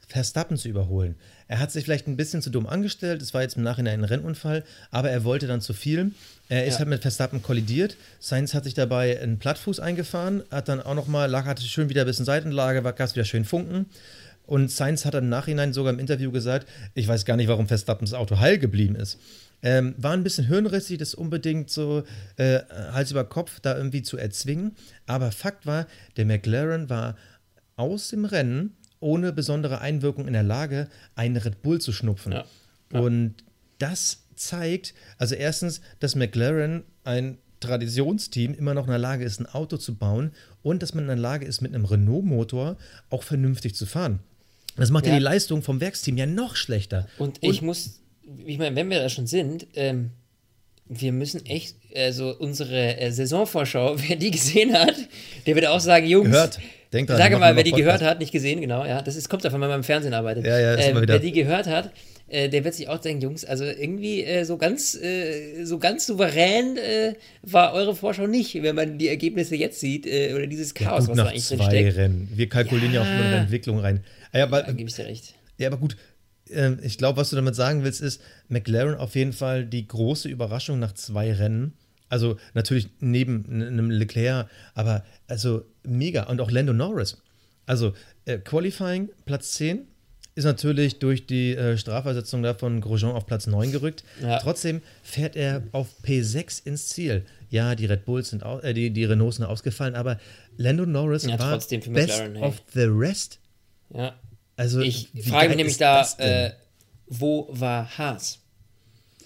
Verstappen 0.08 0.56
zu 0.56 0.68
überholen. 0.68 1.16
Er 1.46 1.58
hat 1.58 1.70
sich 1.70 1.84
vielleicht 1.84 2.06
ein 2.06 2.16
bisschen 2.16 2.42
zu 2.42 2.50
dumm 2.50 2.66
angestellt, 2.66 3.20
es 3.20 3.34
war 3.34 3.42
jetzt 3.42 3.56
im 3.56 3.62
Nachhinein 3.62 4.00
ein 4.00 4.04
Rennunfall, 4.04 4.64
aber 4.90 5.10
er 5.10 5.24
wollte 5.24 5.46
dann 5.46 5.60
zu 5.60 5.74
viel. 5.74 6.12
Er 6.48 6.66
ist 6.66 6.74
ja. 6.74 6.78
halt 6.80 6.88
mit 6.88 7.02
Verstappen 7.02 7.42
kollidiert. 7.42 7.96
Sainz 8.18 8.54
hat 8.54 8.64
sich 8.64 8.74
dabei 8.74 9.20
einen 9.20 9.38
Plattfuß 9.38 9.80
eingefahren, 9.80 10.42
hat 10.50 10.68
dann 10.68 10.80
auch 10.80 10.94
nochmal, 10.94 11.30
lag, 11.30 11.44
hatte 11.44 11.62
schön 11.62 11.88
wieder 11.88 12.02
ein 12.02 12.06
bisschen 12.06 12.24
Seitenlage, 12.24 12.84
war 12.84 12.92
Gas 12.92 13.14
wieder 13.14 13.24
schön 13.24 13.44
funken 13.44 13.86
Und 14.46 14.70
Sainz 14.70 15.04
hat 15.04 15.14
im 15.14 15.28
Nachhinein 15.28 15.72
sogar 15.72 15.92
im 15.92 15.98
Interview 15.98 16.30
gesagt, 16.30 16.68
ich 16.94 17.08
weiß 17.08 17.24
gar 17.24 17.36
nicht, 17.36 17.48
warum 17.48 17.68
Verstappens 17.68 18.14
Auto 18.14 18.38
heil 18.38 18.58
geblieben 18.58 18.96
ist. 18.96 19.18
Ähm, 19.62 19.94
war 19.96 20.12
ein 20.12 20.22
bisschen 20.22 20.46
hirnrissig, 20.46 20.98
das 20.98 21.14
unbedingt 21.14 21.70
so 21.70 22.04
äh, 22.36 22.60
Hals 22.92 23.10
über 23.10 23.24
Kopf 23.24 23.60
da 23.60 23.76
irgendwie 23.76 24.02
zu 24.02 24.18
erzwingen. 24.18 24.76
Aber 25.06 25.32
Fakt 25.32 25.64
war, 25.64 25.86
der 26.18 26.26
McLaren 26.26 26.90
war 26.90 27.16
aus 27.76 28.08
dem 28.08 28.26
Rennen 28.26 28.76
ohne 29.04 29.32
besondere 29.32 29.80
Einwirkung 29.80 30.26
in 30.26 30.32
der 30.32 30.42
Lage, 30.42 30.88
einen 31.14 31.36
Red 31.36 31.62
Bull 31.62 31.80
zu 31.80 31.92
schnupfen. 31.92 32.32
Ja. 32.32 32.44
Ja. 32.92 33.00
Und 33.00 33.34
das 33.78 34.24
zeigt, 34.34 34.94
also 35.18 35.34
erstens, 35.34 35.80
dass 36.00 36.16
McLaren 36.16 36.84
ein 37.04 37.38
Traditionsteam 37.60 38.54
immer 38.54 38.74
noch 38.74 38.84
in 38.84 38.90
der 38.90 38.98
Lage 38.98 39.24
ist, 39.24 39.40
ein 39.40 39.46
Auto 39.46 39.76
zu 39.76 39.94
bauen 39.94 40.32
und 40.62 40.82
dass 40.82 40.94
man 40.94 41.04
in 41.04 41.08
der 41.08 41.16
Lage 41.16 41.46
ist, 41.46 41.60
mit 41.60 41.74
einem 41.74 41.84
Renault-Motor 41.84 42.76
auch 43.10 43.22
vernünftig 43.22 43.74
zu 43.74 43.86
fahren. 43.86 44.20
Das 44.76 44.90
macht 44.90 45.06
ja, 45.06 45.12
ja 45.12 45.18
die 45.18 45.24
Leistung 45.24 45.62
vom 45.62 45.80
Werksteam 45.80 46.16
ja 46.16 46.26
noch 46.26 46.56
schlechter. 46.56 47.06
Und, 47.18 47.42
und 47.42 47.50
ich 47.50 47.62
muss 47.62 48.00
ich 48.46 48.58
meine, 48.58 48.74
wenn 48.76 48.90
wir 48.90 49.00
da 49.00 49.08
schon 49.08 49.26
sind, 49.26 49.66
ähm, 49.74 50.10
wir 50.86 51.12
müssen 51.12 51.44
echt, 51.46 51.76
also 51.94 52.36
unsere 52.38 52.98
äh, 52.98 53.10
Saisonvorschau, 53.10 53.96
wer 54.08 54.16
die 54.16 54.30
gesehen 54.30 54.72
hat, 54.72 54.96
der 55.46 55.54
wird 55.54 55.66
auch 55.66 55.80
sagen, 55.80 56.06
Jungs, 56.06 56.30
gehört. 56.30 56.58
Denk 56.94 57.08
dran, 57.08 57.18
sage 57.18 57.38
mal, 57.38 57.56
wer 57.56 57.64
die 57.64 57.72
gehört 57.72 58.02
hat, 58.02 58.20
nicht 58.20 58.30
gesehen, 58.30 58.60
genau, 58.60 58.84
ja, 58.84 59.02
das 59.02 59.16
ist, 59.16 59.28
kommt 59.28 59.44
davon, 59.44 59.60
wenn 59.60 59.68
man 59.68 59.80
im 59.80 59.84
Fernsehen 59.84 60.14
arbeitet. 60.14 60.46
Ja, 60.46 60.60
ja, 60.60 60.74
äh, 60.76 60.94
wer 60.94 61.18
die 61.18 61.32
gehört 61.32 61.66
hat, 61.66 61.90
äh, 62.28 62.48
der 62.48 62.64
wird 62.64 62.74
sich 62.74 62.88
auch 62.88 62.98
denken, 62.98 63.20
Jungs, 63.20 63.44
also 63.44 63.64
irgendwie 63.64 64.22
äh, 64.22 64.44
so 64.44 64.56
ganz, 64.56 64.94
äh, 64.94 65.64
so 65.64 65.78
ganz 65.78 66.06
souverän 66.06 66.76
äh, 66.76 67.14
war 67.42 67.74
eure 67.74 67.96
Vorschau 67.96 68.28
nicht, 68.28 68.54
wenn 68.62 68.76
man 68.76 68.96
die 68.96 69.08
Ergebnisse 69.08 69.56
jetzt 69.56 69.80
sieht 69.80 70.06
oder 70.06 70.46
dieses 70.46 70.72
Chaos, 70.72 71.04
ja, 71.04 71.10
was 71.10 71.16
da 71.16 71.24
eigentlich 71.26 71.48
drin 71.48 71.62
steckt. 71.62 71.96
Rennen. 71.96 72.28
Wir 72.32 72.48
kalkulieren 72.48 72.94
ja, 72.94 73.02
ja 73.02 73.06
auch 73.06 73.12
nur 73.12 73.24
in 73.24 73.30
der 73.32 73.40
Entwicklung 73.40 73.80
rein. 73.80 74.04
Ah 74.30 74.38
ja, 74.38 74.44
aber, 74.44 74.62
da 74.62 74.70
gebe 74.70 74.88
ich 74.88 74.94
dir 74.94 75.06
recht. 75.06 75.34
Ja, 75.58 75.66
aber 75.66 75.78
gut, 75.78 75.96
ähm, 76.50 76.78
ich 76.82 76.96
glaube, 76.96 77.18
was 77.18 77.30
du 77.30 77.36
damit 77.36 77.56
sagen 77.56 77.82
willst, 77.82 78.00
ist, 78.00 78.22
McLaren 78.48 78.94
auf 78.94 79.16
jeden 79.16 79.32
Fall 79.32 79.66
die 79.66 79.86
große 79.86 80.28
Überraschung 80.28 80.78
nach 80.78 80.92
zwei 80.92 81.32
Rennen. 81.32 81.74
Also 82.08 82.36
natürlich 82.54 82.88
neben 83.00 83.44
einem 83.48 83.90
Leclerc, 83.90 84.48
aber 84.74 85.04
also 85.26 85.64
mega. 85.82 86.24
Und 86.24 86.40
auch 86.40 86.50
Lando 86.50 86.72
Norris. 86.72 87.18
Also 87.66 87.94
äh, 88.26 88.38
Qualifying 88.38 89.08
Platz 89.24 89.52
10 89.52 89.86
ist 90.34 90.44
natürlich 90.44 90.98
durch 90.98 91.26
die 91.26 91.54
äh, 91.54 91.78
Strafversetzung 91.78 92.42
da 92.42 92.54
von 92.54 92.80
Grosjean 92.80 93.12
auf 93.12 93.26
Platz 93.26 93.46
9 93.46 93.70
gerückt. 93.70 94.04
Ja. 94.20 94.38
Trotzdem 94.38 94.82
fährt 95.02 95.36
er 95.36 95.62
auf 95.72 95.88
P6 96.04 96.66
ins 96.66 96.88
Ziel. 96.88 97.24
Ja, 97.50 97.76
die 97.76 97.86
Red 97.86 98.04
Bulls 98.04 98.30
sind 98.30 98.42
auch, 98.42 98.62
äh, 98.62 98.74
die, 98.74 98.90
die 98.90 99.04
Renaults 99.04 99.36
sind 99.36 99.46
ausgefallen, 99.46 99.94
aber 99.94 100.18
Lando 100.56 100.86
Norris 100.86 101.24
ja, 101.24 101.38
war 101.38 101.54
best 101.54 101.70
McLaren, 101.70 102.34
hey. 102.34 102.44
of 102.44 102.62
the 102.74 102.84
rest. 102.84 103.38
Ja. 103.94 104.14
Also, 104.56 104.80
ich 104.80 105.10
frage 105.24 105.48
mich 105.48 105.56
nämlich 105.56 105.76
da, 105.78 106.06
äh, 106.18 106.52
wo 107.06 107.48
war 107.50 107.96
Haas? 107.96 108.40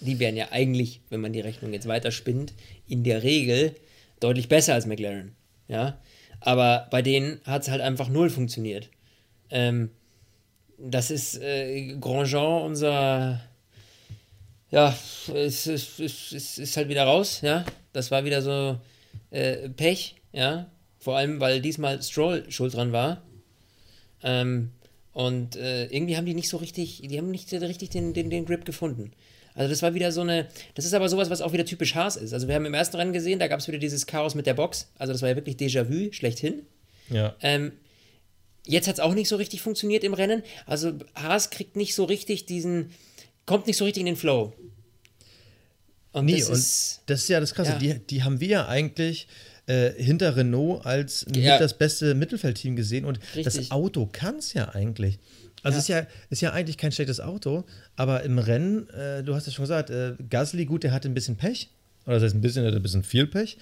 Die 0.01 0.19
wären 0.19 0.35
ja 0.35 0.51
eigentlich, 0.51 1.01
wenn 1.09 1.21
man 1.21 1.33
die 1.33 1.41
Rechnung 1.41 1.73
jetzt 1.73 1.87
weiter 1.87 2.11
spinnt, 2.11 2.53
in 2.87 3.03
der 3.03 3.23
Regel 3.23 3.75
deutlich 4.19 4.47
besser 4.47 4.73
als 4.73 4.85
McLaren. 4.85 5.35
Ja, 5.67 5.99
aber 6.39 6.87
bei 6.89 7.01
denen 7.01 7.41
hat 7.43 7.63
es 7.63 7.69
halt 7.69 7.81
einfach 7.81 8.09
null 8.09 8.29
funktioniert. 8.29 8.89
Ähm, 9.49 9.89
das 10.77 11.11
ist 11.11 11.41
äh, 11.41 11.95
Grandjean, 11.99 12.63
unser. 12.63 13.41
Ja, 14.71 14.95
es 15.33 15.67
ist, 15.67 15.99
ist, 15.99 16.31
ist, 16.31 16.59
ist, 16.59 16.77
halt 16.77 16.89
wieder 16.89 17.03
raus, 17.03 17.41
ja. 17.41 17.65
Das 17.91 18.11
war 18.11 18.23
wieder 18.23 18.41
so 18.41 18.79
äh, 19.31 19.69
Pech, 19.69 20.15
ja. 20.31 20.69
Vor 20.99 21.17
allem, 21.17 21.39
weil 21.39 21.61
diesmal 21.61 22.01
Stroll 22.01 22.45
schuld 22.49 22.73
dran 22.73 22.91
war. 22.91 23.23
Ähm, 24.21 24.71
und 25.13 25.55
äh, 25.55 25.85
irgendwie 25.85 26.17
haben 26.17 26.25
die 26.25 26.33
nicht 26.33 26.49
so 26.49 26.57
richtig, 26.57 27.01
die 27.03 27.17
haben 27.17 27.31
nicht 27.31 27.51
richtig 27.51 27.89
den, 27.89 28.13
den, 28.13 28.29
den 28.29 28.45
Grip 28.45 28.63
gefunden. 28.63 29.11
Also 29.55 29.69
das 29.69 29.81
war 29.81 29.93
wieder 29.93 30.11
so 30.11 30.21
eine, 30.21 30.47
das 30.75 30.85
ist 30.85 30.93
aber 30.93 31.09
sowas, 31.09 31.29
was 31.29 31.41
auch 31.41 31.53
wieder 31.53 31.65
typisch 31.65 31.95
Haas 31.95 32.15
ist. 32.15 32.33
Also 32.33 32.47
wir 32.47 32.55
haben 32.55 32.65
im 32.65 32.73
ersten 32.73 32.97
Rennen 32.97 33.13
gesehen, 33.13 33.39
da 33.39 33.47
gab 33.47 33.59
es 33.59 33.67
wieder 33.67 33.77
dieses 33.77 34.05
Chaos 34.05 34.35
mit 34.35 34.45
der 34.45 34.53
Box. 34.53 34.89
Also 34.97 35.13
das 35.13 35.21
war 35.21 35.29
ja 35.29 35.35
wirklich 35.35 35.57
Déjà-vu 35.57 36.11
schlechthin. 36.13 36.63
Ja. 37.09 37.35
Ähm, 37.41 37.73
jetzt 38.65 38.87
hat 38.87 38.95
es 38.95 38.99
auch 38.99 39.13
nicht 39.13 39.27
so 39.27 39.35
richtig 39.35 39.61
funktioniert 39.61 40.03
im 40.03 40.13
Rennen. 40.13 40.43
Also 40.65 40.93
Haas 41.15 41.49
kriegt 41.49 41.75
nicht 41.75 41.95
so 41.95 42.05
richtig 42.05 42.45
diesen, 42.45 42.91
kommt 43.45 43.67
nicht 43.67 43.77
so 43.77 43.85
richtig 43.85 44.01
in 44.01 44.07
den 44.07 44.15
Flow. 44.15 44.53
Und 46.11 46.25
nee, 46.25 46.39
das 46.39 46.49
und 46.49 46.55
ist, 46.55 47.01
das 47.05 47.21
ist 47.21 47.29
ja 47.29 47.39
das 47.39 47.53
Krasse. 47.53 47.71
Ja. 47.73 47.77
Die, 47.77 47.99
die 47.99 48.23
haben 48.23 48.39
wir 48.39 48.47
ja 48.47 48.67
eigentlich 48.67 49.27
äh, 49.67 49.91
hinter 49.91 50.35
Renault 50.35 50.85
als 50.85 51.25
ja. 51.33 51.59
das 51.59 51.77
beste 51.77 52.15
Mittelfeldteam 52.15 52.75
gesehen 52.75 53.05
und 53.05 53.19
Richtig. 53.35 53.43
das 53.43 53.71
Auto 53.71 54.09
kann 54.11 54.37
es 54.37 54.53
ja 54.53 54.69
eigentlich. 54.69 55.19
Also 55.63 55.75
ja. 55.75 55.79
ist 55.79 55.87
ja 55.87 56.07
ist 56.29 56.41
ja 56.41 56.53
eigentlich 56.53 56.77
kein 56.77 56.91
schlechtes 56.91 57.19
Auto, 57.19 57.65
aber 57.95 58.23
im 58.23 58.39
Rennen, 58.39 58.89
äh, 58.89 59.23
du 59.23 59.35
hast 59.35 59.47
ja 59.47 59.53
schon 59.53 59.63
gesagt, 59.63 59.89
äh, 59.89 60.15
Gasly 60.29 60.65
gut, 60.65 60.83
der 60.83 60.91
hatte 60.91 61.09
ein 61.09 61.13
bisschen 61.13 61.35
Pech, 61.35 61.69
oder 62.05 62.15
das 62.15 62.23
heißt 62.23 62.35
ein 62.35 62.41
bisschen, 62.41 62.65
ein 62.65 62.81
bisschen 62.81 63.03
viel 63.03 63.27
Pech. 63.27 63.57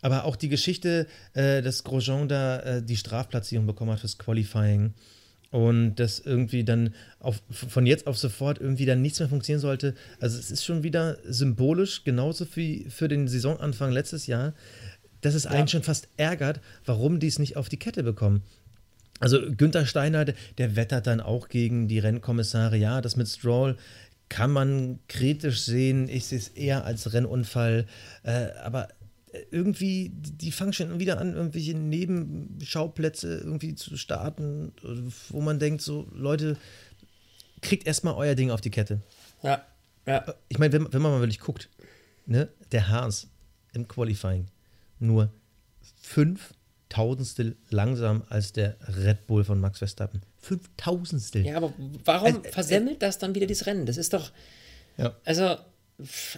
Aber 0.00 0.24
auch 0.24 0.36
die 0.36 0.48
Geschichte, 0.48 1.06
äh, 1.34 1.62
dass 1.62 1.84
Grosjean 1.84 2.28
da 2.28 2.60
äh, 2.60 2.82
die 2.82 2.96
Strafplatzierung 2.96 3.66
bekommen 3.66 3.90
hat 3.90 4.00
fürs 4.00 4.18
Qualifying 4.18 4.94
und 5.50 5.96
dass 5.96 6.18
irgendwie 6.20 6.64
dann 6.64 6.94
auf, 7.20 7.42
von 7.50 7.86
jetzt 7.86 8.06
auf 8.06 8.18
sofort 8.18 8.60
irgendwie 8.60 8.86
dann 8.86 9.02
nichts 9.02 9.18
mehr 9.18 9.28
funktionieren 9.28 9.60
sollte. 9.60 9.94
Also 10.20 10.38
es 10.38 10.50
ist 10.50 10.64
schon 10.64 10.82
wieder 10.82 11.18
symbolisch, 11.24 12.04
genauso 12.04 12.46
wie 12.54 12.86
für 12.90 13.08
den 13.08 13.28
Saisonanfang 13.28 13.90
letztes 13.90 14.26
Jahr, 14.26 14.52
dass 15.20 15.34
es 15.34 15.46
einen 15.46 15.66
schon 15.66 15.82
fast 15.82 16.08
ärgert, 16.16 16.60
warum 16.84 17.18
die 17.18 17.26
es 17.26 17.38
nicht 17.38 17.56
auf 17.56 17.68
die 17.68 17.78
Kette 17.78 18.02
bekommen. 18.02 18.42
Also 19.20 19.40
Günther 19.56 19.86
Steiner, 19.86 20.24
der 20.24 20.76
wettert 20.76 21.06
dann 21.06 21.20
auch 21.20 21.48
gegen 21.48 21.88
die 21.88 21.98
Rennkommissare. 21.98 22.76
Ja, 22.76 23.00
das 23.00 23.16
mit 23.16 23.28
Stroll 23.28 23.76
kann 24.28 24.50
man 24.50 24.98
kritisch 25.08 25.62
sehen. 25.62 26.08
Ich 26.08 26.26
sehe 26.26 26.38
es 26.38 26.48
eher 26.48 26.84
als 26.84 27.12
Rennunfall. 27.12 27.86
Äh, 28.22 28.50
aber 28.62 28.88
irgendwie, 29.50 30.10
die 30.14 30.52
fangen 30.52 30.72
schon 30.72 30.98
wieder 30.98 31.18
an, 31.18 31.34
irgendwelche 31.34 31.74
Nebenschauplätze 31.76 33.38
irgendwie 33.38 33.74
zu 33.74 33.96
starten, 33.96 34.72
wo 35.30 35.40
man 35.40 35.58
denkt, 35.58 35.82
so, 35.82 36.08
Leute, 36.12 36.56
kriegt 37.60 37.86
erstmal 37.86 38.14
euer 38.14 38.34
Ding 38.34 38.50
auf 38.50 38.60
die 38.60 38.70
Kette. 38.70 39.00
Ja, 39.42 39.64
ja. 40.06 40.24
Ich 40.48 40.58
meine, 40.58 40.72
wenn, 40.72 40.92
wenn 40.92 41.02
man 41.02 41.12
mal 41.12 41.20
wirklich 41.20 41.40
guckt, 41.40 41.68
ne, 42.26 42.48
der 42.72 42.88
Haas 42.88 43.28
im 43.72 43.86
Qualifying, 43.86 44.46
nur 44.98 45.30
fünf 46.00 46.54
Tausendstel 46.88 47.56
langsam 47.70 48.24
als 48.28 48.52
der 48.52 48.76
Red 48.86 49.26
Bull 49.26 49.44
von 49.44 49.60
Max 49.60 49.78
Verstappen. 49.78 50.22
Fünf 50.38 50.70
Tausendstel. 50.76 51.44
Ja, 51.44 51.56
aber 51.56 51.72
warum 52.04 52.44
äh, 52.44 52.48
versemmelt 52.48 53.02
das 53.02 53.18
dann 53.18 53.34
wieder 53.34 53.46
das 53.46 53.66
Rennen? 53.66 53.86
Das 53.86 53.96
ist 53.96 54.14
doch. 54.14 54.32
Ja. 54.96 55.14
Also, 55.24 55.56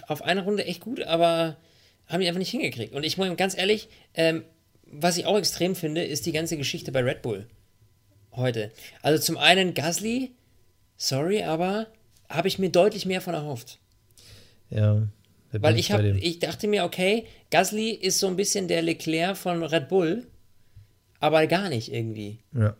auf 0.07 0.23
eine 0.23 0.43
Runde 0.43 0.65
echt 0.65 0.81
gut, 0.81 1.01
aber 1.03 1.57
haben 2.07 2.21
die 2.21 2.27
einfach 2.27 2.39
nicht 2.39 2.51
hingekriegt. 2.51 2.93
Und 2.93 3.03
ich 3.03 3.17
muss 3.17 3.35
ganz 3.37 3.57
ehrlich, 3.57 3.89
ähm, 4.13 4.43
was 4.83 5.17
ich 5.17 5.25
auch 5.25 5.37
extrem 5.37 5.75
finde, 5.75 6.03
ist 6.03 6.25
die 6.25 6.33
ganze 6.33 6.57
Geschichte 6.57 6.91
bei 6.91 7.01
Red 7.01 7.21
Bull 7.21 7.47
heute. 8.33 8.71
Also, 9.01 9.23
zum 9.23 9.37
einen 9.37 9.73
Gasly, 9.73 10.31
sorry, 10.97 11.43
aber 11.43 11.87
habe 12.29 12.47
ich 12.47 12.59
mir 12.59 12.69
deutlich 12.69 13.05
mehr 13.05 13.21
von 13.21 13.33
erhofft. 13.33 13.79
Ja. 14.69 15.07
Weil 15.53 15.77
ich, 15.77 15.91
hab, 15.91 16.01
ich 16.01 16.39
dachte 16.39 16.67
mir, 16.67 16.85
okay, 16.85 17.25
Gasly 17.49 17.91
ist 17.91 18.19
so 18.19 18.27
ein 18.27 18.37
bisschen 18.37 18.69
der 18.69 18.81
Leclerc 18.81 19.35
von 19.35 19.63
Red 19.63 19.89
Bull, 19.89 20.27
aber 21.21 21.47
gar 21.47 21.69
nicht 21.69 21.93
irgendwie. 21.93 22.39
Ja. 22.53 22.75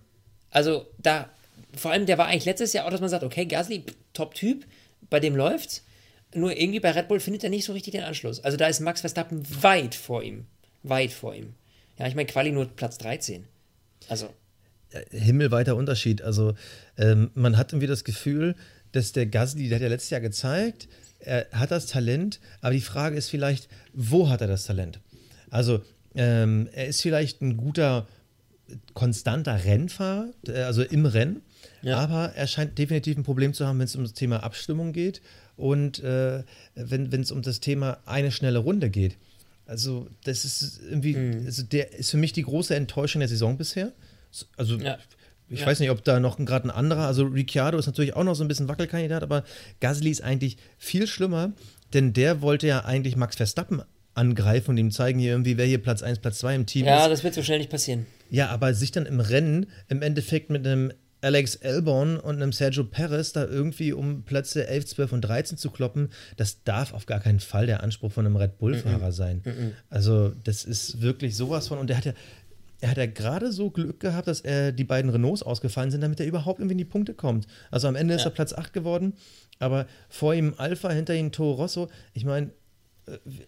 Also 0.49 0.88
da, 0.97 1.30
vor 1.75 1.91
allem 1.91 2.06
der 2.06 2.17
war 2.17 2.27
eigentlich 2.27 2.45
letztes 2.45 2.73
Jahr 2.73 2.86
auch, 2.86 2.91
dass 2.91 2.99
man 2.99 3.10
sagt, 3.10 3.23
okay, 3.23 3.45
Gasly, 3.45 3.86
Top-Typ, 4.13 4.65
bei 5.10 5.21
dem 5.21 5.36
läuft's. 5.36 5.86
Nur 6.34 6.58
irgendwie 6.58 6.80
bei 6.80 6.91
Red 6.91 7.08
Bull 7.08 7.19
findet 7.19 7.43
er 7.43 7.49
nicht 7.49 7.65
so 7.65 7.73
richtig 7.73 7.93
den 7.93 8.04
Anschluss. 8.04 8.43
Also 8.43 8.58
da 8.58 8.67
ist 8.67 8.80
Max 8.82 9.01
Verstappen 9.01 9.43
weit 9.63 9.95
vor 9.95 10.23
ihm. 10.23 10.45
Weit 10.84 11.12
vor 11.12 11.34
ihm. 11.36 11.54
Ja, 11.97 12.08
ich 12.08 12.15
meine, 12.15 12.27
Quali 12.27 12.51
nur 12.51 12.65
Platz 12.65 12.97
13. 12.97 13.45
Also. 14.10 14.34
Himmelweiter 15.12 15.75
Unterschied. 15.75 16.21
Also 16.21 16.56
ähm, 16.97 17.32
man 17.34 17.58
hat 17.58 17.71
irgendwie 17.71 17.88
das 17.88 18.04
Gefühl, 18.04 18.56
dass 18.91 19.12
der 19.12 19.25
Gasly, 19.25 19.69
der 19.69 19.77
hat 19.77 19.84
ja 19.84 19.89
letztes 19.89 20.10
Jahr 20.10 20.21
gezeigt, 20.21 20.88
er 21.19 21.47
hat 21.51 21.71
das 21.71 21.86
Talent, 21.86 22.39
aber 22.62 22.73
die 22.73 22.82
Frage 22.82 23.15
ist 23.15 23.30
vielleicht, 23.30 23.69
wo 23.93 24.30
hat 24.30 24.41
er 24.41 24.47
das 24.47 24.65
Talent? 24.65 24.99
Also, 25.49 25.82
ähm, 26.15 26.67
er 26.73 26.88
ist 26.88 27.01
vielleicht 27.01 27.41
ein 27.41 27.58
guter, 27.58 28.08
konstanter 28.93 29.63
Rennfahrer, 29.63 30.29
äh, 30.47 30.62
also 30.62 30.84
im 30.84 31.05
Rennen, 31.05 31.41
ja. 31.81 31.97
aber 31.97 32.34
er 32.36 32.47
scheint 32.47 32.77
definitiv 32.77 33.17
ein 33.17 33.23
Problem 33.23 33.53
zu 33.53 33.67
haben, 33.67 33.79
wenn 33.79 33.86
es 33.86 33.95
um 33.95 34.03
das 34.03 34.13
Thema 34.13 34.43
Abstimmung 34.43 34.93
geht 34.93 35.21
und 35.57 36.03
äh, 36.03 36.43
wenn 36.75 37.21
es 37.21 37.31
um 37.31 37.41
das 37.41 37.60
Thema 37.60 37.99
eine 38.05 38.31
schnelle 38.31 38.60
Runde 38.60 38.89
geht. 38.89 39.17
Also, 39.65 40.07
das 40.25 40.43
ist 40.43 40.81
irgendwie, 40.89 41.15
mhm. 41.15 41.45
also 41.45 41.63
der 41.63 41.93
ist 41.93 42.12
für 42.12 42.17
mich 42.17 42.34
die 42.34 42.43
große 42.43 42.75
Enttäuschung 42.75 43.19
der 43.19 43.29
Saison 43.29 43.57
bisher. 43.57 43.93
Also, 44.57 44.77
ja. 44.77 44.97
Ich 45.47 45.62
ja. 45.62 45.65
weiß 45.65 45.81
nicht, 45.81 45.89
ob 45.89 46.03
da 46.03 46.19
noch 46.19 46.38
gerade 46.38 46.67
ein 46.67 46.71
anderer, 46.71 47.07
also 47.07 47.25
Ricciardo 47.25 47.77
ist 47.77 47.86
natürlich 47.86 48.15
auch 48.15 48.23
noch 48.23 48.36
so 48.36 48.43
ein 48.43 48.47
bisschen 48.47 48.69
Wackelkandidat, 48.69 49.21
aber 49.21 49.43
Gasly 49.81 50.10
ist 50.10 50.23
eigentlich 50.23 50.57
viel 50.77 51.07
schlimmer, 51.07 51.51
denn 51.93 52.13
der 52.13 52.41
wollte 52.41 52.67
ja 52.67 52.86
eigentlich 52.86 53.17
Max 53.17 53.36
Verstappen 53.36 53.81
angreifen 54.13 54.71
und 54.71 54.77
ihm 54.77 54.91
zeigen 54.91 55.19
hier 55.19 55.31
irgendwie, 55.31 55.57
wer 55.57 55.65
hier 55.65 55.81
Platz 55.81 56.03
1, 56.03 56.19
Platz 56.19 56.39
2 56.39 56.55
im 56.55 56.65
Team 56.65 56.86
ist. 56.86 56.89
Ja, 56.89 57.10
das 57.10 57.23
wird 57.23 57.34
so 57.34 57.43
schnell 57.43 57.60
nicht 57.60 57.69
passieren. 57.69 58.05
Ja, 58.32 58.50
aber 58.50 58.74
sich 58.74 58.91
dann 58.91 59.06
im 59.06 59.20
Rennen 59.20 59.67
im 59.89 60.02
Endeffekt 60.02 60.50
mit 60.50 60.65
einem 60.65 60.91
Alex 61.22 61.56
Elborn 61.56 62.17
und 62.17 62.38
einem 62.38 62.52
Sergio 62.52 62.84
Perez 62.84 63.34
da 63.34 63.46
irgendwie 63.46 63.94
um 63.94 64.24
Plätze 64.24 64.67
11, 64.67 64.88
12 64.88 65.13
und 65.13 65.22
13 65.22 65.58
zu 65.58 65.70
kloppen, 65.70 66.10
das 66.38 66.63
darf 66.63 66.94
auf 66.94 67.06
gar 67.06 67.20
keinen 67.20 67.39
Fall 67.39 67.67
der 67.67 67.84
Anspruch 67.84 68.12
von 68.12 68.26
einem 68.26 68.38
Red 68.38 68.58
Bull-Fahrer 68.58 68.98
mm 68.98 69.10
-mm. 69.10 69.12
sein. 69.12 69.41
Mm 69.46 69.72
also, 69.89 70.30
das 70.44 70.63
ist 70.63 71.02
wirklich 71.02 71.36
sowas 71.36 71.67
von. 71.67 71.78
Und 71.78 71.89
der 71.89 71.98
hat 71.98 72.06
ja, 72.06 72.13
er 72.80 72.89
hat 72.89 72.98
ja 72.98 73.06
gerade 73.06 73.52
so 73.52 73.70
Glück 73.70 74.00
gehabt, 74.00 74.28
dass 74.28 74.41
er 74.41 74.72
die 74.72 74.84
beiden 74.84 75.12
Renaults 75.12 75.44
ausgefallen 75.44 75.91
sind, 75.91 76.02
damit 76.02 76.20
er 76.20 76.26
überhaupt 76.26 76.60
irgendwie 76.60 76.74
in 76.74 76.80
die 76.80 76.86
Punkte 76.86 77.13
kommt. 77.13 77.46
Also 77.70 77.88
am 77.88 77.96
Ende 77.96 78.13
ja. 78.13 78.20
ist 78.20 78.26
er 78.26 78.32
Platz 78.32 78.54
8 78.54 78.74
geworden, 78.74 79.13
aber 79.60 79.86
vor 80.10 80.34
ihm 80.34 80.56
Alpha, 80.58 80.89
hinter 80.89 81.13
ihm 81.13 81.32
Toro 81.32 81.62
Rosso. 81.62 81.89
Ich 82.13 82.26
meine, 82.26 82.50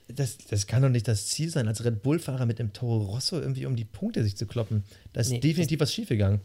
das, 0.07 0.37
das 0.49 0.67
kann 0.67 0.81
doch 0.81 0.89
nicht 0.89 1.07
das 1.07 1.27
Ziel 1.27 1.49
sein, 1.49 1.67
als 1.67 1.83
Red 1.83 2.01
Bull-Fahrer 2.01 2.45
mit 2.45 2.59
dem 2.59 2.73
Toro 2.73 3.03
Rosso 3.03 3.39
irgendwie 3.39 3.65
um 3.65 3.75
die 3.75 3.85
Punkte 3.85 4.23
sich 4.23 4.35
zu 4.35 4.45
kloppen. 4.45 4.83
Da 5.13 5.21
ist 5.21 5.29
nee, 5.29 5.39
definitiv 5.39 5.79
was 5.79 5.93
schiefgegangen. 5.93 6.41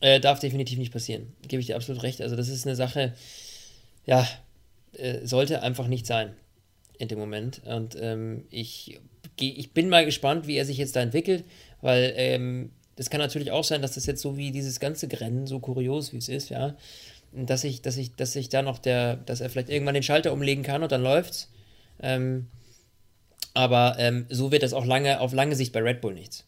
Äh, 0.00 0.20
darf 0.20 0.40
definitiv 0.40 0.78
nicht 0.78 0.92
passieren. 0.92 1.32
Gebe 1.46 1.60
ich 1.60 1.66
dir 1.66 1.76
absolut 1.76 2.02
recht. 2.02 2.20
Also, 2.20 2.34
das 2.34 2.48
ist 2.48 2.66
eine 2.66 2.74
Sache, 2.74 3.14
ja, 4.04 4.26
äh, 4.94 5.24
sollte 5.26 5.62
einfach 5.62 5.86
nicht 5.86 6.06
sein 6.06 6.32
in 6.98 7.08
dem 7.08 7.18
Moment. 7.18 7.62
Und 7.64 7.96
ähm, 7.98 8.44
ich, 8.50 9.00
ich 9.38 9.72
bin 9.72 9.88
mal 9.88 10.04
gespannt, 10.04 10.46
wie 10.46 10.56
er 10.56 10.64
sich 10.64 10.78
jetzt 10.78 10.96
da 10.96 11.00
entwickelt, 11.00 11.44
weil 11.80 12.12
ähm, 12.16 12.70
das 12.96 13.10
kann 13.10 13.20
natürlich 13.20 13.50
auch 13.50 13.64
sein, 13.64 13.82
dass 13.82 13.94
das 13.94 14.06
jetzt 14.06 14.22
so 14.22 14.36
wie 14.36 14.50
dieses 14.50 14.80
ganze 14.80 15.08
Rennen, 15.20 15.46
so 15.46 15.60
kurios 15.60 16.12
wie 16.12 16.18
es 16.18 16.28
ist, 16.28 16.50
ja, 16.50 16.76
dass 17.32 17.64
ich, 17.64 17.82
dass 17.82 17.96
ich, 17.96 18.14
dass 18.14 18.36
ich 18.36 18.48
da 18.50 18.62
noch 18.62 18.78
der, 18.78 19.16
dass 19.16 19.40
er 19.40 19.48
vielleicht 19.48 19.70
irgendwann 19.70 19.94
den 19.94 20.02
Schalter 20.02 20.32
umlegen 20.32 20.62
kann 20.62 20.82
und 20.82 20.92
dann 20.92 21.02
läuft's. 21.02 21.48
Ähm, 22.02 22.46
aber 23.54 23.96
ähm, 23.98 24.26
so 24.30 24.50
wird 24.50 24.62
das 24.62 24.72
auch 24.72 24.86
lange, 24.86 25.20
auf 25.20 25.32
lange 25.32 25.56
Sicht 25.56 25.72
bei 25.72 25.80
Red 25.80 26.00
Bull 26.00 26.14
nichts. 26.14 26.44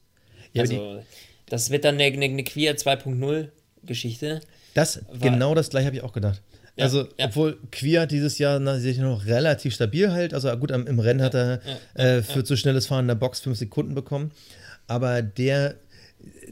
Ja, 0.52 0.62
also, 0.62 1.02
das 1.46 1.70
wird 1.70 1.84
dann 1.84 2.00
eine, 2.00 2.04
eine 2.04 2.44
Queer 2.44 2.76
2.0 2.76 3.48
Geschichte. 3.84 4.40
Das, 4.72 5.00
genau 5.20 5.54
das 5.54 5.70
gleiche 5.70 5.86
habe 5.86 5.96
ich 5.96 6.02
auch 6.02 6.12
gedacht. 6.12 6.42
Ja, 6.76 6.84
also, 6.84 7.06
ja. 7.18 7.26
obwohl 7.26 7.58
Queer 7.70 8.06
dieses 8.06 8.38
Jahr 8.38 8.58
na, 8.58 8.78
sich 8.78 8.98
noch 8.98 9.26
relativ 9.26 9.74
stabil 9.74 10.10
hält. 10.10 10.34
Also, 10.34 10.54
gut, 10.56 10.70
im 10.70 10.98
Rennen 10.98 11.22
hat 11.22 11.34
er 11.34 11.60
äh, 11.94 12.22
für 12.22 12.42
zu 12.42 12.56
schnelles 12.56 12.86
Fahren 12.86 13.04
in 13.04 13.08
der 13.08 13.14
Box 13.14 13.40
fünf 13.40 13.58
Sekunden 13.58 13.94
bekommen. 13.94 14.32
Aber 14.86 15.22
der 15.22 15.76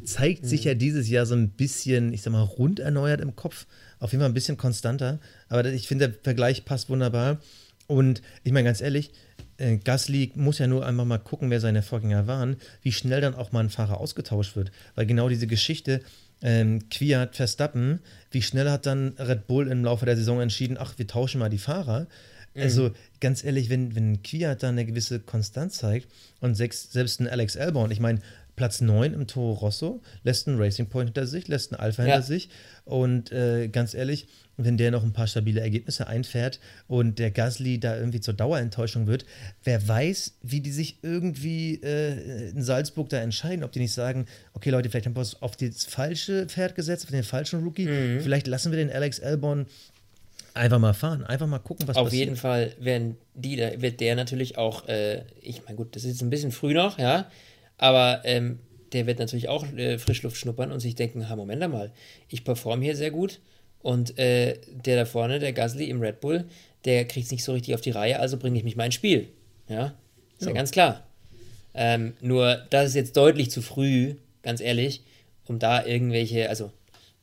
zeigt 0.04 0.44
mhm. 0.44 0.48
sich 0.48 0.64
ja 0.64 0.74
dieses 0.74 1.08
Jahr 1.08 1.26
so 1.26 1.34
ein 1.34 1.50
bisschen, 1.50 2.12
ich 2.12 2.22
sag 2.22 2.32
mal, 2.32 2.42
rund 2.42 2.78
erneuert 2.80 3.20
im 3.20 3.34
Kopf. 3.34 3.66
Auf 3.98 4.12
jeden 4.12 4.20
Fall 4.20 4.30
ein 4.30 4.34
bisschen 4.34 4.56
konstanter. 4.56 5.18
Aber 5.48 5.64
ich 5.66 5.88
finde, 5.88 6.08
der 6.08 6.18
Vergleich 6.22 6.64
passt 6.64 6.88
wunderbar. 6.88 7.38
Und 7.86 8.22
ich 8.44 8.52
meine, 8.52 8.64
ganz 8.64 8.80
ehrlich, 8.80 9.10
äh, 9.58 9.76
Gasly 9.76 10.32
muss 10.34 10.58
ja 10.58 10.66
nur 10.66 10.86
einfach 10.86 11.04
mal 11.04 11.18
gucken, 11.18 11.50
wer 11.50 11.60
seine 11.60 11.82
Vorgänger 11.82 12.26
waren, 12.26 12.56
wie 12.82 12.92
schnell 12.92 13.20
dann 13.20 13.34
auch 13.34 13.52
mal 13.52 13.60
ein 13.60 13.70
Fahrer 13.70 13.98
ausgetauscht 13.98 14.56
wird. 14.56 14.72
Weil 14.94 15.06
genau 15.06 15.28
diese 15.28 15.46
Geschichte, 15.46 16.00
ähm, 16.42 16.88
Kwiat 16.90 17.36
Verstappen, 17.36 18.00
wie 18.30 18.42
schnell 18.42 18.68
hat 18.70 18.86
dann 18.86 19.14
Red 19.18 19.46
Bull 19.46 19.68
im 19.68 19.84
Laufe 19.84 20.06
der 20.06 20.16
Saison 20.16 20.40
entschieden, 20.40 20.76
ach, 20.78 20.94
wir 20.98 21.06
tauschen 21.06 21.38
mal 21.38 21.50
die 21.50 21.58
Fahrer. 21.58 22.06
Mhm. 22.54 22.62
Also 22.62 22.90
ganz 23.20 23.44
ehrlich, 23.44 23.70
wenn, 23.70 23.94
wenn 23.94 24.22
Kwiat 24.22 24.62
da 24.62 24.68
eine 24.68 24.84
gewisse 24.84 25.20
Konstanz 25.20 25.76
zeigt 25.76 26.08
und 26.40 26.54
sechs, 26.54 26.92
selbst 26.92 27.20
ein 27.20 27.28
Alex 27.28 27.56
Albon, 27.56 27.90
ich 27.90 28.00
meine, 28.00 28.20
Platz 28.56 28.80
9 28.80 29.14
im 29.14 29.26
Toro 29.26 29.52
Rosso, 29.52 30.02
lässt 30.24 30.46
einen 30.46 30.58
Racing 30.58 30.88
Point 30.88 31.10
hinter 31.10 31.26
sich, 31.26 31.48
lässt 31.48 31.72
einen 31.72 31.80
Alpha 31.80 32.02
ja. 32.02 32.14
hinter 32.14 32.26
sich. 32.26 32.50
Und 32.84 33.32
äh, 33.32 33.68
ganz 33.68 33.94
ehrlich, 33.94 34.26
wenn 34.56 34.76
der 34.76 34.90
noch 34.90 35.02
ein 35.02 35.12
paar 35.12 35.26
stabile 35.26 35.60
Ergebnisse 35.60 36.06
einfährt 36.06 36.60
und 36.86 37.18
der 37.18 37.30
Gasly 37.30 37.80
da 37.80 37.96
irgendwie 37.96 38.20
zur 38.20 38.34
Dauerenttäuschung 38.34 39.06
wird, 39.06 39.24
wer 39.64 39.86
weiß, 39.86 40.34
wie 40.42 40.60
die 40.60 40.72
sich 40.72 40.98
irgendwie 41.02 41.80
äh, 41.82 42.50
in 42.50 42.62
Salzburg 42.62 43.08
da 43.08 43.18
entscheiden, 43.18 43.64
ob 43.64 43.72
die 43.72 43.80
nicht 43.80 43.94
sagen, 43.94 44.26
okay 44.52 44.70
Leute, 44.70 44.90
vielleicht 44.90 45.06
haben 45.06 45.16
wir 45.16 45.20
uns 45.20 45.40
auf 45.40 45.56
das 45.56 45.84
falsche 45.84 46.46
Pferd 46.46 46.74
gesetzt, 46.74 47.04
auf 47.04 47.10
den 47.10 47.24
falschen 47.24 47.62
Rookie, 47.62 47.86
mhm. 47.86 48.20
vielleicht 48.20 48.46
lassen 48.46 48.70
wir 48.72 48.78
den 48.78 48.90
Alex 48.90 49.20
Albon 49.20 49.66
einfach 50.54 50.78
mal 50.78 50.92
fahren, 50.92 51.24
einfach 51.24 51.46
mal 51.46 51.58
gucken, 51.58 51.88
was 51.88 51.96
auf 51.96 52.04
passiert. 52.04 52.22
Auf 52.22 52.28
jeden 52.28 52.36
Fall 52.36 52.72
werden 52.78 53.16
die, 53.34 53.56
da 53.56 53.80
wird 53.80 54.00
der 54.00 54.16
natürlich 54.16 54.58
auch, 54.58 54.86
äh, 54.88 55.22
ich 55.40 55.64
meine 55.64 55.76
gut, 55.76 55.96
das 55.96 56.04
ist 56.04 56.10
jetzt 56.10 56.22
ein 56.22 56.30
bisschen 56.30 56.52
früh 56.52 56.74
noch, 56.74 56.98
ja, 56.98 57.30
aber 57.82 58.20
ähm, 58.22 58.60
der 58.92 59.08
wird 59.08 59.18
natürlich 59.18 59.48
auch 59.48 59.66
äh, 59.72 59.98
Frischluft 59.98 60.36
schnuppern 60.36 60.70
und 60.70 60.78
sich 60.78 60.94
denken, 60.94 61.28
ha, 61.28 61.34
Moment 61.34 61.60
mal, 61.72 61.90
ich 62.28 62.44
performe 62.44 62.84
hier 62.84 62.94
sehr 62.94 63.10
gut 63.10 63.40
und 63.80 64.16
äh, 64.20 64.56
der 64.68 64.94
da 64.94 65.04
vorne, 65.04 65.40
der 65.40 65.52
Gasly 65.52 65.90
im 65.90 66.00
Red 66.00 66.20
Bull, 66.20 66.44
der 66.84 67.04
kriegt 67.06 67.26
es 67.26 67.32
nicht 67.32 67.42
so 67.42 67.52
richtig 67.52 67.74
auf 67.74 67.80
die 67.80 67.90
Reihe, 67.90 68.20
also 68.20 68.36
bringe 68.36 68.56
ich 68.56 68.62
mich 68.62 68.76
mal 68.76 68.84
ins 68.84 68.94
Spiel. 68.94 69.30
Ja, 69.68 69.94
ist 70.38 70.42
ja, 70.42 70.48
ja 70.48 70.52
ganz 70.52 70.70
klar. 70.70 71.04
Ähm, 71.74 72.14
nur, 72.20 72.64
das 72.70 72.90
ist 72.90 72.94
jetzt 72.94 73.16
deutlich 73.16 73.50
zu 73.50 73.62
früh, 73.62 74.14
ganz 74.42 74.60
ehrlich, 74.60 75.02
um 75.48 75.58
da 75.58 75.84
irgendwelche, 75.84 76.48
also 76.50 76.70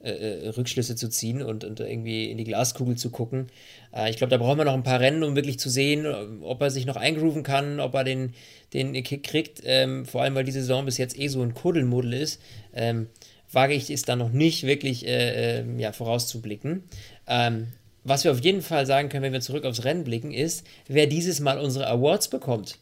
äh, 0.04 0.12
äh 0.12 0.48
Rückschlüsse 0.50 0.96
zu 0.96 1.10
ziehen 1.10 1.42
und, 1.42 1.64
und 1.64 1.80
irgendwie 1.80 2.30
in 2.30 2.38
die 2.38 2.44
Glaskugel 2.44 2.96
zu 2.96 3.10
gucken. 3.10 3.48
Äh, 3.94 4.10
ich 4.10 4.18
glaube, 4.18 4.32
da 4.32 4.38
brauchen 4.38 4.58
wir 4.58 4.66
noch 4.66 4.74
ein 4.74 4.84
paar 4.84 5.00
Rennen, 5.00 5.24
um 5.24 5.36
wirklich 5.36 5.60
zu 5.60 5.70
sehen, 5.70 6.06
ob 6.42 6.62
er 6.62 6.72
sich 6.72 6.86
noch 6.86 6.96
eingrooven 6.96 7.44
kann, 7.44 7.80
ob 7.80 7.94
er 7.96 8.04
den, 8.04 8.34
den 8.74 8.94
Kick 9.04 9.24
kriegt. 9.24 9.62
Ähm, 9.66 10.06
vor 10.06 10.22
allem, 10.22 10.36
weil 10.36 10.44
die 10.44 10.52
Saison 10.52 10.86
bis 10.86 10.98
jetzt 10.98 11.18
eh 11.18 11.28
so 11.28 11.42
ein 11.42 11.54
Kuddelmuddel 11.54 12.14
ist. 12.14 12.42
Ähm, 12.74 13.08
wage 13.52 13.74
ich 13.74 13.90
es 13.90 14.04
da 14.04 14.16
noch 14.16 14.32
nicht 14.32 14.64
wirklich 14.66 15.08
äh, 15.08 15.60
äh, 15.60 15.66
ja, 15.78 15.92
vorauszublicken. 15.92 16.84
Ähm, 17.28 17.68
was 18.04 18.24
wir 18.24 18.32
auf 18.32 18.40
jeden 18.40 18.62
Fall 18.62 18.86
sagen 18.86 19.10
können, 19.10 19.24
wenn 19.24 19.34
wir 19.34 19.42
zurück 19.42 19.66
aufs 19.66 19.84
Rennen 19.84 20.04
blicken, 20.04 20.32
ist, 20.32 20.66
wer 20.88 21.08
dieses 21.08 21.40
Mal 21.40 21.60
unsere 21.60 21.88
Awards 21.88 22.30
bekommt. 22.30 22.80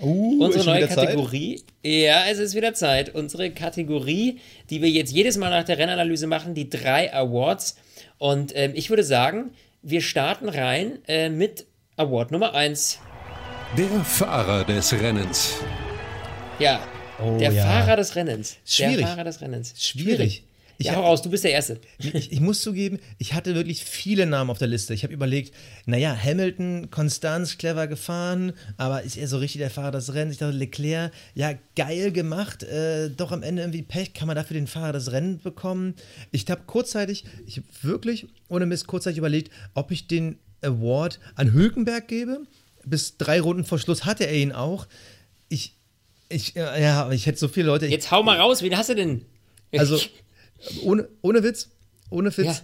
Uh, 0.00 0.44
unsere 0.44 0.64
neue 0.64 0.86
Kategorie. 0.86 1.56
Zeit? 1.56 1.66
Ja, 1.82 2.24
es 2.30 2.38
ist 2.38 2.54
wieder 2.54 2.74
Zeit. 2.74 3.14
Unsere 3.14 3.50
Kategorie, 3.50 4.38
die 4.70 4.80
wir 4.80 4.88
jetzt 4.88 5.12
jedes 5.12 5.36
Mal 5.36 5.50
nach 5.50 5.64
der 5.64 5.78
Rennanalyse 5.78 6.26
machen, 6.26 6.54
die 6.54 6.70
drei 6.70 7.12
Awards. 7.12 7.76
Und 8.18 8.52
ähm, 8.54 8.72
ich 8.74 8.90
würde 8.90 9.04
sagen, 9.04 9.50
wir 9.82 10.00
starten 10.00 10.48
rein 10.48 10.98
äh, 11.08 11.28
mit 11.28 11.66
Award 11.96 12.30
Nummer 12.30 12.54
1. 12.54 13.00
Der 13.76 14.04
Fahrer 14.04 14.64
des 14.64 14.92
Rennens. 14.92 15.56
Ja, 16.58 16.80
Oh, 17.20 17.36
der 17.38 17.52
ja. 17.52 17.64
Fahrer 17.64 17.96
des 17.96 18.14
Rennens. 18.14 18.56
Schwierig. 18.64 18.98
Der 18.98 19.06
Fahrer 19.08 19.24
des 19.24 19.40
Rennens. 19.40 19.74
Schwierig. 19.76 20.16
Schwierig. 20.16 20.44
Ich 20.80 20.86
ja, 20.86 20.94
hau 20.94 21.02
raus, 21.02 21.22
du 21.22 21.30
bist 21.30 21.42
der 21.42 21.50
Erste. 21.50 21.80
Ich, 21.98 22.30
ich, 22.30 22.40
muss 22.40 22.60
zugeben, 22.60 23.00
ich 23.18 23.34
hatte 23.34 23.56
wirklich 23.56 23.82
viele 23.82 24.26
Namen 24.26 24.48
auf 24.48 24.58
der 24.58 24.68
Liste. 24.68 24.94
Ich 24.94 25.02
habe 25.02 25.12
überlegt, 25.12 25.52
naja, 25.86 26.16
Hamilton, 26.16 26.88
Konstanz, 26.92 27.58
clever 27.58 27.88
gefahren, 27.88 28.52
aber 28.76 29.02
ist 29.02 29.16
er 29.16 29.26
so 29.26 29.38
richtig 29.38 29.58
der 29.58 29.70
Fahrer 29.70 29.90
des 29.90 30.14
Rennens? 30.14 30.34
Ich 30.34 30.38
dachte, 30.38 30.56
Leclerc, 30.56 31.10
ja, 31.34 31.54
geil 31.74 32.12
gemacht, 32.12 32.62
äh, 32.62 33.10
doch 33.10 33.32
am 33.32 33.42
Ende 33.42 33.62
irgendwie 33.62 33.82
Pech, 33.82 34.14
kann 34.14 34.28
man 34.28 34.36
dafür 34.36 34.54
den 34.54 34.68
Fahrer 34.68 34.92
des 34.92 35.10
Rennens 35.10 35.42
bekommen? 35.42 35.94
Ich 36.30 36.48
habe 36.48 36.62
kurzzeitig, 36.64 37.24
ich 37.44 37.56
habe 37.56 37.66
wirklich 37.82 38.28
ohne 38.48 38.64
Mist 38.64 38.86
kurzzeitig 38.86 39.18
überlegt, 39.18 39.52
ob 39.74 39.90
ich 39.90 40.06
den 40.06 40.38
Award 40.62 41.18
an 41.34 41.52
Hülkenberg 41.52 42.06
gebe. 42.06 42.42
Bis 42.84 43.16
drei 43.16 43.40
Runden 43.40 43.64
vor 43.64 43.80
Schluss 43.80 44.04
hatte 44.04 44.28
er 44.28 44.36
ihn 44.36 44.52
auch. 44.52 44.86
Ich, 45.48 45.74
ich, 46.28 46.54
äh, 46.54 46.80
ja, 46.80 47.10
ich 47.10 47.26
hätte 47.26 47.38
so 47.38 47.48
viele 47.48 47.66
Leute. 47.66 47.86
Jetzt 47.86 48.12
hau 48.12 48.22
mal 48.22 48.38
raus, 48.38 48.62
wen 48.62 48.76
hast 48.76 48.90
du 48.90 48.94
denn? 48.94 49.24
Also, 49.76 50.00
ohne, 50.82 51.08
ohne 51.22 51.42
Witz, 51.42 51.70
ohne 52.10 52.36
Witz. 52.36 52.46
Ja. 52.46 52.60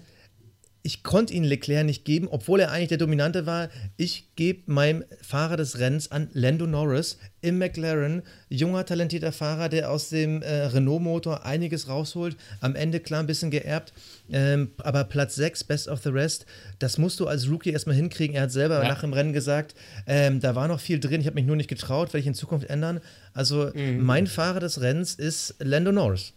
Ich 0.87 1.03
konnte 1.03 1.33
ihn 1.33 1.45
Leclerc 1.45 1.87
nicht 1.87 2.05
geben, 2.05 2.29
obwohl 2.31 2.61
er 2.61 2.71
eigentlich 2.71 2.91
der 2.91 2.99
Dominante 2.99 3.47
war. 3.47 3.71
Ich 3.97 4.29
gebe 4.37 4.71
meinem 4.71 5.03
Fahrer 5.23 5.57
des 5.57 5.79
Rennens 5.79 6.13
an 6.13 6.29
Lando 6.35 6.67
Norris 6.67 7.17
im 7.41 7.57
McLaren. 7.57 8.23
Junger, 8.51 8.85
talentierter 8.85 9.33
Fahrer, 9.33 9.71
der 9.71 9.91
aus 9.91 10.11
dem 10.11 10.43
äh, 10.43 10.67
Renault-Motor 10.67 11.47
einiges 11.47 11.89
rausholt. 11.89 12.37
Am 12.61 12.75
Ende 12.75 13.01
klar 13.01 13.21
ein 13.21 13.27
bisschen 13.27 13.51
geerbt. 13.51 13.95
Ähm, 14.31 14.73
aber 14.77 15.05
Platz 15.05 15.37
6, 15.37 15.65
Best 15.65 15.89
of 15.89 16.03
the 16.03 16.11
Rest, 16.11 16.45
das 16.81 16.99
musst 16.99 17.19
du 17.19 17.29
als 17.29 17.49
Rookie 17.49 17.71
erstmal 17.71 17.97
hinkriegen. 17.97 18.37
Er 18.37 18.43
hat 18.43 18.53
selber 18.53 18.83
ja. 18.83 18.89
nach 18.89 19.01
dem 19.01 19.15
Rennen 19.15 19.33
gesagt, 19.33 19.75
ähm, 20.07 20.41
da 20.41 20.55
war 20.55 20.69
noch 20.69 20.81
viel 20.81 21.01
drin. 21.01 21.23
Ich 21.23 21.27
habe 21.27 21.37
mich 21.37 21.47
nur 21.47 21.57
nicht 21.57 21.69
getraut, 21.69 22.09
werde 22.09 22.19
ich 22.19 22.27
in 22.27 22.35
Zukunft 22.35 22.69
ändern. 22.69 23.01
Also 23.33 23.71
mhm. 23.75 24.03
mein 24.03 24.27
Fahrer 24.27 24.61
des 24.61 24.83
Rennens 24.83 25.15
ist 25.15 25.55
Lando 25.61 25.93
Norris. 25.93 26.35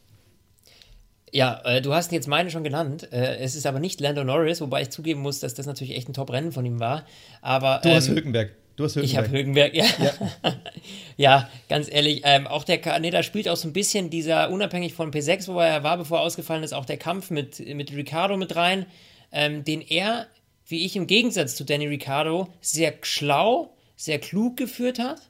Ja, 1.33 1.61
äh, 1.65 1.81
du 1.81 1.93
hast 1.93 2.11
jetzt 2.11 2.27
meine 2.27 2.49
schon 2.49 2.63
genannt. 2.63 3.11
Äh, 3.11 3.37
es 3.37 3.55
ist 3.55 3.65
aber 3.65 3.79
nicht 3.79 3.99
Lando 3.99 4.23
Norris, 4.23 4.61
wobei 4.61 4.83
ich 4.83 4.89
zugeben 4.89 5.21
muss, 5.21 5.39
dass 5.39 5.53
das 5.53 5.65
natürlich 5.65 5.95
echt 5.95 6.07
ein 6.07 6.13
Top-Rennen 6.13 6.51
von 6.51 6.65
ihm 6.65 6.79
war. 6.79 7.05
Aber, 7.41 7.81
du 7.83 7.89
ähm, 7.89 7.95
hast 7.95 8.09
Hülkenberg. 8.09 8.51
Du 8.77 8.85
hast 8.85 8.95
Hülkenberg. 8.95 9.11
Ich 9.11 9.17
habe 9.17 9.37
Hülkenberg, 9.37 9.73
ja. 9.73 9.85
Ja, 9.99 10.53
ja 11.17 11.49
ganz 11.67 11.91
ehrlich. 11.91 12.21
Ähm, 12.23 12.47
auch 12.47 12.63
der, 12.63 12.99
nee, 12.99 13.11
da 13.11 13.23
spielt 13.23 13.49
auch 13.49 13.57
so 13.57 13.67
ein 13.67 13.73
bisschen 13.73 14.09
dieser, 14.09 14.49
unabhängig 14.51 14.93
von 14.93 15.11
P6, 15.11 15.47
wo 15.47 15.59
er 15.59 15.83
war, 15.83 15.97
bevor 15.97 16.19
er 16.19 16.23
ausgefallen 16.23 16.63
ist, 16.63 16.73
auch 16.73 16.85
der 16.85 16.97
Kampf 16.97 17.29
mit, 17.29 17.59
mit 17.75 17.93
Ricardo 17.93 18.37
mit 18.37 18.55
rein, 18.55 18.85
ähm, 19.33 19.65
den 19.65 19.81
er, 19.81 20.27
wie 20.65 20.85
ich 20.85 20.95
im 20.95 21.07
Gegensatz 21.07 21.55
zu 21.55 21.65
Danny 21.65 21.87
Ricardo, 21.87 22.47
sehr 22.61 22.93
schlau, 23.01 23.75
sehr 23.97 24.19
klug 24.19 24.55
geführt 24.55 24.99
hat. 24.99 25.21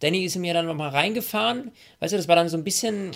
Danny 0.00 0.24
ist 0.24 0.36
ihm 0.36 0.44
ja 0.44 0.54
dann 0.54 0.66
nochmal 0.66 0.90
reingefahren. 0.90 1.72
Weißt 2.00 2.12
du, 2.12 2.16
das 2.16 2.28
war 2.28 2.36
dann 2.36 2.48
so 2.48 2.56
ein 2.56 2.64
bisschen 2.64 3.10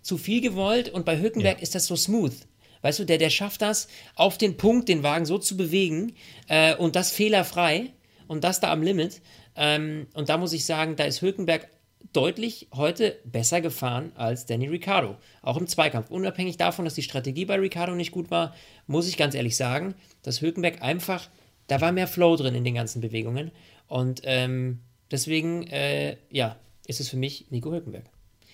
zu 0.00 0.18
viel 0.18 0.40
gewollt 0.40 0.88
und 0.88 1.04
bei 1.04 1.18
Hülkenberg 1.18 1.58
ja. 1.58 1.62
ist 1.62 1.74
das 1.74 1.86
so 1.86 1.96
smooth. 1.96 2.34
Weißt 2.82 2.98
du, 2.98 3.04
der, 3.04 3.18
der 3.18 3.30
schafft 3.30 3.62
das, 3.62 3.88
auf 4.16 4.38
den 4.38 4.56
Punkt 4.56 4.88
den 4.88 5.02
Wagen 5.02 5.24
so 5.24 5.38
zu 5.38 5.56
bewegen 5.56 6.14
äh, 6.48 6.74
und 6.74 6.96
das 6.96 7.12
fehlerfrei 7.12 7.92
und 8.26 8.44
das 8.44 8.60
da 8.60 8.72
am 8.72 8.82
Limit. 8.82 9.20
Ähm, 9.54 10.08
und 10.14 10.28
da 10.28 10.36
muss 10.36 10.52
ich 10.52 10.64
sagen, 10.64 10.96
da 10.96 11.04
ist 11.04 11.22
Hülkenberg 11.22 11.68
deutlich 12.12 12.68
heute 12.74 13.18
besser 13.24 13.60
gefahren 13.60 14.12
als 14.16 14.46
Danny 14.46 14.66
Ricciardo. 14.66 15.16
Auch 15.42 15.56
im 15.56 15.66
Zweikampf. 15.66 16.10
Unabhängig 16.10 16.56
davon, 16.56 16.84
dass 16.84 16.94
die 16.94 17.02
Strategie 17.02 17.44
bei 17.44 17.58
Ricciardo 17.58 17.94
nicht 17.94 18.10
gut 18.10 18.30
war, 18.30 18.54
muss 18.86 19.08
ich 19.08 19.16
ganz 19.16 19.34
ehrlich 19.34 19.56
sagen, 19.56 19.94
dass 20.22 20.40
Hülkenberg 20.40 20.82
einfach, 20.82 21.28
da 21.68 21.80
war 21.80 21.92
mehr 21.92 22.08
Flow 22.08 22.36
drin 22.36 22.54
in 22.54 22.64
den 22.64 22.74
ganzen 22.74 23.00
Bewegungen. 23.00 23.52
Und 23.86 24.22
ähm, 24.24 24.80
deswegen, 25.12 25.66
äh, 25.68 26.16
ja, 26.30 26.56
ist 26.86 27.00
es 27.00 27.08
für 27.08 27.16
mich 27.16 27.46
Nico 27.50 27.70
Hülkenberg. 27.70 28.04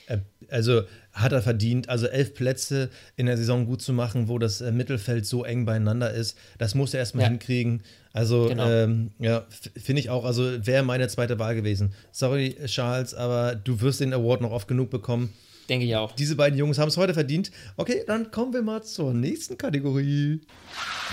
Äh, 0.07 0.19
also 0.51 0.83
hat 1.13 1.33
er 1.33 1.43
verdient, 1.43 1.89
also 1.89 2.07
elf 2.07 2.35
Plätze 2.35 2.91
in 3.17 3.27
der 3.27 3.37
Saison 3.37 3.67
gut 3.67 3.83
zu 3.83 3.93
machen, 3.93 4.29
wo 4.29 4.39
das 4.39 4.61
äh, 4.61 4.73
Mittelfeld 4.73 5.27
so 5.27 5.45
eng 5.45 5.65
beieinander 5.65 6.13
ist. 6.13 6.37
Das 6.59 6.75
muss 6.75 6.95
er 6.95 7.01
erstmal 7.01 7.25
ja. 7.25 7.31
hinkriegen. 7.31 7.83
Also, 8.13 8.49
genau. 8.49 8.69
ähm, 8.69 9.11
ja, 9.19 9.47
finde 9.77 10.01
ich 10.01 10.11
auch, 10.11 10.25
also 10.25 10.67
wäre 10.67 10.83
meine 10.83 11.09
zweite 11.09 11.39
Wahl 11.39 11.55
gewesen. 11.55 11.95
Sorry, 12.11 12.57
Charles, 12.67 13.15
aber 13.15 13.55
du 13.55 13.81
wirst 13.81 14.01
den 14.01 14.13
Award 14.13 14.41
noch 14.41 14.51
oft 14.51 14.69
genug 14.69 14.91
bekommen. 14.91 15.33
Denke 15.69 15.85
ich 15.85 15.95
auch. 15.97 16.13
Diese 16.13 16.35
beiden 16.35 16.59
Jungs 16.59 16.79
haben 16.79 16.89
es 16.89 16.97
heute 16.97 17.13
verdient. 17.13 17.51
Okay, 17.77 18.03
dann 18.07 18.31
kommen 18.31 18.55
wir 18.55 18.63
mal 18.63 18.83
zur 18.83 19.13
nächsten 19.13 19.59
Kategorie. 19.59 20.41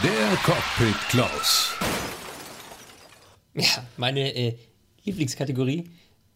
Der 0.01 0.37
Cockpit 0.45 0.95
Klaus. 1.09 1.73
Ja, 3.53 3.85
meine 3.97 4.33
äh, 4.33 4.55
Lieblingskategorie. 5.05 5.85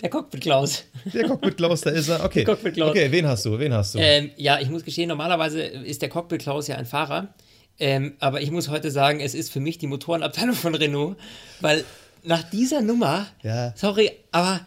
Der 0.01 0.09
Cockpit 0.09 0.41
Klaus. 0.41 0.86
Der 1.13 1.28
Cockpit 1.28 1.57
Klaus, 1.57 1.82
da 1.82 1.89
ist 1.89 2.07
er. 2.07 2.24
Okay. 2.24 2.45
Cockpit 2.45 2.76
Klaus. 2.76 2.91
Okay, 2.91 3.11
wen 3.11 3.28
hast 3.28 3.45
du? 3.45 3.59
Wen 3.59 3.74
hast 3.74 3.95
du? 3.95 3.99
Ähm, 3.99 4.32
ja, 4.38 4.59
ich 4.59 4.70
muss 4.70 4.86
gestehen, 4.86 5.09
normalerweise 5.09 5.61
ist 5.61 6.01
der 6.01 6.09
Cockpit 6.09 6.41
Klaus 6.41 6.67
ja 6.67 6.78
ein 6.78 6.86
Fahrer. 6.86 7.34
Ähm, 7.80 8.13
aber 8.20 8.41
ich 8.41 8.51
muss 8.51 8.70
heute 8.70 8.91
sagen, 8.91 9.20
es 9.20 9.34
ist 9.34 9.51
für 9.51 9.59
mich 9.59 9.78
die 9.78 9.88
Motorenabteilung 9.88 10.55
von 10.55 10.76
Renault, 10.76 11.17
weil 11.61 11.84
nach 12.24 12.43
dieser 12.43 12.82
Nummer, 12.82 13.28
ja. 13.41 13.74
sorry, 13.76 14.11
aber 14.32 14.61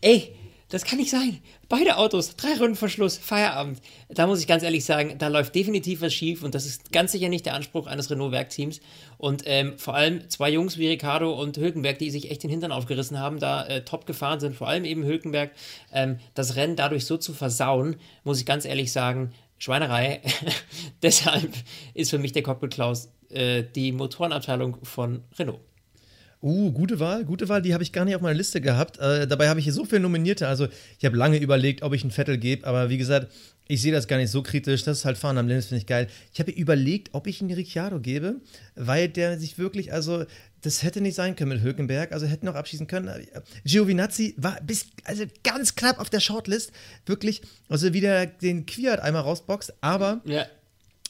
ey, 0.00 0.32
das 0.68 0.84
kann 0.84 0.98
nicht 0.98 1.10
sein. 1.10 1.38
Beide 1.68 1.96
Autos, 1.96 2.36
drei 2.36 2.54
Runden 2.58 2.76
Verschluss, 2.76 3.16
Feierabend. 3.16 3.80
Da 4.08 4.26
muss 4.26 4.40
ich 4.40 4.46
ganz 4.46 4.62
ehrlich 4.62 4.84
sagen, 4.84 5.16
da 5.18 5.28
läuft 5.28 5.54
definitiv 5.54 6.02
was 6.02 6.12
schief 6.12 6.42
und 6.42 6.54
das 6.54 6.66
ist 6.66 6.92
ganz 6.92 7.12
sicher 7.12 7.28
nicht 7.28 7.46
der 7.46 7.54
Anspruch 7.54 7.86
eines 7.86 8.10
Renault-Werkteams. 8.10 8.80
Und 9.16 9.42
ähm, 9.46 9.78
vor 9.78 9.94
allem 9.94 10.28
zwei 10.28 10.50
Jungs 10.50 10.76
wie 10.76 10.88
Ricardo 10.88 11.32
und 11.32 11.56
Hülkenberg, 11.56 11.98
die 11.98 12.10
sich 12.10 12.30
echt 12.30 12.42
den 12.42 12.50
Hintern 12.50 12.72
aufgerissen 12.72 13.18
haben, 13.18 13.38
da 13.38 13.66
äh, 13.66 13.84
top 13.84 14.06
gefahren 14.06 14.40
sind, 14.40 14.56
vor 14.56 14.68
allem 14.68 14.84
eben 14.84 15.04
Hülkenberg, 15.04 15.52
ähm, 15.92 16.18
das 16.34 16.56
Rennen 16.56 16.76
dadurch 16.76 17.06
so 17.06 17.16
zu 17.16 17.32
versauen, 17.32 17.96
muss 18.24 18.38
ich 18.38 18.46
ganz 18.46 18.64
ehrlich 18.64 18.92
sagen, 18.92 19.32
Schweinerei. 19.58 20.20
Deshalb 21.02 21.52
ist 21.94 22.10
für 22.10 22.18
mich 22.18 22.32
der 22.32 22.42
Cockpit 22.42 22.72
Klaus 22.72 23.10
äh, 23.30 23.64
die 23.74 23.92
Motorenabteilung 23.92 24.78
von 24.84 25.24
Renault. 25.38 25.60
Uh, 26.40 26.70
gute 26.70 27.00
Wahl, 27.00 27.24
gute 27.24 27.48
Wahl, 27.48 27.62
die 27.62 27.74
habe 27.74 27.82
ich 27.82 27.92
gar 27.92 28.04
nicht 28.04 28.14
auf 28.14 28.22
meiner 28.22 28.36
Liste 28.36 28.60
gehabt. 28.60 28.98
Äh, 28.98 29.26
dabei 29.26 29.48
habe 29.48 29.58
ich 29.58 29.64
hier 29.64 29.72
so 29.72 29.84
viele 29.84 30.00
Nominierte. 30.00 30.46
Also, 30.46 30.68
ich 30.98 31.04
habe 31.04 31.16
lange 31.16 31.36
überlegt, 31.38 31.82
ob 31.82 31.94
ich 31.94 32.02
einen 32.02 32.12
Vettel 32.12 32.38
gebe, 32.38 32.64
aber 32.64 32.90
wie 32.90 32.98
gesagt, 32.98 33.32
ich 33.66 33.82
sehe 33.82 33.90
das 33.90 34.06
gar 34.06 34.18
nicht 34.18 34.30
so 34.30 34.42
kritisch. 34.42 34.84
Das 34.84 34.98
ist 34.98 35.04
halt 35.04 35.18
Fahren 35.18 35.36
am 35.36 35.48
Limit, 35.48 35.64
finde 35.64 35.80
ich 35.80 35.86
geil. 35.86 36.06
Ich 36.32 36.38
habe 36.38 36.52
überlegt, 36.52 37.10
ob 37.12 37.26
ich 37.26 37.40
einen 37.40 37.52
Ricciardo 37.52 37.98
gebe, 37.98 38.36
weil 38.76 39.08
der 39.08 39.38
sich 39.38 39.58
wirklich, 39.58 39.92
also, 39.92 40.26
das 40.60 40.84
hätte 40.84 41.00
nicht 41.00 41.16
sein 41.16 41.34
können 41.34 41.50
mit 41.50 41.62
Hülkenberg, 41.62 42.12
also 42.12 42.26
hätte 42.26 42.46
noch 42.46 42.54
abschießen 42.54 42.86
können. 42.86 43.10
Giovinazzi 43.64 44.34
war 44.36 44.60
bis, 44.62 44.86
also 45.04 45.24
ganz 45.42 45.74
knapp 45.74 45.98
auf 45.98 46.08
der 46.08 46.20
Shortlist, 46.20 46.70
wirklich, 47.04 47.42
also 47.68 47.92
wieder 47.92 48.26
den 48.26 48.64
Quiert 48.64 49.00
einmal 49.00 49.22
rausboxt, 49.22 49.74
aber 49.80 50.20
ja. 50.24 50.46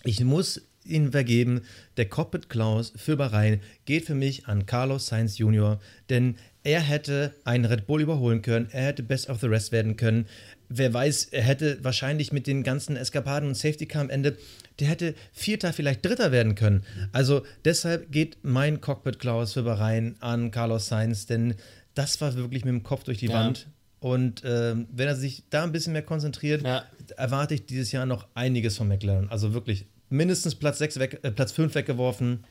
ich 0.04 0.24
muss 0.24 0.62
ihn 0.88 1.12
vergeben. 1.12 1.62
Der 1.96 2.08
Cockpit 2.08 2.48
Klaus 2.48 2.92
für 2.96 3.16
Bahrain 3.16 3.60
geht 3.84 4.06
für 4.06 4.14
mich 4.14 4.46
an 4.46 4.66
Carlos 4.66 5.06
Sainz 5.06 5.38
Jr., 5.38 5.80
denn 6.08 6.36
er 6.64 6.80
hätte 6.80 7.34
einen 7.44 7.64
Red 7.64 7.86
Bull 7.86 8.02
überholen 8.02 8.42
können, 8.42 8.68
er 8.72 8.86
hätte 8.86 9.02
Best 9.02 9.30
of 9.30 9.40
the 9.40 9.46
Rest 9.46 9.72
werden 9.72 9.96
können. 9.96 10.26
Wer 10.68 10.92
weiß, 10.92 11.26
er 11.26 11.42
hätte 11.42 11.78
wahrscheinlich 11.82 12.32
mit 12.32 12.46
den 12.46 12.62
ganzen 12.62 12.96
Eskapaden 12.96 13.48
und 13.48 13.54
Safety 13.54 13.86
Car 13.86 14.02
am 14.02 14.10
Ende, 14.10 14.36
der 14.78 14.88
hätte 14.88 15.14
Vierter, 15.32 15.72
vielleicht 15.72 16.04
Dritter 16.04 16.30
werden 16.30 16.54
können. 16.54 16.84
Also 17.12 17.42
deshalb 17.64 18.12
geht 18.12 18.38
mein 18.42 18.80
Cockpit 18.80 19.18
Klaus 19.18 19.54
für 19.54 19.62
Bahrain 19.62 20.16
an 20.20 20.50
Carlos 20.50 20.88
Sainz, 20.88 21.24
denn 21.24 21.54
das 21.94 22.20
war 22.20 22.34
wirklich 22.34 22.64
mit 22.64 22.72
dem 22.72 22.82
Kopf 22.82 23.04
durch 23.04 23.18
die 23.18 23.28
ja. 23.28 23.34
Wand. 23.34 23.66
Und 24.00 24.44
äh, 24.44 24.76
wenn 24.92 25.08
er 25.08 25.16
sich 25.16 25.44
da 25.50 25.64
ein 25.64 25.72
bisschen 25.72 25.92
mehr 25.92 26.02
konzentriert, 26.02 26.62
ja. 26.62 26.84
erwarte 27.16 27.54
ich 27.54 27.66
dieses 27.66 27.90
Jahr 27.92 28.06
noch 28.06 28.28
einiges 28.34 28.76
von 28.76 28.88
McLaren. 28.88 29.28
Also 29.30 29.54
wirklich 29.54 29.86
mindestens 30.08 30.54
Platz, 30.54 30.78
6 30.78 30.98
weg, 30.98 31.20
äh, 31.22 31.30
Platz 31.30 31.52
5 31.52 31.74
weggeworfen. 31.74 32.44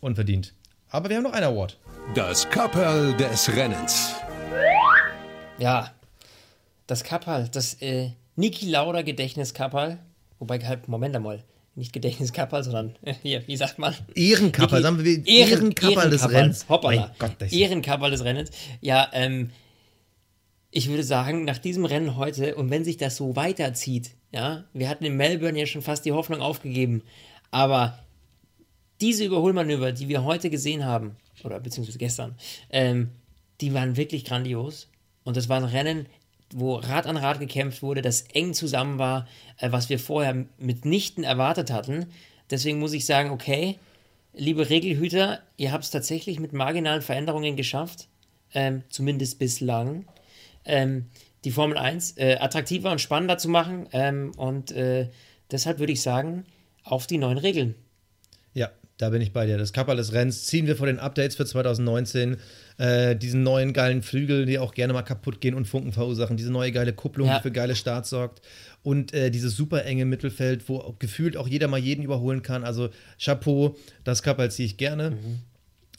und 0.00 0.14
verdient. 0.14 0.54
Aber 0.90 1.08
wir 1.08 1.16
haben 1.16 1.24
noch 1.24 1.32
einen 1.32 1.46
Award. 1.46 1.78
Das 2.14 2.48
Kapperl 2.48 3.14
des 3.16 3.54
Rennens. 3.54 4.14
Ja, 5.58 5.92
das 6.86 7.04
Kapperl, 7.04 7.48
das 7.52 7.74
äh, 7.82 8.10
Niki 8.36 8.68
Lauda 8.68 9.02
Gedächtniskapperl. 9.02 9.98
Wobei, 10.38 10.58
halt, 10.58 10.88
Moment 10.88 11.14
einmal. 11.14 11.44
Nicht 11.76 11.92
Gedächtniskapperl, 11.92 12.64
sondern 12.64 12.96
äh, 13.02 13.14
hier, 13.22 13.46
wie 13.46 13.56
sagt 13.56 13.78
man? 13.78 13.94
Ehrenkapperl, 14.14 14.82
sagen 14.82 14.98
wir 14.98 15.06
Ehren, 15.06 15.24
Ehrenkapperl 15.26 16.10
des 16.10 16.28
Rennens. 16.28 16.68
Hoppala. 16.68 17.14
Gott, 17.18 17.36
Ehrenkapperl 17.50 18.10
des 18.10 18.24
Rennens. 18.24 18.50
Ja, 18.80 19.08
ähm, 19.12 19.50
ich 20.70 20.88
würde 20.88 21.02
sagen, 21.02 21.44
nach 21.44 21.58
diesem 21.58 21.84
Rennen 21.84 22.16
heute, 22.16 22.54
und 22.54 22.70
wenn 22.70 22.84
sich 22.84 22.96
das 22.96 23.16
so 23.16 23.36
weiterzieht, 23.36 24.12
ja, 24.32 24.64
wir 24.72 24.88
hatten 24.88 25.04
in 25.04 25.16
Melbourne 25.16 25.58
ja 25.58 25.66
schon 25.66 25.82
fast 25.82 26.04
die 26.04 26.12
Hoffnung 26.12 26.40
aufgegeben, 26.40 27.02
aber 27.50 27.98
diese 29.00 29.24
Überholmanöver, 29.24 29.92
die 29.92 30.08
wir 30.08 30.24
heute 30.24 30.50
gesehen 30.50 30.84
haben, 30.84 31.16
oder 31.42 31.58
beziehungsweise 31.58 31.98
gestern, 31.98 32.36
ähm, 32.70 33.10
die 33.60 33.74
waren 33.74 33.96
wirklich 33.96 34.24
grandios. 34.24 34.88
Und 35.24 35.36
das 35.36 35.48
war 35.48 35.56
ein 35.56 35.64
Rennen, 35.64 36.06
wo 36.52 36.76
Rad 36.76 37.06
an 37.06 37.16
Rad 37.16 37.40
gekämpft 37.40 37.82
wurde, 37.82 38.02
das 38.02 38.22
eng 38.32 38.54
zusammen 38.54 38.98
war, 38.98 39.26
äh, 39.58 39.72
was 39.72 39.88
wir 39.88 39.98
vorher 39.98 40.46
mitnichten 40.58 41.24
erwartet 41.24 41.70
hatten. 41.70 42.06
Deswegen 42.50 42.78
muss 42.78 42.92
ich 42.92 43.06
sagen, 43.06 43.30
okay, 43.30 43.78
liebe 44.32 44.68
Regelhüter, 44.68 45.40
ihr 45.56 45.72
habt 45.72 45.84
es 45.84 45.90
tatsächlich 45.90 46.40
mit 46.40 46.52
marginalen 46.52 47.02
Veränderungen 47.02 47.56
geschafft, 47.56 48.08
ähm, 48.54 48.82
zumindest 48.88 49.38
bislang 49.38 50.04
ähm, 50.64 51.06
die 51.44 51.50
Formel 51.50 51.78
1 51.78 52.16
äh, 52.16 52.36
attraktiver 52.38 52.90
und 52.90 53.00
spannender 53.00 53.38
zu 53.38 53.48
machen. 53.48 53.88
Ähm, 53.92 54.32
und 54.36 54.72
äh, 54.72 55.08
deshalb 55.50 55.78
würde 55.78 55.92
ich 55.92 56.02
sagen, 56.02 56.44
auf 56.84 57.06
die 57.06 57.18
neuen 57.18 57.38
Regeln. 57.38 57.74
Ja, 58.52 58.70
da 58.98 59.10
bin 59.10 59.22
ich 59.22 59.32
bei 59.32 59.46
dir. 59.46 59.56
Das 59.56 59.72
Kapperl 59.72 59.96
des 59.96 60.12
Rennens 60.12 60.46
ziehen 60.46 60.66
wir 60.66 60.76
vor 60.76 60.86
den 60.86 60.98
Updates 60.98 61.36
für 61.36 61.46
2019. 61.46 62.36
Äh, 62.78 63.16
diesen 63.16 63.42
neuen 63.42 63.72
geilen 63.72 64.02
Flügel, 64.02 64.46
die 64.46 64.58
auch 64.58 64.74
gerne 64.74 64.92
mal 64.92 65.02
kaputt 65.02 65.40
gehen 65.40 65.54
und 65.54 65.66
Funken 65.66 65.92
verursachen. 65.92 66.36
Diese 66.36 66.50
neue 66.50 66.72
geile 66.72 66.92
Kupplung, 66.92 67.28
ja. 67.28 67.36
die 67.36 67.42
für 67.42 67.52
geile 67.52 67.76
Starts 67.76 68.10
sorgt. 68.10 68.42
Und 68.82 69.12
äh, 69.12 69.30
dieses 69.30 69.56
super 69.56 69.84
enge 69.84 70.04
Mittelfeld, 70.04 70.68
wo 70.68 70.94
gefühlt 70.98 71.36
auch 71.36 71.48
jeder 71.48 71.68
mal 71.68 71.78
jeden 71.78 72.02
überholen 72.02 72.42
kann. 72.42 72.64
Also 72.64 72.90
Chapeau, 73.22 73.76
das 74.04 74.22
Kapperl 74.22 74.50
ziehe 74.50 74.66
ich 74.66 74.76
gerne. 74.76 75.10
Mhm. 75.10 75.40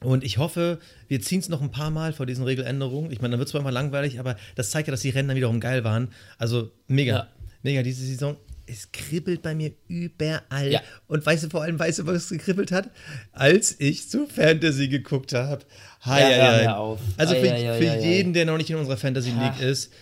Und 0.04 0.24
ich 0.24 0.40
hoffe, 0.40 0.80
wir 1.08 1.22
ziehen 1.22 1.40
es 1.40 1.50
noch 1.50 1.62
ein 1.62 1.72
paar 1.72 1.92
Mal 1.92 2.12
vor 2.12 2.26
diesen 2.26 2.44
Regeländerungen. 2.44 3.12
Ich 3.12 3.22
meine, 3.22 3.34
dann 3.34 3.40
wird 3.40 3.48
es 3.48 3.52
zwar 3.52 3.62
immer 3.62 3.72
langweilig, 3.72 4.20
aber 4.20 4.36
das 4.56 4.72
zeigt 4.72 4.88
ja, 4.88 4.92
dass 4.92 5.02
die 5.02 5.12
Rennen 5.12 5.28
dann 5.28 5.38
wiederum 5.38 5.60
geil 5.60 5.84
waren. 5.84 6.10
Also 6.38 6.72
mega. 6.88 7.14
Ja. 7.14 7.28
Mega, 7.62 7.84
diese 7.84 8.04
Saison. 8.04 8.36
Es 8.66 8.92
kribbelt 8.92 9.44
bei 9.44 9.54
mir 9.54 9.74
überall. 9.88 10.72
Ja. 10.72 10.82
Und 11.08 11.24
weißt 11.24 11.44
du 11.44 11.50
vor 11.50 11.62
allem, 11.62 11.78
weißt 11.78 12.00
du, 12.00 12.08
was 12.08 12.24
es 12.24 12.30
gekribbelt 12.30 12.72
hat? 12.72 12.90
Als 13.32 13.80
ich 13.80 14.10
zu 14.10 14.26
Fantasy 14.26 14.88
geguckt 14.88 15.34
habe. 15.34 15.66
Ja, 16.06 16.20
ja, 16.20 16.62
ja. 16.62 16.78
Auf. 16.78 17.00
Also 17.18 17.36
für, 17.36 17.42
für 17.42 17.98
jeden, 18.00 18.34
der 18.34 18.46
noch 18.46 18.58
nicht 18.58 18.70
in 18.70 18.78
unserer 18.78 18.98
Fantasy 18.98 19.30
League 19.30 19.54
Ach. 19.58 19.62
ist, 19.62 19.94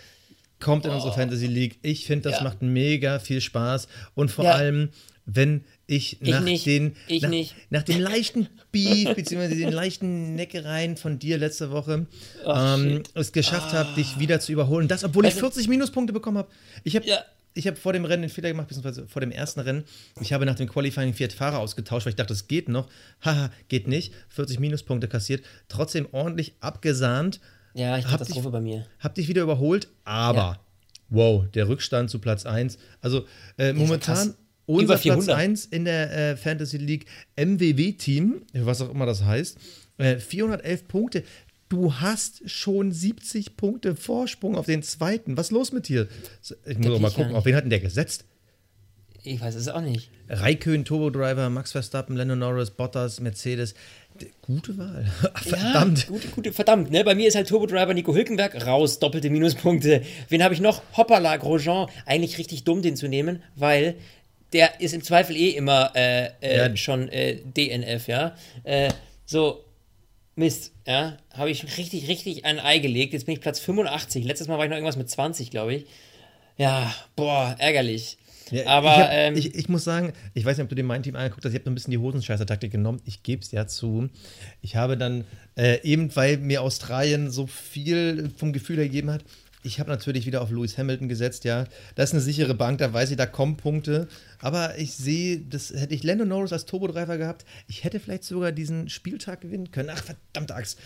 kommt 0.59 0.85
in 0.85 0.91
oh. 0.91 0.95
unsere 0.95 1.13
Fantasy 1.13 1.47
League. 1.47 1.79
Ich 1.81 2.05
finde, 2.05 2.29
das 2.29 2.41
macht 2.41 2.61
mega 2.61 3.19
viel 3.19 3.41
Spaß. 3.41 3.87
Und 4.13 4.31
vor 4.31 4.45
allem, 4.45 4.89
wenn 5.25 5.65
ich, 5.89 6.21
ich 6.21 6.29
nach, 6.29 6.41
nicht. 6.41 6.67
Den, 6.67 6.95
ich 7.07 7.23
nach, 7.23 7.29
nicht. 7.29 7.55
nach 7.71 7.81
dem 7.81 7.99
leichten 7.99 8.47
Beef 8.71 9.15
bzw. 9.15 9.55
den 9.55 9.71
leichten 9.71 10.35
Neckereien 10.35 10.97
von 10.97 11.17
dir 11.17 11.39
letzte 11.39 11.71
Woche 11.71 12.05
oh, 12.45 12.53
ähm, 12.53 13.01
es 13.15 13.31
geschafft 13.31 13.73
ah. 13.73 13.79
habe, 13.79 13.95
dich 13.95 14.19
wieder 14.19 14.39
zu 14.39 14.51
überholen. 14.51 14.87
Das, 14.87 15.03
obwohl 15.03 15.25
also, 15.25 15.35
ich 15.35 15.41
40 15.41 15.67
Minuspunkte 15.67 16.13
bekommen 16.13 16.37
habe. 16.37 16.49
Ich 16.83 16.95
habe 16.95 17.07
ja. 17.07 17.23
hab 17.57 17.79
vor 17.79 17.93
dem 17.93 18.05
Rennen 18.05 18.21
den 18.21 18.29
Fehler 18.29 18.49
gemacht, 18.49 18.67
beziehungsweise 18.67 19.07
vor 19.07 19.19
dem 19.19 19.31
ersten 19.31 19.61
Rennen. 19.61 19.83
Ich 20.21 20.31
habe 20.31 20.45
nach 20.45 20.53
dem 20.53 20.69
Qualifying 20.69 21.15
Fiat 21.15 21.33
Fahrer 21.33 21.57
ausgetauscht, 21.57 22.05
weil 22.05 22.11
ich 22.11 22.17
dachte, 22.17 22.33
das 22.33 22.47
geht 22.47 22.69
noch. 22.69 22.87
Haha, 23.25 23.49
geht 23.67 23.87
nicht. 23.87 24.13
40 24.29 24.59
Minuspunkte 24.59 25.07
kassiert. 25.07 25.43
Trotzdem 25.69 26.07
ordentlich 26.11 26.53
abgesahnt. 26.59 27.39
Ja, 27.73 27.97
ich 27.97 28.05
hab 28.05 28.11
Katastrophe 28.11 28.43
dich, 28.43 28.51
bei 28.51 28.61
mir. 28.61 28.85
Hab 28.99 29.15
dich 29.15 29.27
wieder 29.27 29.41
überholt, 29.41 29.87
aber 30.03 30.37
ja. 30.37 30.59
wow, 31.09 31.45
der 31.51 31.67
Rückstand 31.67 32.11
zu 32.11 32.19
Platz 32.19 32.45
1. 32.45 32.77
Also 33.01 33.25
äh, 33.57 33.73
momentan 33.73 34.35
unser 34.69 34.97
Platz 34.97 35.27
1 35.27 35.65
in 35.65 35.85
der 35.85 36.11
äh, 36.15 36.37
Fantasy 36.37 36.77
League 36.77 37.05
MWW-Team, 37.37 38.43
was 38.53 38.81
auch 38.81 38.91
immer 38.91 39.05
das 39.05 39.23
heißt. 39.23 39.57
Äh, 39.97 40.17
411 40.17 40.87
Punkte. 40.87 41.23
Du 41.69 41.95
hast 41.95 42.49
schon 42.49 42.91
70 42.91 43.57
Punkte 43.57 43.95
Vorsprung 43.95 44.55
auf 44.55 44.65
den 44.65 44.81
zweiten. 44.81 45.37
Was 45.37 45.47
ist 45.47 45.51
los 45.51 45.71
mit 45.71 45.87
dir? 45.87 46.07
Ich 46.65 46.77
muss 46.77 46.95
auch 46.95 46.99
mal 46.99 47.11
gucken, 47.11 47.35
auf 47.35 47.45
wen 47.45 47.55
hat 47.55 47.63
denn 47.63 47.69
der 47.69 47.79
gesetzt? 47.79 48.25
Ich 49.23 49.41
weiß 49.41 49.55
es 49.55 49.67
auch 49.67 49.81
nicht. 49.81 50.09
Raikön, 50.29 50.85
Turbo 50.85 51.09
Driver, 51.09 51.49
Max 51.49 51.71
Verstappen, 51.71 52.15
Lando 52.15 52.35
Norris, 52.35 52.71
Bottas, 52.71 53.19
Mercedes. 53.19 53.73
Gute 54.41 54.77
Wahl. 54.77 55.05
verdammt. 55.35 56.03
Ja, 56.03 56.07
gute, 56.07 56.27
gute, 56.29 56.53
verdammt, 56.53 56.91
ne? 56.91 57.03
Bei 57.03 57.15
mir 57.15 57.27
ist 57.27 57.35
halt 57.35 57.47
Turbo 57.47 57.65
Driver 57.65 57.93
Nico 57.93 58.13
Hülkenberg 58.13 58.65
raus, 58.65 58.99
doppelte 58.99 59.29
Minuspunkte. 59.29 60.03
Wen 60.29 60.43
habe 60.43 60.53
ich 60.53 60.61
noch? 60.61 60.81
Hoppala, 60.95 61.37
Grosjean. 61.37 61.89
Eigentlich 62.05 62.37
richtig 62.37 62.63
dumm, 62.63 62.81
den 62.81 62.95
zu 62.95 63.07
nehmen, 63.07 63.43
weil 63.55 63.95
der 64.53 64.79
ist 64.81 64.93
im 64.93 65.03
Zweifel 65.03 65.35
eh 65.35 65.49
immer 65.49 65.91
äh, 65.95 66.29
äh, 66.41 66.57
ja. 66.57 66.75
schon 66.75 67.09
äh, 67.09 67.37
DNF, 67.43 68.07
ja. 68.07 68.35
Äh, 68.63 68.89
so, 69.25 69.63
Mist, 70.35 70.71
ja. 70.87 71.17
Habe 71.33 71.51
ich 71.51 71.77
richtig, 71.77 72.07
richtig 72.07 72.45
ein 72.45 72.59
Ei 72.59 72.79
gelegt. 72.79 73.13
Jetzt 73.13 73.25
bin 73.25 73.33
ich 73.33 73.41
Platz 73.41 73.59
85. 73.59 74.23
Letztes 74.25 74.47
Mal 74.47 74.57
war 74.57 74.65
ich 74.65 74.69
noch 74.69 74.77
irgendwas 74.77 74.97
mit 74.97 75.09
20, 75.09 75.51
glaube 75.51 75.75
ich. 75.75 75.85
Ja, 76.57 76.93
boah, 77.15 77.55
ärgerlich. 77.59 78.17
Ja, 78.51 78.65
aber 78.65 78.93
ich, 78.93 78.99
hab, 78.99 79.09
ähm, 79.11 79.37
ich, 79.37 79.55
ich, 79.55 79.69
muss 79.69 79.83
sagen, 79.83 80.13
ich 80.33 80.43
weiß 80.43 80.57
nicht, 80.57 80.63
ob 80.63 80.69
du 80.69 80.75
dir 80.75 80.83
mein 80.83 81.03
Team 81.03 81.15
angeguckt 81.15 81.45
hast, 81.45 81.53
ich 81.53 81.59
habe 81.59 81.69
ein 81.69 81.75
bisschen 81.75 81.91
die 81.91 81.97
Hosenscheißer-Taktik 81.99 82.71
genommen. 82.71 83.01
Ich 83.05 83.21
gebe 83.21 83.41
es 83.41 83.51
ja 83.51 83.67
zu. 83.67 84.09
Ich 84.61 84.75
habe 84.75 84.97
dann 84.97 85.25
äh, 85.55 85.81
eben, 85.83 86.15
weil 86.15 86.37
mir 86.37 86.61
Australien 86.61 87.29
so 87.29 87.47
viel 87.47 88.31
vom 88.37 88.53
Gefühl 88.53 88.79
ergeben 88.79 89.11
hat, 89.11 89.23
ich 89.69 89.79
habe 89.79 89.89
natürlich 89.89 90.25
wieder 90.25 90.41
auf 90.41 90.49
Lewis 90.49 90.77
Hamilton 90.77 91.07
gesetzt, 91.07 91.43
ja. 91.43 91.65
Das 91.93 92.09
ist 92.09 92.13
eine 92.13 92.21
sichere 92.21 92.55
Bank, 92.55 92.79
da 92.79 92.91
weiß 92.91 93.11
ich, 93.11 93.17
da 93.17 93.27
kommen 93.27 93.55
Punkte. 93.55 94.07
Aber 94.39 94.77
ich 94.79 94.95
sehe, 94.95 95.39
das 95.39 95.71
hätte 95.71 95.93
ich 95.93 96.03
Lando 96.03 96.25
Norris 96.25 96.51
als 96.51 96.65
Turbodriver 96.65 97.17
gehabt. 97.17 97.45
Ich 97.67 97.83
hätte 97.83 97.99
vielleicht 97.99 98.23
sogar 98.23 98.51
diesen 98.51 98.89
Spieltag 98.89 99.41
gewinnen 99.41 99.69
können. 99.69 99.91
Ach, 99.93 100.03
verdammte 100.03 100.55
Axt. 100.55 100.79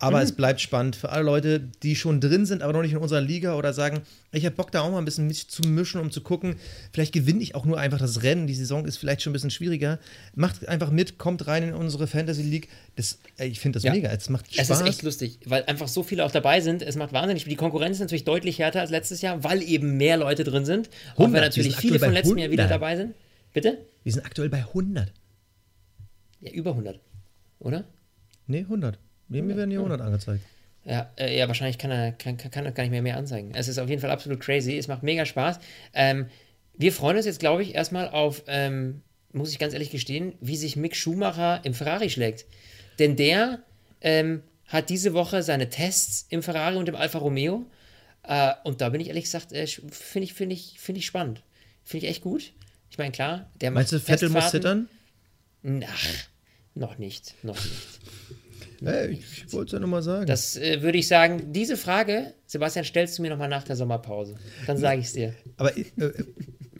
Aber 0.00 0.18
mhm. 0.18 0.22
es 0.24 0.32
bleibt 0.32 0.60
spannend 0.60 0.94
für 0.94 1.08
alle 1.10 1.24
Leute, 1.24 1.60
die 1.82 1.96
schon 1.96 2.20
drin 2.20 2.46
sind, 2.46 2.62
aber 2.62 2.72
noch 2.72 2.82
nicht 2.82 2.92
in 2.92 2.98
unserer 2.98 3.20
Liga 3.20 3.56
oder 3.56 3.72
sagen, 3.72 4.02
ich 4.30 4.44
habe 4.44 4.54
Bock 4.54 4.70
da 4.70 4.82
auch 4.82 4.92
mal 4.92 4.98
ein 4.98 5.04
bisschen 5.04 5.26
mich 5.26 5.48
zu 5.48 5.62
mischen, 5.62 6.00
um 6.00 6.12
zu 6.12 6.20
gucken, 6.20 6.54
vielleicht 6.92 7.12
gewinne 7.12 7.42
ich 7.42 7.56
auch 7.56 7.64
nur 7.64 7.78
einfach 7.78 7.98
das 7.98 8.22
Rennen. 8.22 8.46
Die 8.46 8.54
Saison 8.54 8.84
ist 8.84 8.96
vielleicht 8.96 9.22
schon 9.22 9.30
ein 9.30 9.32
bisschen 9.32 9.50
schwieriger. 9.50 9.98
Macht 10.36 10.68
einfach 10.68 10.90
mit, 10.90 11.18
kommt 11.18 11.48
rein 11.48 11.64
in 11.64 11.74
unsere 11.74 12.06
Fantasy 12.06 12.42
League. 12.42 12.68
Das, 12.94 13.18
ich 13.38 13.58
finde 13.58 13.78
das 13.78 13.82
ja. 13.82 13.92
mega. 13.92 14.08
Es 14.10 14.28
macht 14.28 14.52
Spaß. 14.52 14.70
Es 14.70 14.80
ist 14.80 14.86
echt 14.86 15.02
lustig, 15.02 15.40
weil 15.46 15.64
einfach 15.64 15.88
so 15.88 16.04
viele 16.04 16.24
auch 16.24 16.30
dabei 16.30 16.60
sind. 16.60 16.82
Es 16.82 16.94
macht 16.94 17.12
wahnsinnig. 17.12 17.44
Die 17.44 17.56
Konkurrenz 17.56 17.96
ist 17.96 18.00
natürlich 18.00 18.24
deutlich 18.24 18.60
härter 18.60 18.80
als 18.80 18.90
letztes 18.90 19.20
Jahr, 19.20 19.42
weil 19.42 19.62
eben 19.64 19.96
mehr 19.96 20.16
Leute 20.16 20.44
drin 20.44 20.64
sind. 20.64 20.90
100, 21.12 21.18
auch 21.18 21.32
wenn 21.32 21.42
natürlich 21.42 21.76
viele 21.76 21.98
von 21.98 22.12
letztem 22.12 22.38
Jahr 22.38 22.52
wieder 22.52 22.68
dabei 22.68 22.96
sind. 22.96 23.14
Bitte? 23.52 23.78
Wir 24.04 24.12
sind 24.12 24.24
aktuell 24.24 24.48
bei 24.48 24.58
100. 24.58 25.12
Ja, 26.40 26.52
über 26.52 26.70
100. 26.70 27.00
Oder? 27.58 27.84
Nee, 28.46 28.60
100. 28.60 28.98
Mir 29.28 29.56
werden 29.56 29.70
hier 29.70 29.80
100 29.80 30.00
angezeigt. 30.00 30.42
Ja, 30.84 31.10
äh, 31.16 31.36
ja 31.36 31.46
wahrscheinlich 31.48 31.78
kann 31.78 31.90
er, 31.90 32.12
kann, 32.12 32.36
kann 32.36 32.64
er 32.64 32.72
gar 32.72 32.82
nicht 32.82 32.90
mehr 32.90 33.02
mehr 33.02 33.16
anzeigen. 33.16 33.52
Es 33.54 33.68
ist 33.68 33.78
auf 33.78 33.88
jeden 33.88 34.00
Fall 34.00 34.10
absolut 34.10 34.40
crazy. 34.40 34.76
Es 34.78 34.88
macht 34.88 35.02
mega 35.02 35.26
Spaß. 35.26 35.58
Ähm, 35.92 36.26
wir 36.74 36.92
freuen 36.92 37.16
uns 37.16 37.26
jetzt, 37.26 37.40
glaube 37.40 37.62
ich, 37.62 37.74
erstmal 37.74 38.08
auf, 38.08 38.44
ähm, 38.46 39.02
muss 39.32 39.52
ich 39.52 39.58
ganz 39.58 39.74
ehrlich 39.74 39.90
gestehen, 39.90 40.34
wie 40.40 40.56
sich 40.56 40.76
Mick 40.76 40.96
Schumacher 40.96 41.60
im 41.64 41.74
Ferrari 41.74 42.08
schlägt. 42.08 42.46
Denn 42.98 43.16
der 43.16 43.60
ähm, 44.00 44.42
hat 44.66 44.88
diese 44.88 45.12
Woche 45.12 45.42
seine 45.42 45.68
Tests 45.68 46.26
im 46.30 46.42
Ferrari 46.42 46.76
und 46.76 46.88
im 46.88 46.94
Alfa 46.94 47.18
Romeo. 47.18 47.66
Äh, 48.22 48.52
und 48.64 48.80
da 48.80 48.88
bin 48.88 49.00
ich 49.00 49.08
ehrlich 49.08 49.24
gesagt, 49.24 49.52
äh, 49.52 49.66
finde 49.66 50.24
ich, 50.24 50.34
find 50.34 50.52
ich, 50.52 50.76
find 50.78 50.96
ich 50.96 51.06
spannend. 51.06 51.42
Finde 51.84 52.06
ich 52.06 52.12
echt 52.12 52.22
gut. 52.22 52.52
Ich 52.90 52.96
meine, 52.96 53.12
klar, 53.12 53.50
der 53.60 53.70
Meinst 53.70 53.92
du, 53.92 54.00
Vettel 54.00 54.30
muss 54.30 54.50
zittern? 54.50 54.88
Ach, 55.84 56.06
noch 56.74 56.98
nicht. 56.98 57.34
Noch 57.42 57.56
nicht. 57.56 58.00
Hey, 58.82 59.12
ich, 59.12 59.44
ich 59.46 59.52
wollte 59.52 59.66
es 59.66 59.72
ja 59.72 59.80
nochmal 59.80 60.02
sagen. 60.02 60.26
Das 60.26 60.56
äh, 60.56 60.82
würde 60.82 60.98
ich 60.98 61.08
sagen, 61.08 61.52
diese 61.52 61.76
Frage, 61.76 62.34
Sebastian, 62.46 62.84
stellst 62.84 63.18
du 63.18 63.22
mir 63.22 63.30
nochmal 63.30 63.48
nach 63.48 63.64
der 63.64 63.76
Sommerpause. 63.76 64.36
Dann 64.66 64.76
sage 64.76 65.00
ich 65.00 65.06
es 65.06 65.12
dir. 65.14 65.34
Aber 65.56 65.76
äh, 65.76 65.84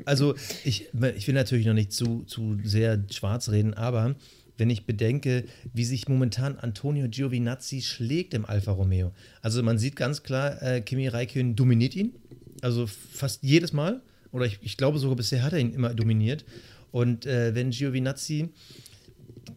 also 0.05 0.35
ich, 0.65 0.89
ich 1.17 1.27
will 1.27 1.35
natürlich 1.35 1.67
noch 1.67 1.75
nicht 1.75 1.93
zu, 1.93 2.23
zu 2.25 2.59
sehr 2.63 3.03
schwarz 3.11 3.51
reden, 3.51 3.75
aber 3.75 4.15
wenn 4.59 4.71
ich 4.71 4.87
bedenke, 4.87 5.45
wie 5.73 5.85
sich 5.85 6.09
momentan 6.09 6.59
Antonio 6.59 7.09
Giovinazzi 7.09 7.81
schlägt 7.81 8.35
im 8.35 8.45
Alfa 8.45 8.73
Romeo. 8.73 9.13
Also 9.41 9.63
man 9.63 9.79
sieht 9.79 9.97
ganz 9.97 10.23
klar, 10.23 10.61
äh, 10.63 10.81
Kimi 10.81 11.09
Räikkönen 11.09 11.57
dominiert 11.57 11.95
ihn. 11.95 12.13
Also 12.61 12.87
fast 12.87 13.43
jedes 13.43 13.73
Mal. 13.73 14.03
Oder 14.33 14.47
ich, 14.47 14.59
ich 14.63 14.77
glaube 14.77 14.99
sogar 14.99 15.17
bisher 15.17 15.43
hat 15.43 15.53
er 15.53 15.61
ihn 15.61 15.73
immer 15.73 15.95
dominiert. 15.95 16.45
Und 16.91 17.25
äh, 17.25 17.55
wenn 17.55 17.71
Giovinazzi 17.71 18.49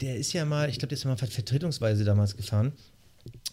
der 0.02 0.18
ist 0.18 0.34
ja 0.34 0.46
mal, 0.46 0.70
ich 0.70 0.80
glaube, 0.80 0.90
der 0.90 0.98
ist 0.98 1.04
ja 1.04 1.10
mal 1.10 1.18
vertretungsweise 1.18 2.04
damals 2.04 2.36
gefahren. 2.36 2.74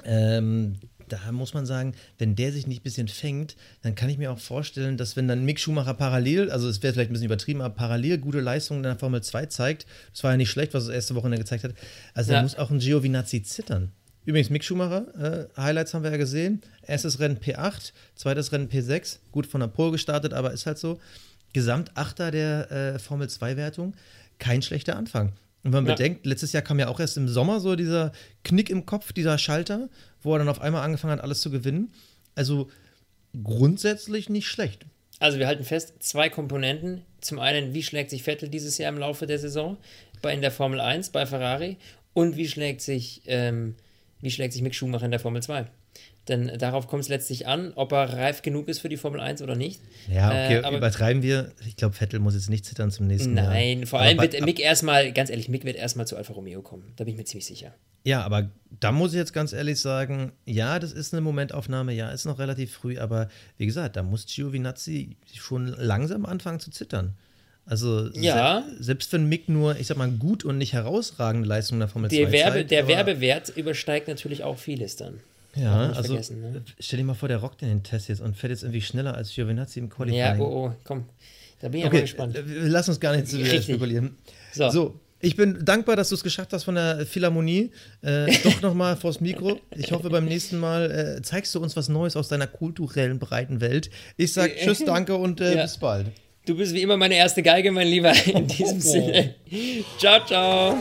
Ähm, 0.05 0.77
da 1.09 1.33
muss 1.33 1.55
man 1.55 1.67
sagen, 1.67 1.95
wenn 2.19 2.37
der 2.37 2.53
sich 2.53 2.67
nicht 2.67 2.81
ein 2.81 2.83
bisschen 2.83 3.09
fängt, 3.09 3.57
dann 3.83 3.95
kann 3.95 4.09
ich 4.09 4.19
mir 4.19 4.31
auch 4.31 4.39
vorstellen, 4.39 4.97
dass 4.97 5.17
wenn 5.17 5.29
dann 5.29 5.45
Mick 5.45 5.59
Schumacher 5.59 5.95
parallel, 5.95 6.51
also 6.51 6.69
es 6.69 6.83
wäre 6.83 6.93
vielleicht 6.93 7.11
ein 7.11 7.15
bisschen 7.15 7.27
übertrieben, 7.27 7.61
aber 7.61 7.75
parallel 7.75 8.19
gute 8.19 8.41
Leistungen 8.41 8.81
in 8.81 8.85
der 8.85 8.99
Formel 8.99 9.23
2 9.23 9.47
zeigt, 9.47 9.87
das 10.13 10.23
war 10.25 10.33
ja 10.33 10.37
nicht 10.37 10.51
schlecht, 10.51 10.75
was 10.75 10.89
er 10.89 10.95
erste 10.95 11.15
Woche 11.15 11.31
gezeigt 11.31 11.65
hat, 11.65 11.75
also 12.15 12.33
ja. 12.33 12.39
da 12.39 12.43
muss 12.43 12.57
auch 12.57 12.71
ein 12.71 12.79
Giovinazzi 12.79 13.43
zittern. 13.43 13.93
Übrigens, 14.25 14.51
Mick 14.51 14.63
Schumacher, 14.63 15.49
äh, 15.57 15.61
Highlights 15.61 15.95
haben 15.95 16.05
wir 16.05 16.11
ja 16.11 16.19
gesehen. 16.19 16.61
Erstes 16.83 17.19
Rennen 17.19 17.39
P8, 17.39 17.93
zweites 18.15 18.53
Rennen 18.53 18.69
P6, 18.69 19.21
gut 19.33 19.47
von 19.47 19.61
der 19.61 19.69
Pole 19.69 19.93
gestartet, 19.93 20.35
aber 20.35 20.53
ist 20.53 20.67
halt 20.67 20.77
so. 20.77 21.01
Gesamtachter 21.55 22.31
der 22.31 22.71
äh, 22.71 22.99
Formel 22.99 23.29
2-Wertung, 23.29 23.95
kein 24.39 24.61
schlechter 24.61 24.97
Anfang. 24.97 25.33
Und 25.65 25.73
wenn 25.73 25.85
man 25.85 25.87
ja. 25.87 25.95
bedenkt, 25.95 26.25
letztes 26.25 26.53
Jahr 26.53 26.63
kam 26.63 26.79
ja 26.79 26.89
auch 26.89 27.01
erst 27.01 27.17
im 27.17 27.29
Sommer 27.29 27.61
so 27.61 27.77
dieser 27.77 28.13
Knick 28.45 28.71
im 28.71 28.87
Kopf, 28.87 29.13
dieser 29.13 29.39
Schalter, 29.39 29.89
wo 30.23 30.35
er 30.35 30.39
dann 30.39 30.49
auf 30.49 30.61
einmal 30.61 30.83
angefangen 30.83 31.15
hat, 31.15 31.21
alles 31.21 31.41
zu 31.41 31.51
gewinnen. 31.51 31.93
Also 32.35 32.69
grundsätzlich 33.43 34.29
nicht 34.29 34.47
schlecht. 34.47 34.87
Also 35.19 35.39
wir 35.39 35.47
halten 35.47 35.65
fest, 35.65 35.95
zwei 36.01 36.29
Komponenten. 36.29 37.03
Zum 37.21 37.41
einen, 37.41 37.75
wie 37.75 37.83
schlägt 37.83 38.11
sich 38.11 38.23
Vettel 38.23 38.49
dieses 38.49 38.79
Jahr 38.79 38.93
im 38.93 38.99
Laufe 38.99 39.27
der 39.27 39.39
Saison 39.39 39.77
bei, 40.23 40.33
in 40.33 40.41
der 40.41 40.53
Formel 40.53 40.81
1 40.81 41.11
bei 41.11 41.27
Ferrari 41.27 41.77
und 42.15 42.37
wie 42.37 42.49
schlägt 42.49 42.81
sich, 42.81 43.23
ähm, 43.27 43.75
wie 44.21 44.31
schlägt 44.31 44.53
sich 44.53 44.63
Mick 44.63 44.75
Schumacher 44.75 45.05
in 45.05 45.11
der 45.11 45.21
Formel 45.21 45.43
2? 45.43 45.67
Denn 46.29 46.59
darauf 46.59 46.87
kommt 46.87 47.03
es 47.03 47.09
letztlich 47.09 47.47
an, 47.47 47.73
ob 47.75 47.93
er 47.93 48.13
reif 48.13 48.43
genug 48.43 48.69
ist 48.69 48.81
für 48.81 48.89
die 48.89 48.97
Formel 48.97 49.21
1 49.21 49.41
oder 49.43 49.57
nicht. 49.57 49.81
Ja, 50.13 50.29
okay, 50.29 50.57
äh, 50.57 50.63
aber, 50.63 50.77
übertreiben 50.77 51.23
wir. 51.23 51.53
Ich 51.67 51.77
glaube, 51.77 51.95
Vettel 51.95 52.21
muss 52.21 52.35
jetzt 52.35 52.51
nicht 52.51 52.67
zittern 52.67 52.91
zum 52.91 53.07
nächsten 53.07 53.35
Mal. 53.35 53.45
Nein, 53.45 53.79
Jahr. 53.79 53.87
vor 53.87 54.01
allem 54.01 54.21
wird 54.21 54.45
Mick 54.45 54.61
erstmal, 54.61 55.13
ganz 55.13 55.31
ehrlich, 55.31 55.49
Mick 55.49 55.65
wird 55.65 55.77
erstmal 55.77 56.07
zu 56.07 56.17
Alfa 56.17 56.35
Romeo 56.35 56.61
kommen. 56.63 56.93
Da 56.97 57.05
bin 57.05 57.15
ich 57.15 57.19
mir 57.19 57.25
ziemlich 57.25 57.47
sicher. 57.47 57.75
Ja, 58.05 58.23
aber 58.23 58.51
da 58.81 58.93
muss 58.93 59.13
ich 59.13 59.19
jetzt 59.19 59.33
ganz 59.33 59.53
ehrlich 59.53 59.81
sagen, 59.81 60.33
ja, 60.45 60.79
das 60.79 60.93
ist 60.93 61.13
eine 61.13 61.21
Momentaufnahme, 61.21 61.93
ja, 61.93 62.11
ist 62.11 62.27
noch 62.27 62.39
relativ 62.39 62.73
früh, 62.73 62.99
aber 62.99 63.29
wie 63.57 63.67
gesagt, 63.67 63.97
da 63.97 64.03
muss 64.03 64.27
Giovinazzi 64.27 65.17
schon 65.35 65.67
langsam 65.67 66.25
anfangen 66.25 66.61
zu 66.61 66.71
zittern. 66.71 67.17
Also 67.69 68.09
ja. 68.15 68.65
se 68.79 68.83
selbst 68.83 69.13
wenn 69.13 69.29
Mick 69.29 69.49
nur, 69.49 69.79
ich 69.79 69.89
sag 69.89 69.99
mal, 69.99 70.11
gut 70.11 70.43
und 70.43 70.57
nicht 70.57 70.73
herausragende 70.73 71.47
Leistungen 71.47 71.81
der 71.81 71.89
Formel 71.89 72.09
der 72.09 72.27
2 72.27 72.33
Werbe, 72.33 72.57
zeigt, 72.57 72.71
Der 72.71 72.89
Werbewert 72.89 73.51
übersteigt 73.51 74.09
natürlich 74.09 74.43
auch 74.43 74.59
vieles 74.59 74.97
dann. 74.97 75.21
Ja, 75.55 75.91
also 75.91 76.15
ne? 76.15 76.63
stell 76.79 76.99
dir 76.99 77.05
mal 77.05 77.15
vor, 77.15 77.29
der 77.29 77.39
rockt 77.39 77.63
in 77.63 77.69
den 77.69 77.83
Test 77.83 78.09
jetzt 78.09 78.21
und 78.21 78.37
fährt 78.37 78.51
jetzt 78.51 78.63
irgendwie 78.63 78.81
schneller 78.81 79.15
als 79.15 79.35
Giovinazzi 79.35 79.81
im 79.81 79.89
Qualifying. 79.89 80.21
Ja, 80.21 80.39
oh, 80.39 80.69
oh, 80.69 80.73
komm. 80.85 81.07
Da 81.61 81.69
bin 81.69 81.81
ich 81.81 81.87
okay, 81.87 81.97
mal 81.97 82.03
gespannt. 82.03 82.37
Äh, 82.37 82.43
lass 82.47 82.89
uns 82.89 83.01
gar 83.01 83.17
nicht 83.17 83.29
zu 83.29 83.45
spekulieren. 83.45 84.17
So. 84.53 84.71
so. 84.71 85.01
Ich 85.21 85.35
bin 85.35 85.65
dankbar, 85.65 85.97
dass 85.97 86.11
du 86.11 86.15
es 86.15 86.23
geschafft 86.23 86.53
hast 86.53 86.63
von 86.63 86.77
der 86.77 87.05
Philharmonie. 87.05 87.73
Äh, 88.03 88.33
doch 88.45 88.63
nochmal 88.63 88.97
vors 88.97 89.21
Mikro. 89.21 89.59
Ich 89.75 89.91
hoffe, 89.91 90.11
beim 90.11 90.27
nächsten 90.27 90.59
Mal 90.59 91.19
äh, 91.19 91.23
zeigst 91.23 91.53
du 91.55 91.61
uns 91.61 91.77
was 91.77 91.89
Neues 91.89 92.15
aus 92.15 92.29
deiner 92.29 92.47
kulturellen, 92.47 93.19
breiten 93.19 93.61
Welt. 93.61 93.91
Ich 94.17 94.33
sag 94.33 94.55
Tschüss, 94.57 94.85
danke 94.85 95.17
und 95.17 95.41
äh, 95.41 95.57
ja. 95.57 95.63
bis 95.63 95.79
bald. 95.79 96.07
Du 96.47 96.57
bist 96.57 96.73
wie 96.73 96.83
immer 96.83 96.97
meine 96.97 97.17
erste 97.17 97.43
Geige, 97.43 97.73
mein 97.73 97.89
Lieber. 97.89 98.13
In 98.27 98.47
diesem 98.47 98.81
Sinne. 98.81 99.35
Ciao, 99.99 100.25
ciao. 100.25 100.77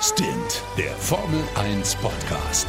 Stint, 0.00 0.62
der 0.78 0.92
Formel 0.96 1.42
1 1.54 1.96
Podcast 1.96 2.68